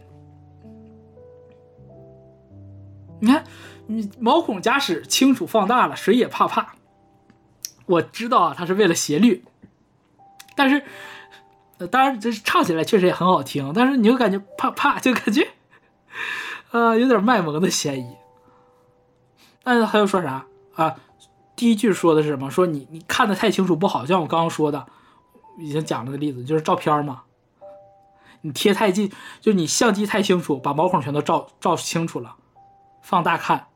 [3.20, 3.44] 你看，
[3.88, 6.76] 你毛孔假使清楚放大了，谁也怕怕。
[7.86, 9.44] 我知道啊，他是为了斜率，
[10.56, 10.84] 但是，
[11.78, 15.48] 呃，当然这唱起来确实也很好听，但是你又感觉怕怕，就感觉，
[16.72, 18.16] 呃，有点卖萌的嫌疑。
[19.64, 20.96] 那他又说啥啊？
[21.56, 22.52] 第一句说的是什么？
[22.52, 24.86] 说你你看的太清楚不好，像我刚刚说的，
[25.58, 27.22] 已经讲了个例子，就是照片嘛。
[28.42, 29.12] 你贴太近，
[29.42, 32.36] 就你相机太清楚，把毛孔全都照照清楚了，
[33.06, 33.68] 放大看，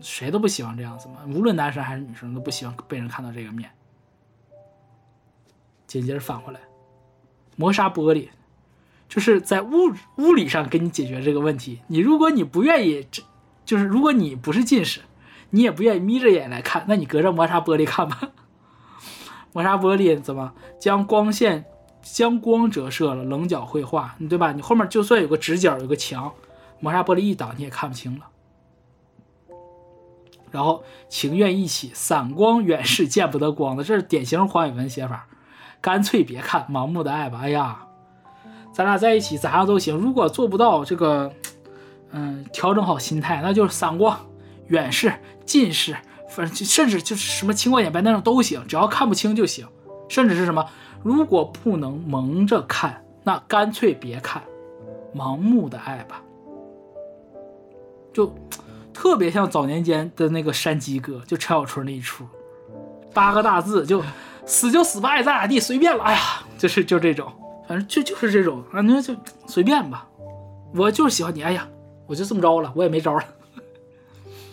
[0.00, 1.20] 谁都不希望这样子嘛。
[1.28, 3.70] 无论男生还是女生都不希望被人看到这个面。
[5.86, 6.58] 紧接着反过来，
[7.54, 8.30] 磨砂玻璃，
[9.08, 11.82] 就是在物物理上给你解决这个问题。
[11.86, 13.06] 你如果你不愿意，
[13.64, 15.02] 就是如果你不是近视。
[15.50, 18.32] 你也不愿意眯着眼来看，那你隔着磨砂玻璃看吧。
[19.52, 21.64] 磨砂玻璃怎么将光线
[22.02, 24.50] 将光折射了，棱角绘画，对吧？
[24.50, 26.32] 你后面就算有个直角，有个墙，
[26.80, 28.26] 磨砂玻璃一挡，你也看不清了。
[30.52, 35.26] 然后情愿一起，散光远视见不得光的，这是典型黄伟文写法。
[35.80, 37.40] 干脆别看，盲目的爱吧。
[37.42, 37.84] 哎呀，
[38.72, 39.96] 咱俩在一起咋样都行。
[39.96, 41.32] 如果做不到这个，
[42.12, 44.16] 嗯，调整好心态，那就是散光、
[44.68, 45.12] 远视。
[45.44, 45.96] 近视，
[46.28, 49.66] 反正甚至就是什么青光眼白那种都行，只要看不清就行。
[50.08, 50.64] 甚至是什么，
[51.02, 54.42] 如果不能蒙着看，那干脆别看，
[55.14, 56.22] 盲目的爱吧。
[58.12, 58.32] 就
[58.92, 62.24] 特别像早年间的那个山鸡哥，就陈小春那一出，
[63.12, 64.02] 八个大字就
[64.44, 66.04] 死就死吧，爱咋咋地，随便了。
[66.04, 66.20] 哎呀，
[66.58, 67.32] 就是就这种，
[67.66, 69.14] 反正就就是这种，反正就
[69.46, 70.06] 随便吧。
[70.74, 71.68] 我就是喜欢你，哎呀，
[72.06, 73.24] 我就这么着了，我也没招了。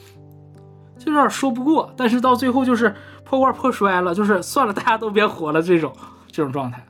[0.97, 2.93] 就有点说不过，但是到最后就是
[3.23, 5.93] 破罐破摔了，就是算了，大家都别活了这种
[6.31, 6.85] 这种状态。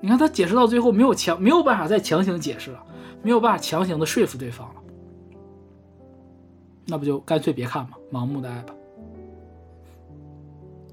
[0.00, 2.82] 你看他解释到最后没有强没有办法再强行解释了，
[3.22, 4.81] 没有办法强行的说服对方了，
[6.92, 8.74] 那不就干脆别看嘛，盲目的爱吧。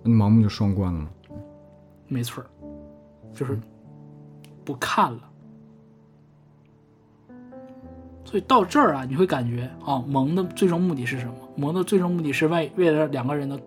[0.01, 1.09] 那盲目就双关了吗？
[2.07, 2.41] 没错
[3.33, 3.59] 就是
[4.63, 5.29] 不看了。
[8.23, 11.33] 所以到这儿啊，你会感觉啊，萌的最终目的是什么？
[11.57, 13.59] 萌的最终目的是为为了两个人的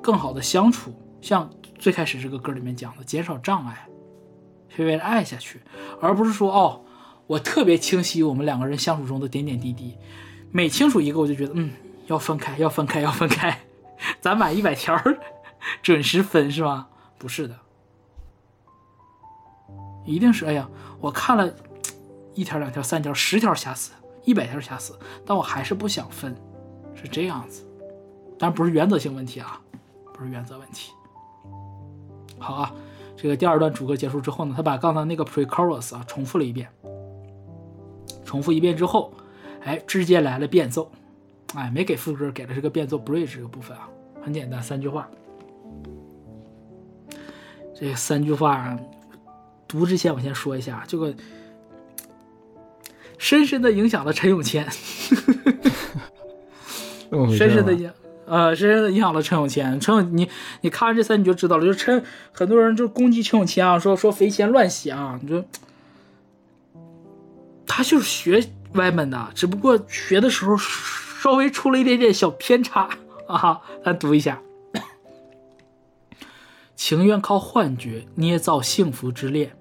[0.00, 1.48] 更好的相处，像
[1.78, 3.86] 最开始这个歌里面讲的，减少障碍，
[4.68, 5.60] 是为了爱下去，
[6.00, 6.80] 而不是说哦，
[7.28, 9.96] 我特别清晰我们两个人相处中的点点滴滴，
[10.52, 11.72] 每清楚一个我就觉得嗯，
[12.06, 13.58] 要分开，要分开， 要分开，
[14.20, 14.96] 咱满一百条
[15.82, 16.88] 准时分是吧？
[17.18, 17.56] 不是的，
[20.04, 20.68] 一定是哎呀，
[21.00, 21.52] 我看了。
[22.34, 23.92] 一条、两条、三条、十条瑕疵，
[24.24, 26.34] 一百条瑕疵，但我还是不想分，
[26.94, 27.62] 是这样子。
[28.38, 29.60] 但不是原则性问题啊，
[30.14, 30.92] 不是原则问题。
[32.38, 32.74] 好啊，
[33.18, 36.66] 这个第二段主歌结束之后呢，他把刚才那个 pre-chorus 啊重复了一遍，
[38.24, 39.12] 重复一遍之后，
[39.64, 40.90] 哎，直接来了变奏，
[41.54, 43.88] 哎，没给副歌，给了这个变奏 bridge 这个部分啊，
[44.22, 45.08] 很简单，三句话。
[47.74, 48.78] 这三句话
[49.66, 51.14] 读之前我先说一下这个。
[53.18, 54.68] 深深的影响了陈永谦，
[57.30, 57.88] 深深的影，
[58.26, 59.78] 呃，深深的影响了陈永谦。
[59.78, 60.28] 陈永，你
[60.62, 62.02] 你看完这三你就知道了，就陈
[62.32, 65.44] 很多人就攻击陈永谦啊，说说肥谦乱写啊，你说
[67.64, 68.44] 他就是学
[68.74, 72.88] 歪门的，只不过学的时候稍微出了一点点小偏差
[73.26, 73.60] 啊。
[73.84, 74.40] 咱读一下，
[76.74, 79.56] 情愿靠幻觉捏造幸福之恋，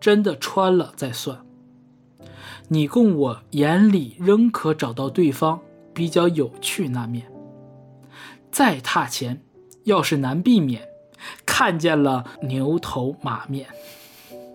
[0.00, 1.44] 真的穿了再算。
[2.68, 5.60] 你供我眼里仍可找到对方
[5.94, 7.30] 比较有趣那面，
[8.52, 9.42] 再踏前，
[9.84, 10.86] 要是难避免，
[11.46, 13.66] 看见了牛头马面，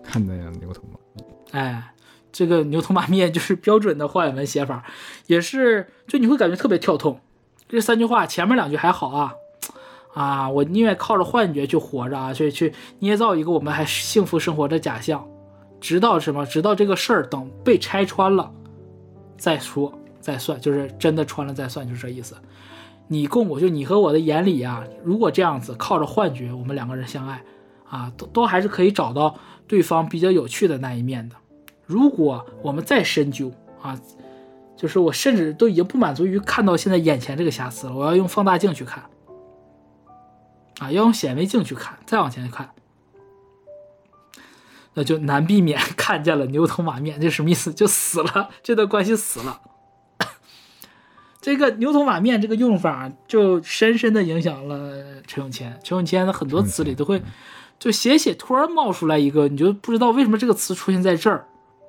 [0.02, 1.93] 看见了牛头马面，哎，
[2.34, 4.84] 这个牛头马面就是标准的花语文写法，
[5.28, 7.20] 也是就你会感觉特别跳痛。
[7.68, 9.32] 这三句话前面两句还好啊，
[10.14, 15.24] 啊，我宁愿靠着幻觉去活着啊，去去捏造一个我们还幸福生活的假象。
[15.80, 16.44] 直到什么？
[16.44, 18.50] 直到这个事儿等被拆穿了，
[19.38, 22.34] 再说再算，就是真的穿了再算，就是这意思。
[23.06, 27.44] 你供我就你和我的眼里啊，如果这样子靠着幻觉，我们两个人相爱
[27.88, 29.36] 啊，都都还是可以找到
[29.68, 31.36] 对方比较有趣的那一面的。
[31.86, 33.98] 如果我们再深究啊，
[34.76, 39.04] 就是我甚至都已经不满足于看到现在眼前这个瑕疵了，我要用放大镜去看
[40.78, 42.70] 啊，要用显微镜去看，再往前看。
[44.94, 47.74] 那就难避免 看见了牛头马面，这什么意思？
[47.74, 49.60] 就死了，这段关系死了。
[51.40, 55.78] 这个牛头马面这个用法，就深深的影响了陈永谦。
[55.82, 57.20] 陈永谦的很多词里都会，
[57.78, 61.46] 就写写突然冒出来一个，你就不知道为什么这个词出现在这儿。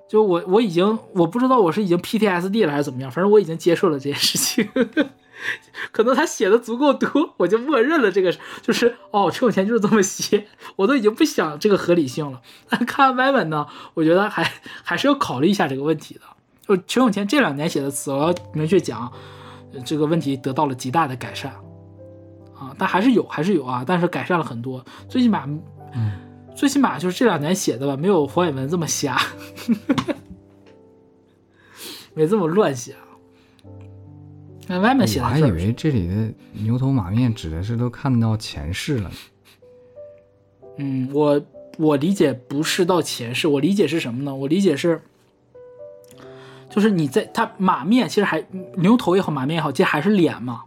[0.08, 4.68] 就我我已经我不知道我是已经 PTSD 了还是怎么样，反正我已经接受了这件事情。
[5.92, 12.42] 可能他写的足够多，我就默认了这个，就是哦，陈永谦就是这么写，我都已经不想这个合理性了。
[12.70, 14.50] 但看歪文呢，我觉得还
[14.84, 16.22] 还是要考虑一下这个问题的。
[16.62, 19.12] 就陈永谦这两年写的词，我要明确讲，
[19.84, 21.52] 这个问题得到了极大的改善
[22.58, 25.44] 啊，但还是有，还是有啊，但是改善了很多，最起码，
[25.94, 26.12] 嗯
[26.56, 29.18] 最起码就是这两年写的吧，没有黄伟文这么瞎，
[32.16, 32.96] 没这么乱写。
[34.68, 39.12] 那外面写的我还以为这里的牛头马面指的是都看到前世了。
[40.78, 41.40] 嗯，我
[41.78, 44.34] 我理解不是到前世，我理解是什么呢？
[44.34, 45.02] 我理解是，
[46.70, 48.44] 就是你在他马面，其实还
[48.78, 50.64] 牛头也好，马面也好，其实还是脸嘛，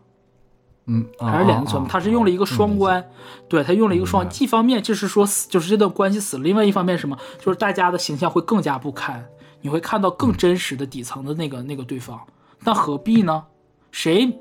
[0.90, 1.88] 嗯，还是两个存嘛。
[1.88, 3.04] 他是用了一个双关，
[3.46, 7.16] 对他用了一个双，一方面就是说死，就是这段关系死了；，另外一方面什么？
[7.38, 9.28] 就是大家的形象会更加不堪，
[9.60, 12.18] 你会看到更真实的底层的那个那个对方。
[12.60, 13.44] 那何必呢？
[13.92, 14.38] 谁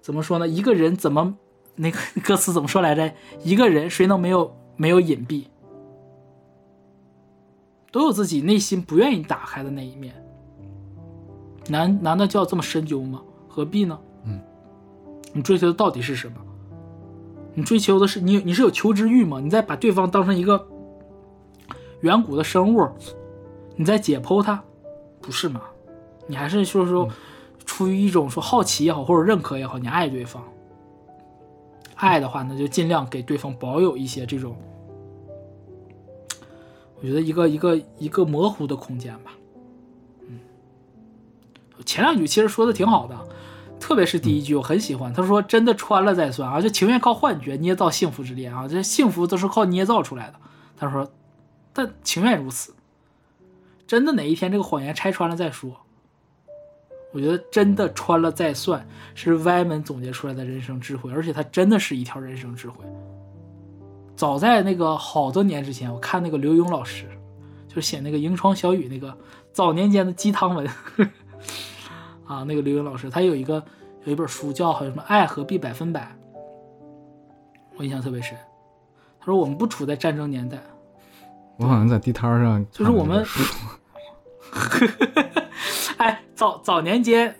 [0.00, 0.48] 怎么说呢？
[0.48, 1.34] 一个人怎么
[1.76, 3.12] 那个歌词怎么说来着？
[3.42, 5.44] 一个人谁能没有没有隐蔽？
[7.92, 10.14] 都有自己内心不愿意打开的那一面。
[11.68, 13.22] 难难道就要这么深究吗？
[13.48, 13.96] 何必呢？
[15.34, 16.36] 嗯，你追求的到底是什么？
[17.54, 19.40] 你追求的是你你是有求知欲吗？
[19.40, 20.66] 你在把对方当成一个
[22.00, 22.88] 远古的生物，
[23.76, 24.62] 你在解剖它，
[25.20, 25.60] 不是吗？
[26.26, 27.08] 你还是说说
[27.66, 30.42] 出于一种说好奇也好，或者认可也好，你爱对方。
[31.96, 34.56] 爱的话，那就尽量给对方保有一些这种，
[36.96, 39.32] 我觉得一个一个一个模糊的空间吧。
[40.28, 40.40] 嗯，
[41.86, 43.16] 前两句其实说的挺好的，
[43.84, 45.12] 特别是第一句我很喜欢。
[45.12, 50.36] 他说：“真的穿了再算啊，就情愿靠幻觉捏造幸福之恋啊，这幸福都是靠捏造出来的。”
[50.74, 51.12] 他说
[51.74, 52.74] ：“但情愿如此，
[53.86, 55.82] 真的哪一天这个谎言拆穿了再说。”
[57.12, 62.82] 我觉得真的穿了再算是歪门总结出来的人生智慧，而且它真的是一条人生智慧。
[64.16, 67.06] 早在那个好多年之前，我看那个刘墉老师，
[67.68, 69.14] 就是写那个《萤窗小雨》那个
[69.52, 70.66] 早年间的鸡汤文
[72.26, 73.62] 啊，那个刘云老师他有一个
[74.04, 76.02] 有一本书叫好像什么《爱和必百分百》，
[77.76, 78.36] 我印象特别深。
[79.20, 80.58] 他说我们不处在战争年代，
[81.58, 85.44] 我好像在地摊上就是我们看过这本书
[85.98, 87.34] 哎，早早年间，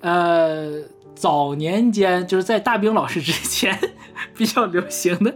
[0.00, 0.82] 呃，
[1.14, 3.78] 早年间就是在大兵老师之前
[4.36, 5.34] 比较流行的，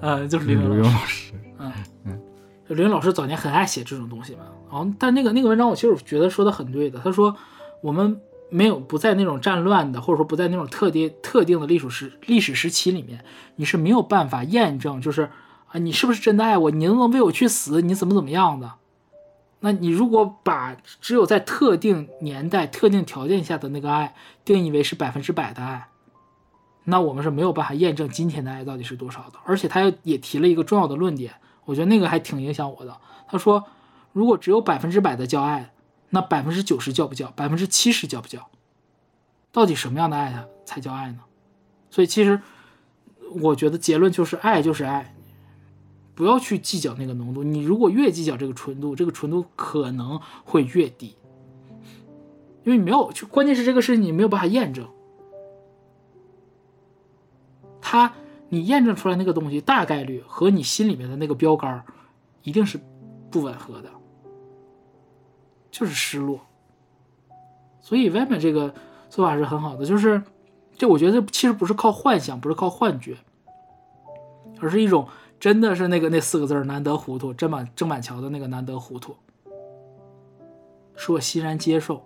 [0.00, 1.34] 呃，就是刘刘墉墉老师。
[1.58, 1.82] 老师，
[2.68, 4.42] 就刘云老师早年很爱写这种东西嘛。
[4.70, 7.00] 然后，但那个那个文章，我其实我觉得说的很对的。
[7.02, 7.34] 他说，
[7.80, 13.24] 我们没有不在那种战乱的，或者说不在那种特定特定的历史时历史时期里面，
[13.56, 15.30] 你是没有办法验证，就是
[15.68, 16.70] 啊，你是不是真的爱我？
[16.70, 17.82] 你能不能为我去死？
[17.82, 18.72] 你怎么怎么样的？
[19.60, 24.14] 那你如果把只有在特定年代、特定条件下的那个爱
[24.44, 25.88] 定义为是百分之百的爱，
[26.84, 29.38] 那我们是没有办法验证今天的爱到底是多少的。
[29.44, 31.34] 而且他也提了一个重要的论点，
[31.64, 32.96] 我觉得那个还挺影响我的。
[33.26, 33.64] 他说，
[34.12, 35.72] 如果只有百分之百的叫爱，
[36.10, 37.30] 那百分之九十叫不叫？
[37.32, 38.48] 百分之七十叫不叫？
[39.52, 41.20] 到底什么样的爱才才叫爱呢？
[41.90, 42.40] 所以其实
[43.40, 45.14] 我觉得结论就是爱就是爱，
[46.14, 47.42] 不要去计较那个浓度。
[47.42, 51.16] 你如果越计较这个纯度，这个纯度可能会越低，
[52.64, 54.88] 因为你没有，就关键是这个事情你没有办法验证。
[57.80, 58.14] 它
[58.50, 61.84] 你验证出来那个东西，大概率和你心里面的那个标杆
[62.42, 62.78] 一定是
[63.30, 63.90] 不吻合的，
[65.78, 66.40] 就是失落。
[67.80, 68.74] 所以外面这个
[69.08, 70.20] 做法是很好的，就是
[70.76, 73.16] 这我觉得其实不是靠幻想，不是靠幻觉，
[74.60, 75.06] 而是一种
[75.38, 79.16] 真的是那个那四个字儿难得糊涂，郑板郑板桥的那个难得糊涂，
[80.96, 82.04] 是我欣然接受，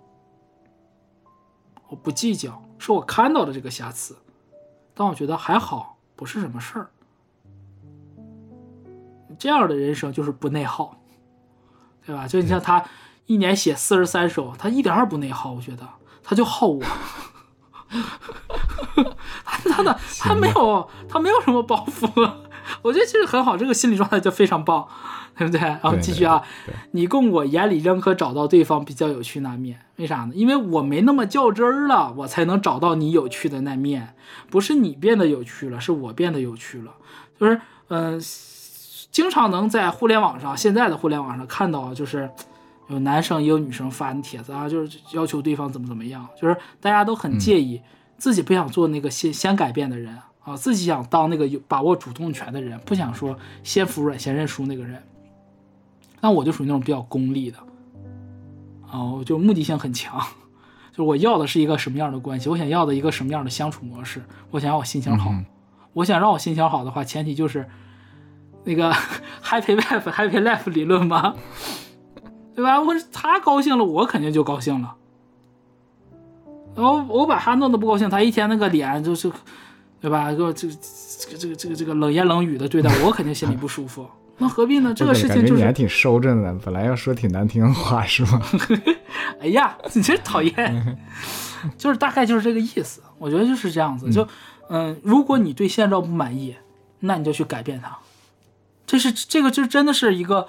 [1.89, 4.15] 我不计较，是我看到了这个瑕疵，
[4.93, 6.89] 但我觉得还好，不是什么事儿。
[9.37, 10.95] 这样的人生就是不内耗，
[12.05, 12.27] 对吧？
[12.27, 12.85] 就你像他
[13.25, 15.87] 一年写四十三首，他一点儿也不内耗，我觉得
[16.23, 16.81] 他就耗我。
[19.45, 22.31] 他他的 他没有他没有什么包袱，
[22.81, 24.87] 我觉得其实很好，这个心理状态就非常棒，
[25.37, 25.59] 对不对？
[25.61, 30.31] 然后继续啊对对，你供我眼里仍可找到对方比较有趣那面，为啥呢？
[30.33, 34.15] 因为我没那么较真儿了，我才能找到你有趣的那面，
[34.49, 36.91] 不是你变得有趣了，是我变得有趣了。
[37.39, 38.19] 就是嗯、
[39.11, 42.29] 经常能在互联网上，现在的互联网上看到，就是
[42.89, 47.81] 有男生也有女生发的帖子啊，就是要求对方怎么怎么样，就是大家都很介意，
[48.17, 55.01] 自己不想做那个先先改变的人啊，自己想当那个有把握主动权的人，不想说先服软先认输那个人。
[56.21, 57.57] 那我就属于那种比较功利的，
[58.89, 60.17] 啊，我就目的性很强，
[60.91, 65.45] 就是我要的是一个什么样的关系，我想要的一个什么样的相处模式，我想要我心情好，嗯
[65.93, 67.69] 我想让我心情好的话，前提就是
[68.63, 68.91] 那个
[69.43, 71.35] happy life happy life 理论嘛，
[72.55, 72.79] 对吧？
[72.81, 74.95] 我他高兴了，我肯定就高兴了。
[76.75, 79.31] 然后我把他弄得不高兴，他一天那个脸就是，
[80.01, 80.33] 对吧？
[80.33, 80.73] 给我这个
[81.19, 84.07] 这个这个这个这个冷言冷语的对待我，肯定心里不舒服。
[84.39, 84.91] 那何必呢？
[84.93, 88.41] 这个事情就是，感觉你还挺收着的，本来要说挺难听的话是吗？
[89.39, 90.97] 哎呀，你真讨厌，
[91.77, 93.01] 就是大概就是这个意思。
[93.19, 94.09] 我觉得就是这样子。
[94.11, 94.27] 就
[94.69, 96.55] 嗯，如果你对现状不满意，
[97.01, 97.95] 那你就去改变它。
[98.87, 100.47] 这是这个就真的是一个，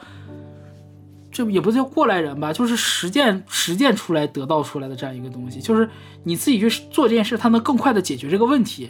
[1.35, 5.91] 这也不叫过来人吧，就是实践实践出来得到出来的这样一个东西，就是
[6.23, 8.89] 你自己去做这件事，它能更快的解决这个问题。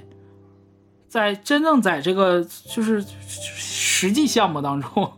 [1.09, 5.11] 在真正在这个就是实际项目当中，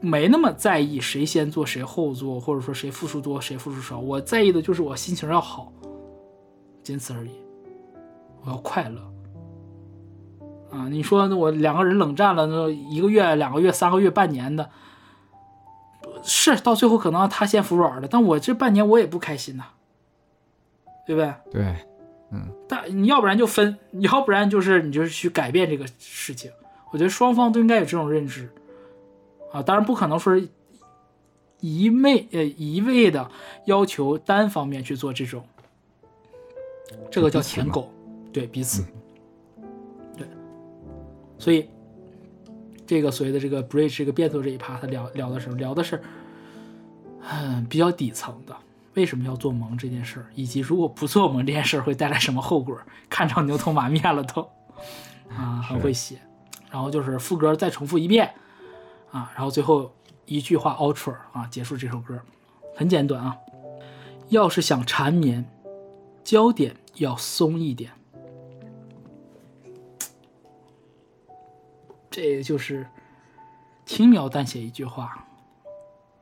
[0.00, 3.98] 没那么在意谁先做谁后做，或者说谁付出多谁付出少。
[3.98, 5.72] 我在意的就是我心情要好，
[6.84, 7.30] 仅此而已。
[8.44, 9.00] 我要快乐。
[10.70, 14.70] 啊，你说我两个人冷战了，那一个月、两个月、三个月、半年的，
[16.22, 19.64] 是到最后可能他先服软了，但我这半年我也不开心呐，
[21.06, 21.34] 对不对？
[21.50, 21.76] 对，
[22.30, 26.50] 嗯但你要不然就分，你要不然就是你就是去改变这个事情。
[26.90, 28.48] 我觉得双方都应该有这种认知
[29.52, 30.48] 啊，当然不可能说是
[31.60, 33.30] 一昧呃一味的
[33.66, 35.44] 要求单方面去做这种，
[37.10, 37.92] 这个叫舔狗，
[38.32, 38.84] 对彼此，
[40.16, 40.26] 对，
[41.38, 41.68] 所以
[42.88, 46.02] 这个所谓的这个 bridge 这个变奏这一趴，他聊聊的是聊的是，
[47.30, 48.56] 嗯，比较底层的。
[48.94, 52.80] 为什么要做萌这件事儿，以及如果不做萌这件事儿会带来什么后果？
[53.10, 54.40] 看着牛头马面了都，
[55.28, 56.16] 啊，很会写。
[56.70, 58.32] 然后就是副歌再重复一遍，
[59.10, 59.94] 啊，然后最后
[60.24, 62.18] 一句话 ultra 啊，结束这首歌，
[62.74, 63.36] 很简短啊。
[64.30, 65.44] 要是想缠绵，
[66.24, 67.92] 焦点要松一点，
[72.10, 72.86] 这就是
[73.86, 75.24] 轻描淡写一句话，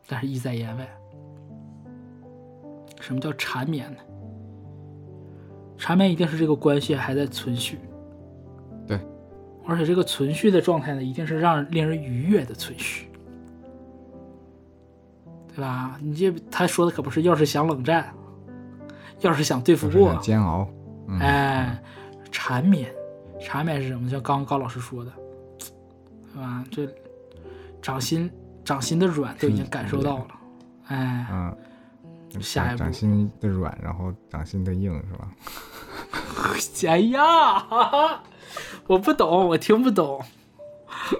[0.06, 0.86] 但是意在言外。
[3.00, 3.98] 什么叫缠绵呢？
[5.78, 7.78] 缠绵一定是这个关系还在存续，
[8.86, 8.98] 对，
[9.66, 13.10] 而且这个存续的状态呢，一定是让令人愉悦的存续，
[15.48, 15.98] 对吧？
[16.00, 18.12] 你这他说的可不是，要是想冷战，
[19.20, 20.66] 要是想对付过煎熬。
[21.08, 21.82] 嗯，哎，
[22.32, 22.90] 缠绵，
[23.38, 24.08] 缠绵是什么？
[24.08, 25.12] 像刚刚高老师说的，
[26.36, 26.64] 对吧？
[26.70, 26.86] 这
[27.80, 28.30] 掌心
[28.62, 30.26] 掌心的软都已经感受到了，
[30.88, 31.56] 哎，嗯，
[32.42, 35.28] 下一步掌心的软，然后掌心的硬是吧？
[36.88, 38.22] 哎呀，哈哈，
[38.86, 40.22] 我不懂，我听不懂，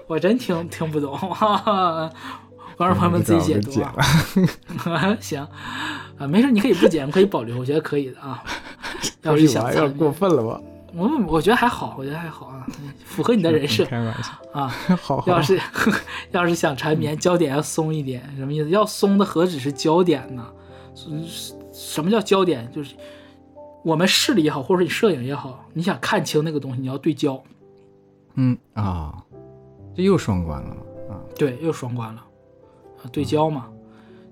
[0.05, 2.11] 我真听听不懂，哈哈。
[2.77, 3.85] 观众朋友们自己解读我
[4.91, 5.17] 啊。
[5.19, 5.41] 行，
[6.19, 8.43] 啊，没事，你可以不剪，可以保留，我觉得可以的啊。
[9.23, 10.61] 要是想点过分了吧？
[10.97, 12.65] 我我觉得还好，我觉得还好啊，
[13.05, 14.67] 符合你的人设 开玩笑，啊。
[14.99, 15.59] 好好要是
[16.31, 18.69] 要是想缠绵，焦点要松一点，什么意思？
[18.69, 20.43] 要松的何止是焦点呢？
[20.95, 21.09] 是
[21.71, 22.69] 什么叫焦点？
[22.71, 22.95] 就是
[23.83, 27.41] 我们视力也好，或者说你摄影也好，你想看清那个东西，你要对焦。
[28.33, 29.23] 嗯啊，
[29.95, 30.75] 这又双关了
[31.09, 31.21] 啊！
[31.35, 32.23] 对，又双关了
[33.01, 33.67] 啊，对焦嘛。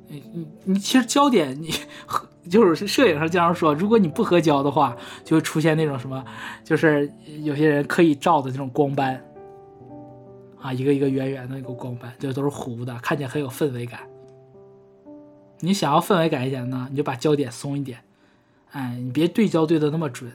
[0.07, 1.71] 你你你，其实焦点你
[2.05, 6.23] 和就是摄影上经常说，如果你不合焦的话，就会出现那种什么，
[6.63, 7.11] 就是
[7.43, 9.23] 有些人刻意照的那种光斑
[10.61, 14.01] 啊，一个一个圆圆的那个光斑，就都是糊的，看起来很有氛围感。
[15.59, 17.99] 你想要氛围感一点呢，你就把焦点松一点，
[18.71, 20.31] 哎，你别对焦对的那么准。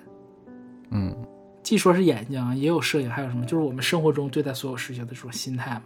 [0.91, 1.15] 嗯，
[1.63, 3.45] 既说是眼睛啊，也有摄影，还有什么？
[3.45, 5.83] 就是我们生活中对待所有事情的这种心态嘛。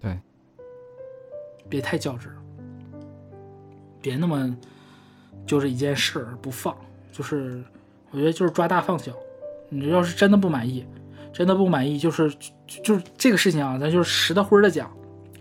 [0.00, 0.16] 对，
[1.68, 2.30] 别太较真，
[4.00, 4.56] 别那么
[5.48, 6.76] 就是一件事儿不放，
[7.10, 7.64] 就是
[8.10, 9.10] 我觉得就是抓大放小。
[9.70, 10.86] 你要是真的不满意，
[11.32, 12.30] 真的不满意，就是
[12.66, 14.90] 就就是这个事情啊，咱就是实的灰的讲，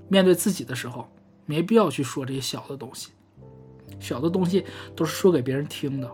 [0.08, 1.08] 面对自己的时候，
[1.46, 3.12] 没必要去说这些小的东西，
[4.00, 4.66] 小的东西
[4.96, 6.10] 都是说给别人听的。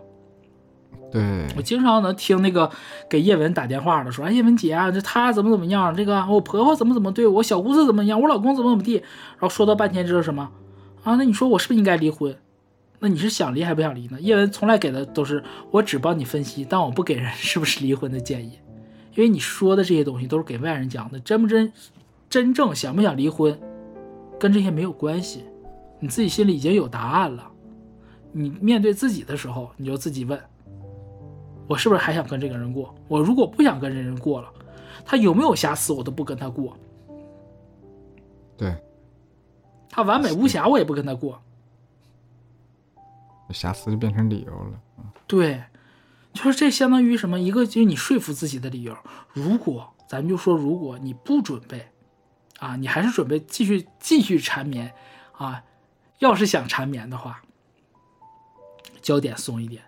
[1.12, 2.68] 对，我经常能听那个
[3.08, 10.50] 给叶文打电话的说，哎，叶文姐啊，这她怎么怎么样，这个我婆婆怎么怎么对我，小姑子怎么样，我老公怎么怎么地，然后说到半天知道什么
[11.04, 11.14] 啊？
[11.14, 12.36] 那你说我是不是应该离婚？
[12.98, 14.18] 那你是想离还不想离呢？
[14.20, 18.58] 叶文从来给的都是我只帮你分析，但我不给人是不是离婚的建议，
[19.14, 21.72] 因为你说的这些东西都是给外人讲的，真不真
[22.30, 23.58] 真正想不想离婚，
[24.38, 25.44] 跟这些没有关系。
[26.00, 27.50] 你自己心里已经有答案了。
[28.32, 30.40] 你面对自己的时候，你就自己问：
[31.66, 32.94] 我是不是还想跟这个人过？
[33.06, 34.50] 我如果不想跟这人过了，
[35.04, 36.76] 他有没有瑕疵，我都不跟他过。
[38.56, 38.74] 对，
[39.88, 41.40] 他完美无瑕，我也不跟他过。
[43.50, 44.80] 瑕疵就变成理由了。
[45.26, 45.62] 对，
[46.32, 47.38] 就是这相当于什么？
[47.38, 48.96] 一个就是你说服自己的理由。
[49.32, 51.90] 如果咱们就说，如果你不准备，
[52.58, 54.94] 啊，你还是准备继续继续缠绵，
[55.32, 55.62] 啊，
[56.18, 57.42] 要是想缠绵的话，
[59.02, 59.82] 焦点松一点，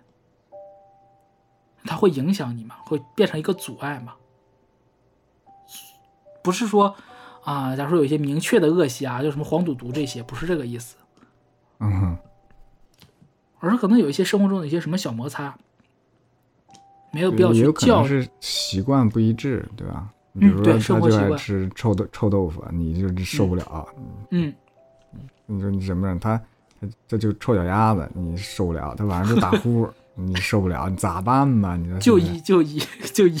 [1.85, 2.75] 它会影响你吗？
[2.85, 4.15] 会变成一个阻碍吗？
[6.43, 6.95] 不是说
[7.43, 10.95] 啊，假如说有一些明确的恶习啊，就什么黄赌毒这些，不是这个意思，
[11.79, 12.17] 嗯哼，
[13.59, 15.57] 而是可能有一些生活中的一些什么小摩擦，
[17.11, 20.09] 没有必要去也有可教是习惯不一致，对吧？
[20.39, 23.87] 比如说他就爱生活习惯吃臭豆臭豆腐，你就受不了，
[24.29, 24.53] 嗯，
[25.47, 26.19] 你说你忍不忍？
[26.19, 26.37] 他
[26.79, 31.75] 他这就臭脚丫子，你受不了；他晚上就打呼， 你受不了，你咋办吧？
[31.75, 32.79] 你说就是不是医就医
[33.13, 33.37] 就医，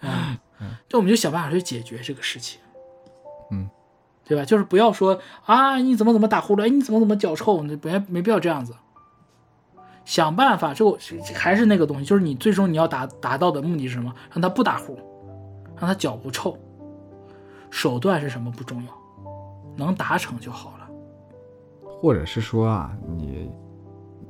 [0.00, 0.38] 嗯，
[0.88, 2.58] 这我们就想办法去解决这个事情，
[3.50, 3.68] 嗯，
[4.30, 4.44] 对吧？
[4.44, 8.72] 就是不要说啊，你怎么怎么打呼噜，哎，你怎么怎么脚臭，你没没必要这样子。
[10.04, 10.96] 想办法，这我
[11.34, 14.14] 还是那个东西，就是你最终你要达达到的目的是什么？
[14.32, 14.96] 让他不打呼，
[15.76, 16.56] 让他脚不臭。
[17.70, 18.92] 手段是什么不重要，
[19.76, 20.88] 能达成就好了。
[22.00, 23.50] 或者是说啊，你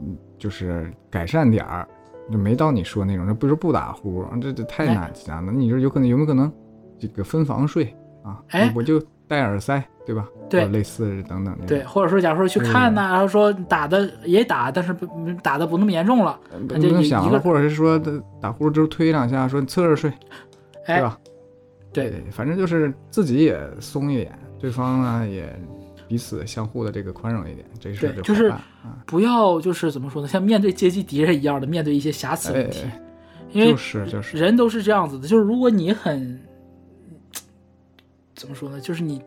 [0.00, 1.86] 嗯就是改善点儿，
[2.32, 5.52] 就没到你说那种，那不是不打呼，这这太难难讲了。
[5.52, 6.50] 你说有可能有没有可能
[6.98, 7.94] 这个分房睡
[8.24, 8.42] 啊？
[8.48, 8.98] 哎我就
[9.30, 10.28] 戴耳塞，对吧？
[10.50, 11.66] 对类似等等的。
[11.66, 15.06] 对，或者说，假如说去看呢、然后说打的也打，但是不
[15.40, 16.36] 打的不那么严重了，
[16.68, 17.96] 不能想了，或者是说
[18.40, 20.10] 打呼噜之后推两下，说你侧着睡，
[20.84, 21.16] 对哎，吧？
[21.92, 25.56] 对对，反正就是自己也松一点，对方呢也
[26.08, 28.52] 彼此相互的这个宽容一点，这事儿对就是。
[29.06, 33.00] 不要就是怎么说呢，像面对阶级敌人一样的面对一些瑕疵问题，哎
[33.52, 36.40] 因为就是就是，人都是这样子的，就是如果你很
[38.40, 39.20] 怎么说呢，就是你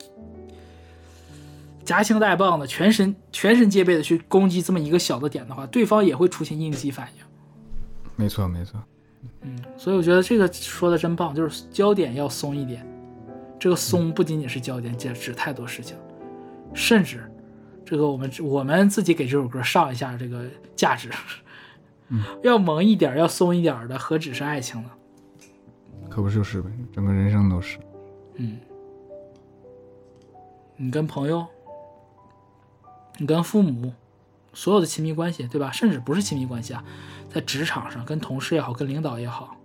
[1.85, 7.23] 夹枪带棒的，全身全身戒备的去攻击这么一个小的点的话，对方也会出现应激反应。
[8.15, 8.81] 没错没错，
[9.41, 12.83] 嗯，所以我觉得这个说的真棒，就是焦点要松一点。
[13.59, 15.95] 这个松不仅仅是焦点，指指太多事情，
[16.73, 17.23] 甚至
[17.85, 20.45] 这个我们我们自己给这首歌上一下这个
[20.75, 21.09] 价值，
[22.09, 24.89] 嗯， 要萌一点，要松一点的，何止是爱情呢？
[26.09, 27.77] 可不就是呗，整个人生都是。
[28.35, 28.57] 嗯，
[30.77, 31.45] 你跟朋友，
[33.17, 33.93] 你跟父母，
[34.53, 35.71] 所有的亲密关系，对吧？
[35.71, 36.83] 甚至不是亲密关系啊，
[37.29, 39.55] 在职场上跟同事也好，跟领导也好，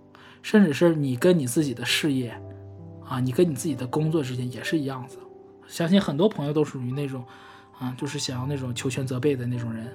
[0.42, 2.38] 甚至是你跟你自己的事业，
[3.04, 5.18] 啊，你跟你自己的工作之间也是一样子。
[5.66, 7.24] 相信很多朋友都属于那种，
[7.78, 9.86] 啊，就是想要那种求全责备的那种人，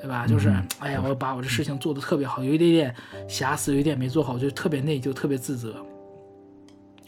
[0.00, 0.26] 对吧？
[0.26, 2.94] 就是，嗯哎呀，我把我这事情做得特别好，有一点点
[3.28, 5.84] 瑕疵，有一点没做好，就特别内疚，特别自责。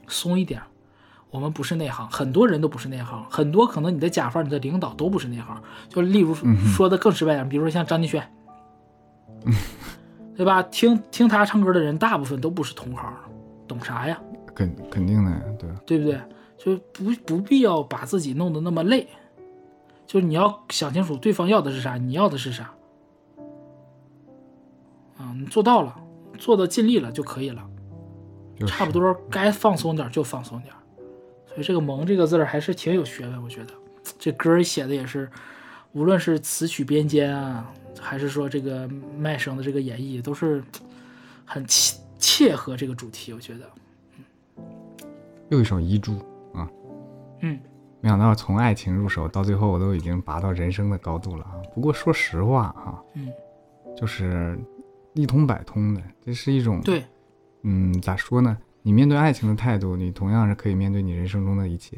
[0.07, 0.61] 松一点，
[1.35, 5.61] 我们不是内行，很多人都不是内行，很多可能你的甲方、你的领导都不是内行。
[5.89, 8.25] 就例如说的更直白点，比如说像张敬轩，
[10.37, 10.63] 对吧？
[10.63, 13.13] 听听他唱歌的人，大部分都不是同行，
[13.67, 14.17] 懂啥呀？
[14.55, 15.69] 肯肯定的呀，对？
[15.85, 16.21] 对不对？
[16.57, 19.09] 就不不必要把自己弄得那么累，
[20.07, 22.71] 就是你要想清楚对方要的是啥，你要的是啥。
[25.19, 25.97] 啊，你做到了，
[26.39, 27.61] 做的尽力了就可以了。
[28.57, 30.79] 就是差不多该放松点就放松点儿。
[31.55, 33.73] 所以这个“萌”这个字儿还是挺有学问，我觉得
[34.19, 35.31] 这歌写的也是，
[35.93, 40.63] 无论是词曲编监啊，还是说这个麦声的这个演绎，都是
[41.45, 43.33] 很切切合这个主题。
[43.33, 43.71] 我觉得，
[45.49, 46.19] 又一首遗珠
[46.53, 46.69] 啊，
[47.41, 47.59] 嗯，
[48.01, 51.55] 没想到从爱情入手，到最后我都已经拔到人生的高度了啊。
[51.73, 53.33] 不过说实话啊，嗯，
[53.97, 54.59] 就是
[55.13, 57.05] 一通百通的，这是一种对，
[57.63, 58.59] 嗯，咋说呢？
[58.87, 61.97] 你面对爱情的态度，你同样是可以面对你人生中的一切。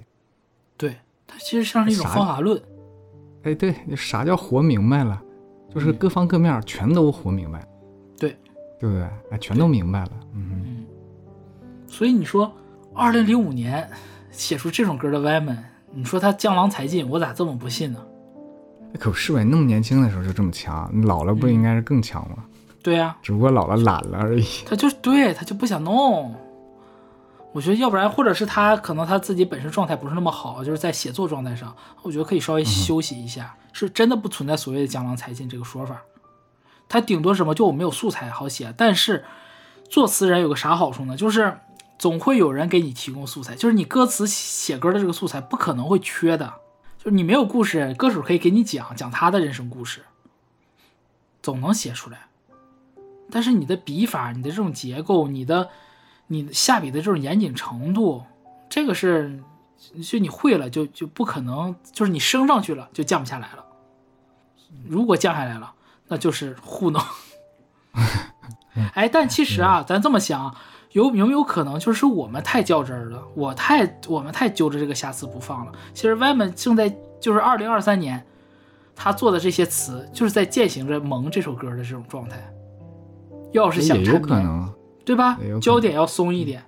[0.76, 0.94] 对，
[1.26, 2.62] 它其实像是一种方法论。
[3.42, 5.20] 哎，对，啥叫活明白了？
[5.74, 7.66] 就是各方各面全都活明白，
[8.16, 8.36] 对，
[8.78, 9.02] 对不对？
[9.32, 10.10] 哎，全都明白了。
[10.32, 10.86] 嗯，嗯，
[11.88, 12.52] 所以你说，
[12.94, 13.90] 二零零五年
[14.30, 15.58] 写出这种歌的歪门，
[15.92, 18.00] 你说他江郎才尽，我咋这么不信呢？
[19.00, 22.44] 可不是呗，那么年轻的时候就这么强，你老了不应该是更强吗？
[22.80, 24.46] 对呀、只不过老了懒了而已。
[24.64, 26.32] 他就对他就不想弄。
[27.56, 33.56] 我觉得要不然，或者是他可能他自己本身状态不是那么好，就是在写作状态上，我觉得可以稍微休息一下。
[33.72, 36.02] 是真的不存在所谓的江郎才尽这个说法，
[36.86, 38.74] 他顶多什么就我没有素材好写。
[38.76, 39.24] 但是
[39.88, 41.16] 作词人有个啥好处呢？
[41.16, 41.58] 就是
[41.98, 46.52] 总会有人给你提供素材，就是你歌词写歌的这个素材不可能会缺的。
[46.98, 50.00] 就就是你没有故事，歌手可以给你讲讲他的人生故事，
[51.40, 52.26] 总能写出来。
[53.30, 55.70] 但是你的笔法、你的这种结构、你的
[56.26, 58.22] 你下笔的这种严谨程度，
[58.68, 59.40] 这个是
[60.02, 63.64] 就你会了就就不可能，就是你升上去了就降不下来了。
[64.88, 65.72] 如果降下来了，
[66.08, 67.00] 那就是糊弄。
[68.94, 70.54] 哎，但其实啊，咱这么想，
[70.92, 75.72] 有有没有可能就是我们太较真儿了，我太我们太揪着这个瑕疵不放了？
[75.94, 78.22] 其实 Y 们正在就是二零二三年，
[78.94, 82.36] 他做的这些词，就是在践行着《萌》这首歌的这种状态。
[83.52, 84.70] 要是想也有，可能，
[85.06, 85.38] 对吧？
[85.62, 86.62] 焦点要松一点。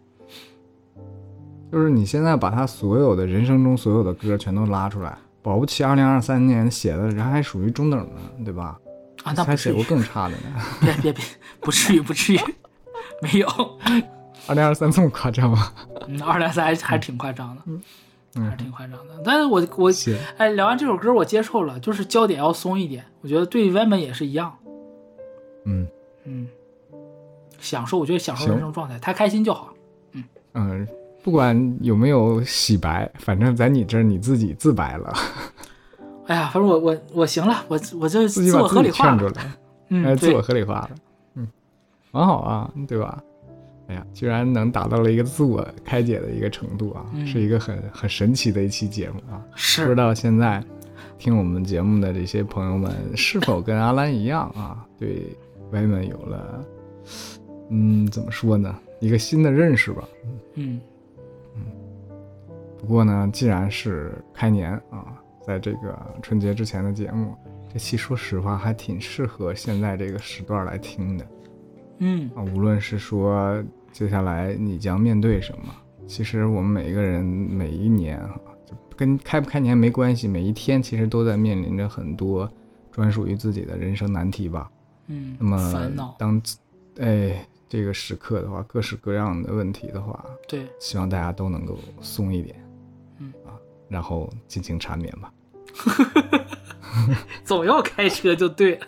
[1.70, 8.78] 就是你现在把他所有的人生中所有的歌全都拉出来，保不齐二零二三年写的人还属于中等呢，对吧？
[9.24, 10.62] 啊，那还写过更差的呢。
[10.81, 11.23] 别别别，
[11.60, 12.39] 不至于 不至于，
[13.20, 13.47] 没有。
[14.47, 15.73] 二零二三这么夸张吗？
[16.06, 17.82] 嗯，二零二三还还挺夸张的，嗯
[18.44, 19.20] 还是嗯，挺夸张的。
[19.23, 23.05] 但是我我写哎，聊完这首歌我接受了，就是焦点要松一点。
[23.20, 24.56] 我觉得对外面也是一样，
[25.66, 25.86] 嗯
[26.24, 26.47] 嗯，
[27.59, 29.73] 享受，我觉得享受行人生状态，他开心就好。
[30.13, 30.25] 嗯
[30.55, 30.89] 嗯，
[31.23, 35.13] 不管有没有洗白，反正在你这儿你自己自白了，
[36.27, 39.33] 哎呀，反正我我我行了，我我就自我把合理化了。
[39.91, 40.91] 嗯，哎，自我，合理化了，
[41.35, 41.49] 嗯，
[42.11, 43.23] 蛮好啊，对吧？
[43.89, 49.41] 哎呀，居然能达到了一个自我开解的一个程度啊，嗯是一个很很神奇的一期节目啊！
[49.55, 50.63] 是不知，道现在
[51.17, 55.35] 听我们节目的这些朋友们是否跟阿兰一样啊，对
[55.73, 56.63] Y 们有了，
[57.70, 60.09] 嗯，怎么说呢，一个新的认识吧。
[60.55, 60.81] 嗯
[61.57, 61.62] 嗯
[62.81, 67.35] 不过呢，既然是开年啊，在这个春节之前的节目，
[67.73, 71.27] 这期说实话还挺适合现在这个时段来听的。
[71.99, 73.62] 嗯啊，无论是说
[73.93, 75.74] 接下来你将面对什么，
[76.07, 82.49] 其实我们每一个人每一年啊，就跟开不开年没关系，每一天其实都在面临着很多
[82.93, 84.70] 专属于自己的人生难题吧。
[85.09, 86.57] 嗯，那么，当自
[87.01, 92.57] 哎这个时刻的话，各式各样的问题的话，对，希望大家都能够松一点，
[93.19, 93.53] 嗯啊，
[93.89, 95.32] 然后尽情缠绵吧。
[97.45, 98.86] 总要开车就对了。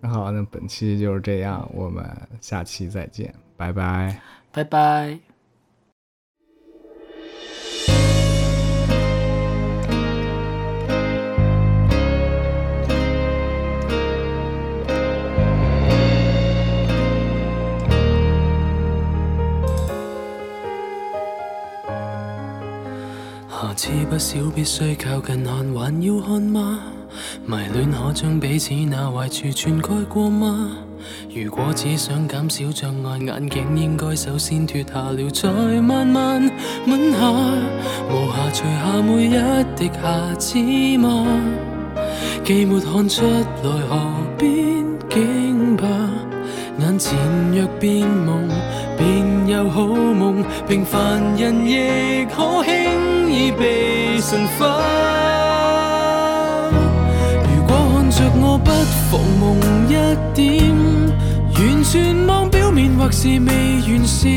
[0.00, 2.04] 那 好，那本期就是这样，我们
[2.40, 4.20] 下期再见，拜拜。
[4.52, 5.25] 拜拜。
[23.76, 26.78] 下次不少必須靠近看，還要看嗎？
[27.44, 30.70] 迷戀可將彼此那壞處全蓋過嗎？
[31.34, 35.50] 如果只想減少障礙，眼鏡應該首先脱下了，再
[35.82, 36.50] 慢慢
[36.86, 37.30] 吻下，
[38.08, 40.58] 無暇除下每一滴瑕疵
[40.96, 41.26] 嗎？
[42.46, 44.00] 既沒看出來，何
[44.38, 44.46] 必
[45.10, 45.86] 驚怕？
[46.78, 47.14] 眼前
[47.54, 48.50] 若變夢，
[48.96, 50.42] 便有好夢。
[50.66, 52.64] 平凡人亦可
[53.36, 54.80] 已被神化。
[57.54, 58.70] 如果看着我不
[59.10, 59.60] 妨梦
[59.90, 59.92] 一
[60.34, 60.72] 点，
[61.54, 63.52] 完全望表面或是未
[63.88, 64.30] 完善。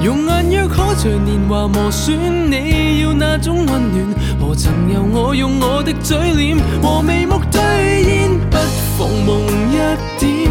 [0.00, 7.58] 用眼若可像年华磨损，你要那种温暖，何曾由我用我的嘴脸和眉目兌
[8.04, 8.38] 現？
[8.50, 8.56] 不
[8.96, 9.42] 妨梦
[9.72, 9.76] 一
[10.20, 10.48] 点，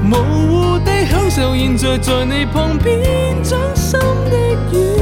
[0.00, 3.98] 模糊地享受现在在你旁边掌心
[4.30, 4.36] 的
[4.72, 4.95] 雨，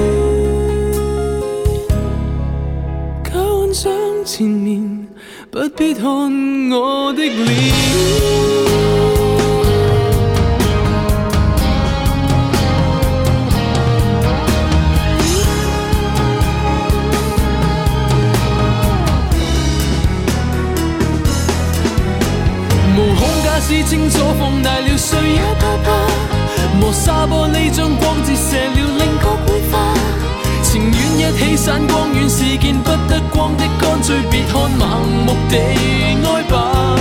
[3.75, 3.93] 想
[4.25, 5.09] 前面，
[5.51, 6.05] 不必看
[6.71, 7.35] 我的臉。
[22.97, 25.91] 無孔假使清楚放大了，誰也不怕。
[26.79, 30.04] 磨砂玻璃將光折射了，令角會花。
[30.75, 36.97] 情願一起散光遠是见不得光的，乾脆別看盲目地愛吧。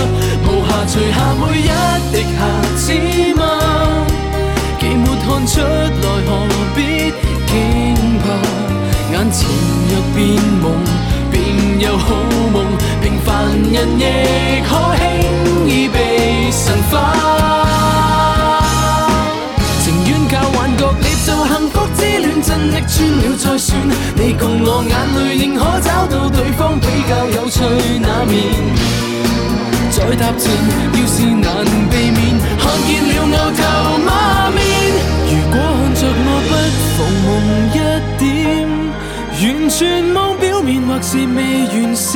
[0.46, 1.62] 無暇除下每一
[2.12, 2.38] 滴瑕
[2.76, 2.92] 疵
[3.34, 3.42] 嗎？
[4.78, 6.30] 既沒看出來，何
[6.76, 7.10] 必
[7.48, 7.52] 惊
[8.22, 8.24] 怕？
[9.12, 9.48] 眼前
[9.90, 10.64] 若變夢，
[11.32, 11.34] 便
[11.80, 12.14] 有好
[12.54, 12.56] 夢。
[13.02, 13.32] 平凡
[13.72, 17.63] 人亦可輕易被神化。
[23.04, 23.78] 算了再算，
[24.16, 27.60] 你共我眼泪仍可找到对方比较有趣
[28.00, 28.32] 那面。
[29.90, 30.50] 再搭前，
[30.94, 33.60] 要是难避免，看见了牛头
[34.04, 34.08] 马
[34.50, 34.58] 面。
[35.28, 36.52] 如果看着我不
[36.96, 37.28] 逢红
[37.70, 37.76] 一
[38.18, 38.24] 点，
[39.42, 39.78] 完全
[40.14, 42.10] 望表面或是未完善。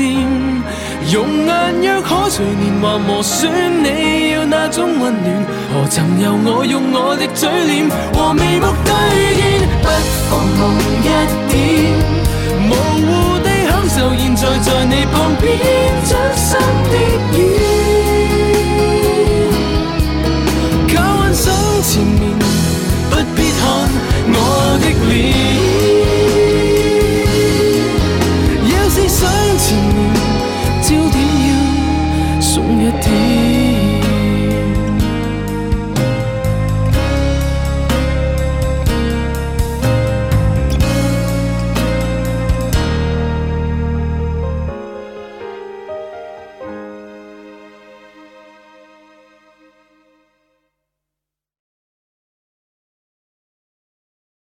[1.12, 1.48] 容颜
[1.82, 3.51] 若可随年华磨损，
[3.82, 8.93] 你要那种温暖，何曾由我用我的嘴脸和眉目对
[9.36, 9.69] 现？
[9.82, 9.89] 不
[10.59, 11.09] 同一
[11.53, 11.95] 点，
[12.69, 15.47] 模糊地享受现在在你旁边，
[16.05, 16.59] 掌心
[16.91, 17.68] 的雨。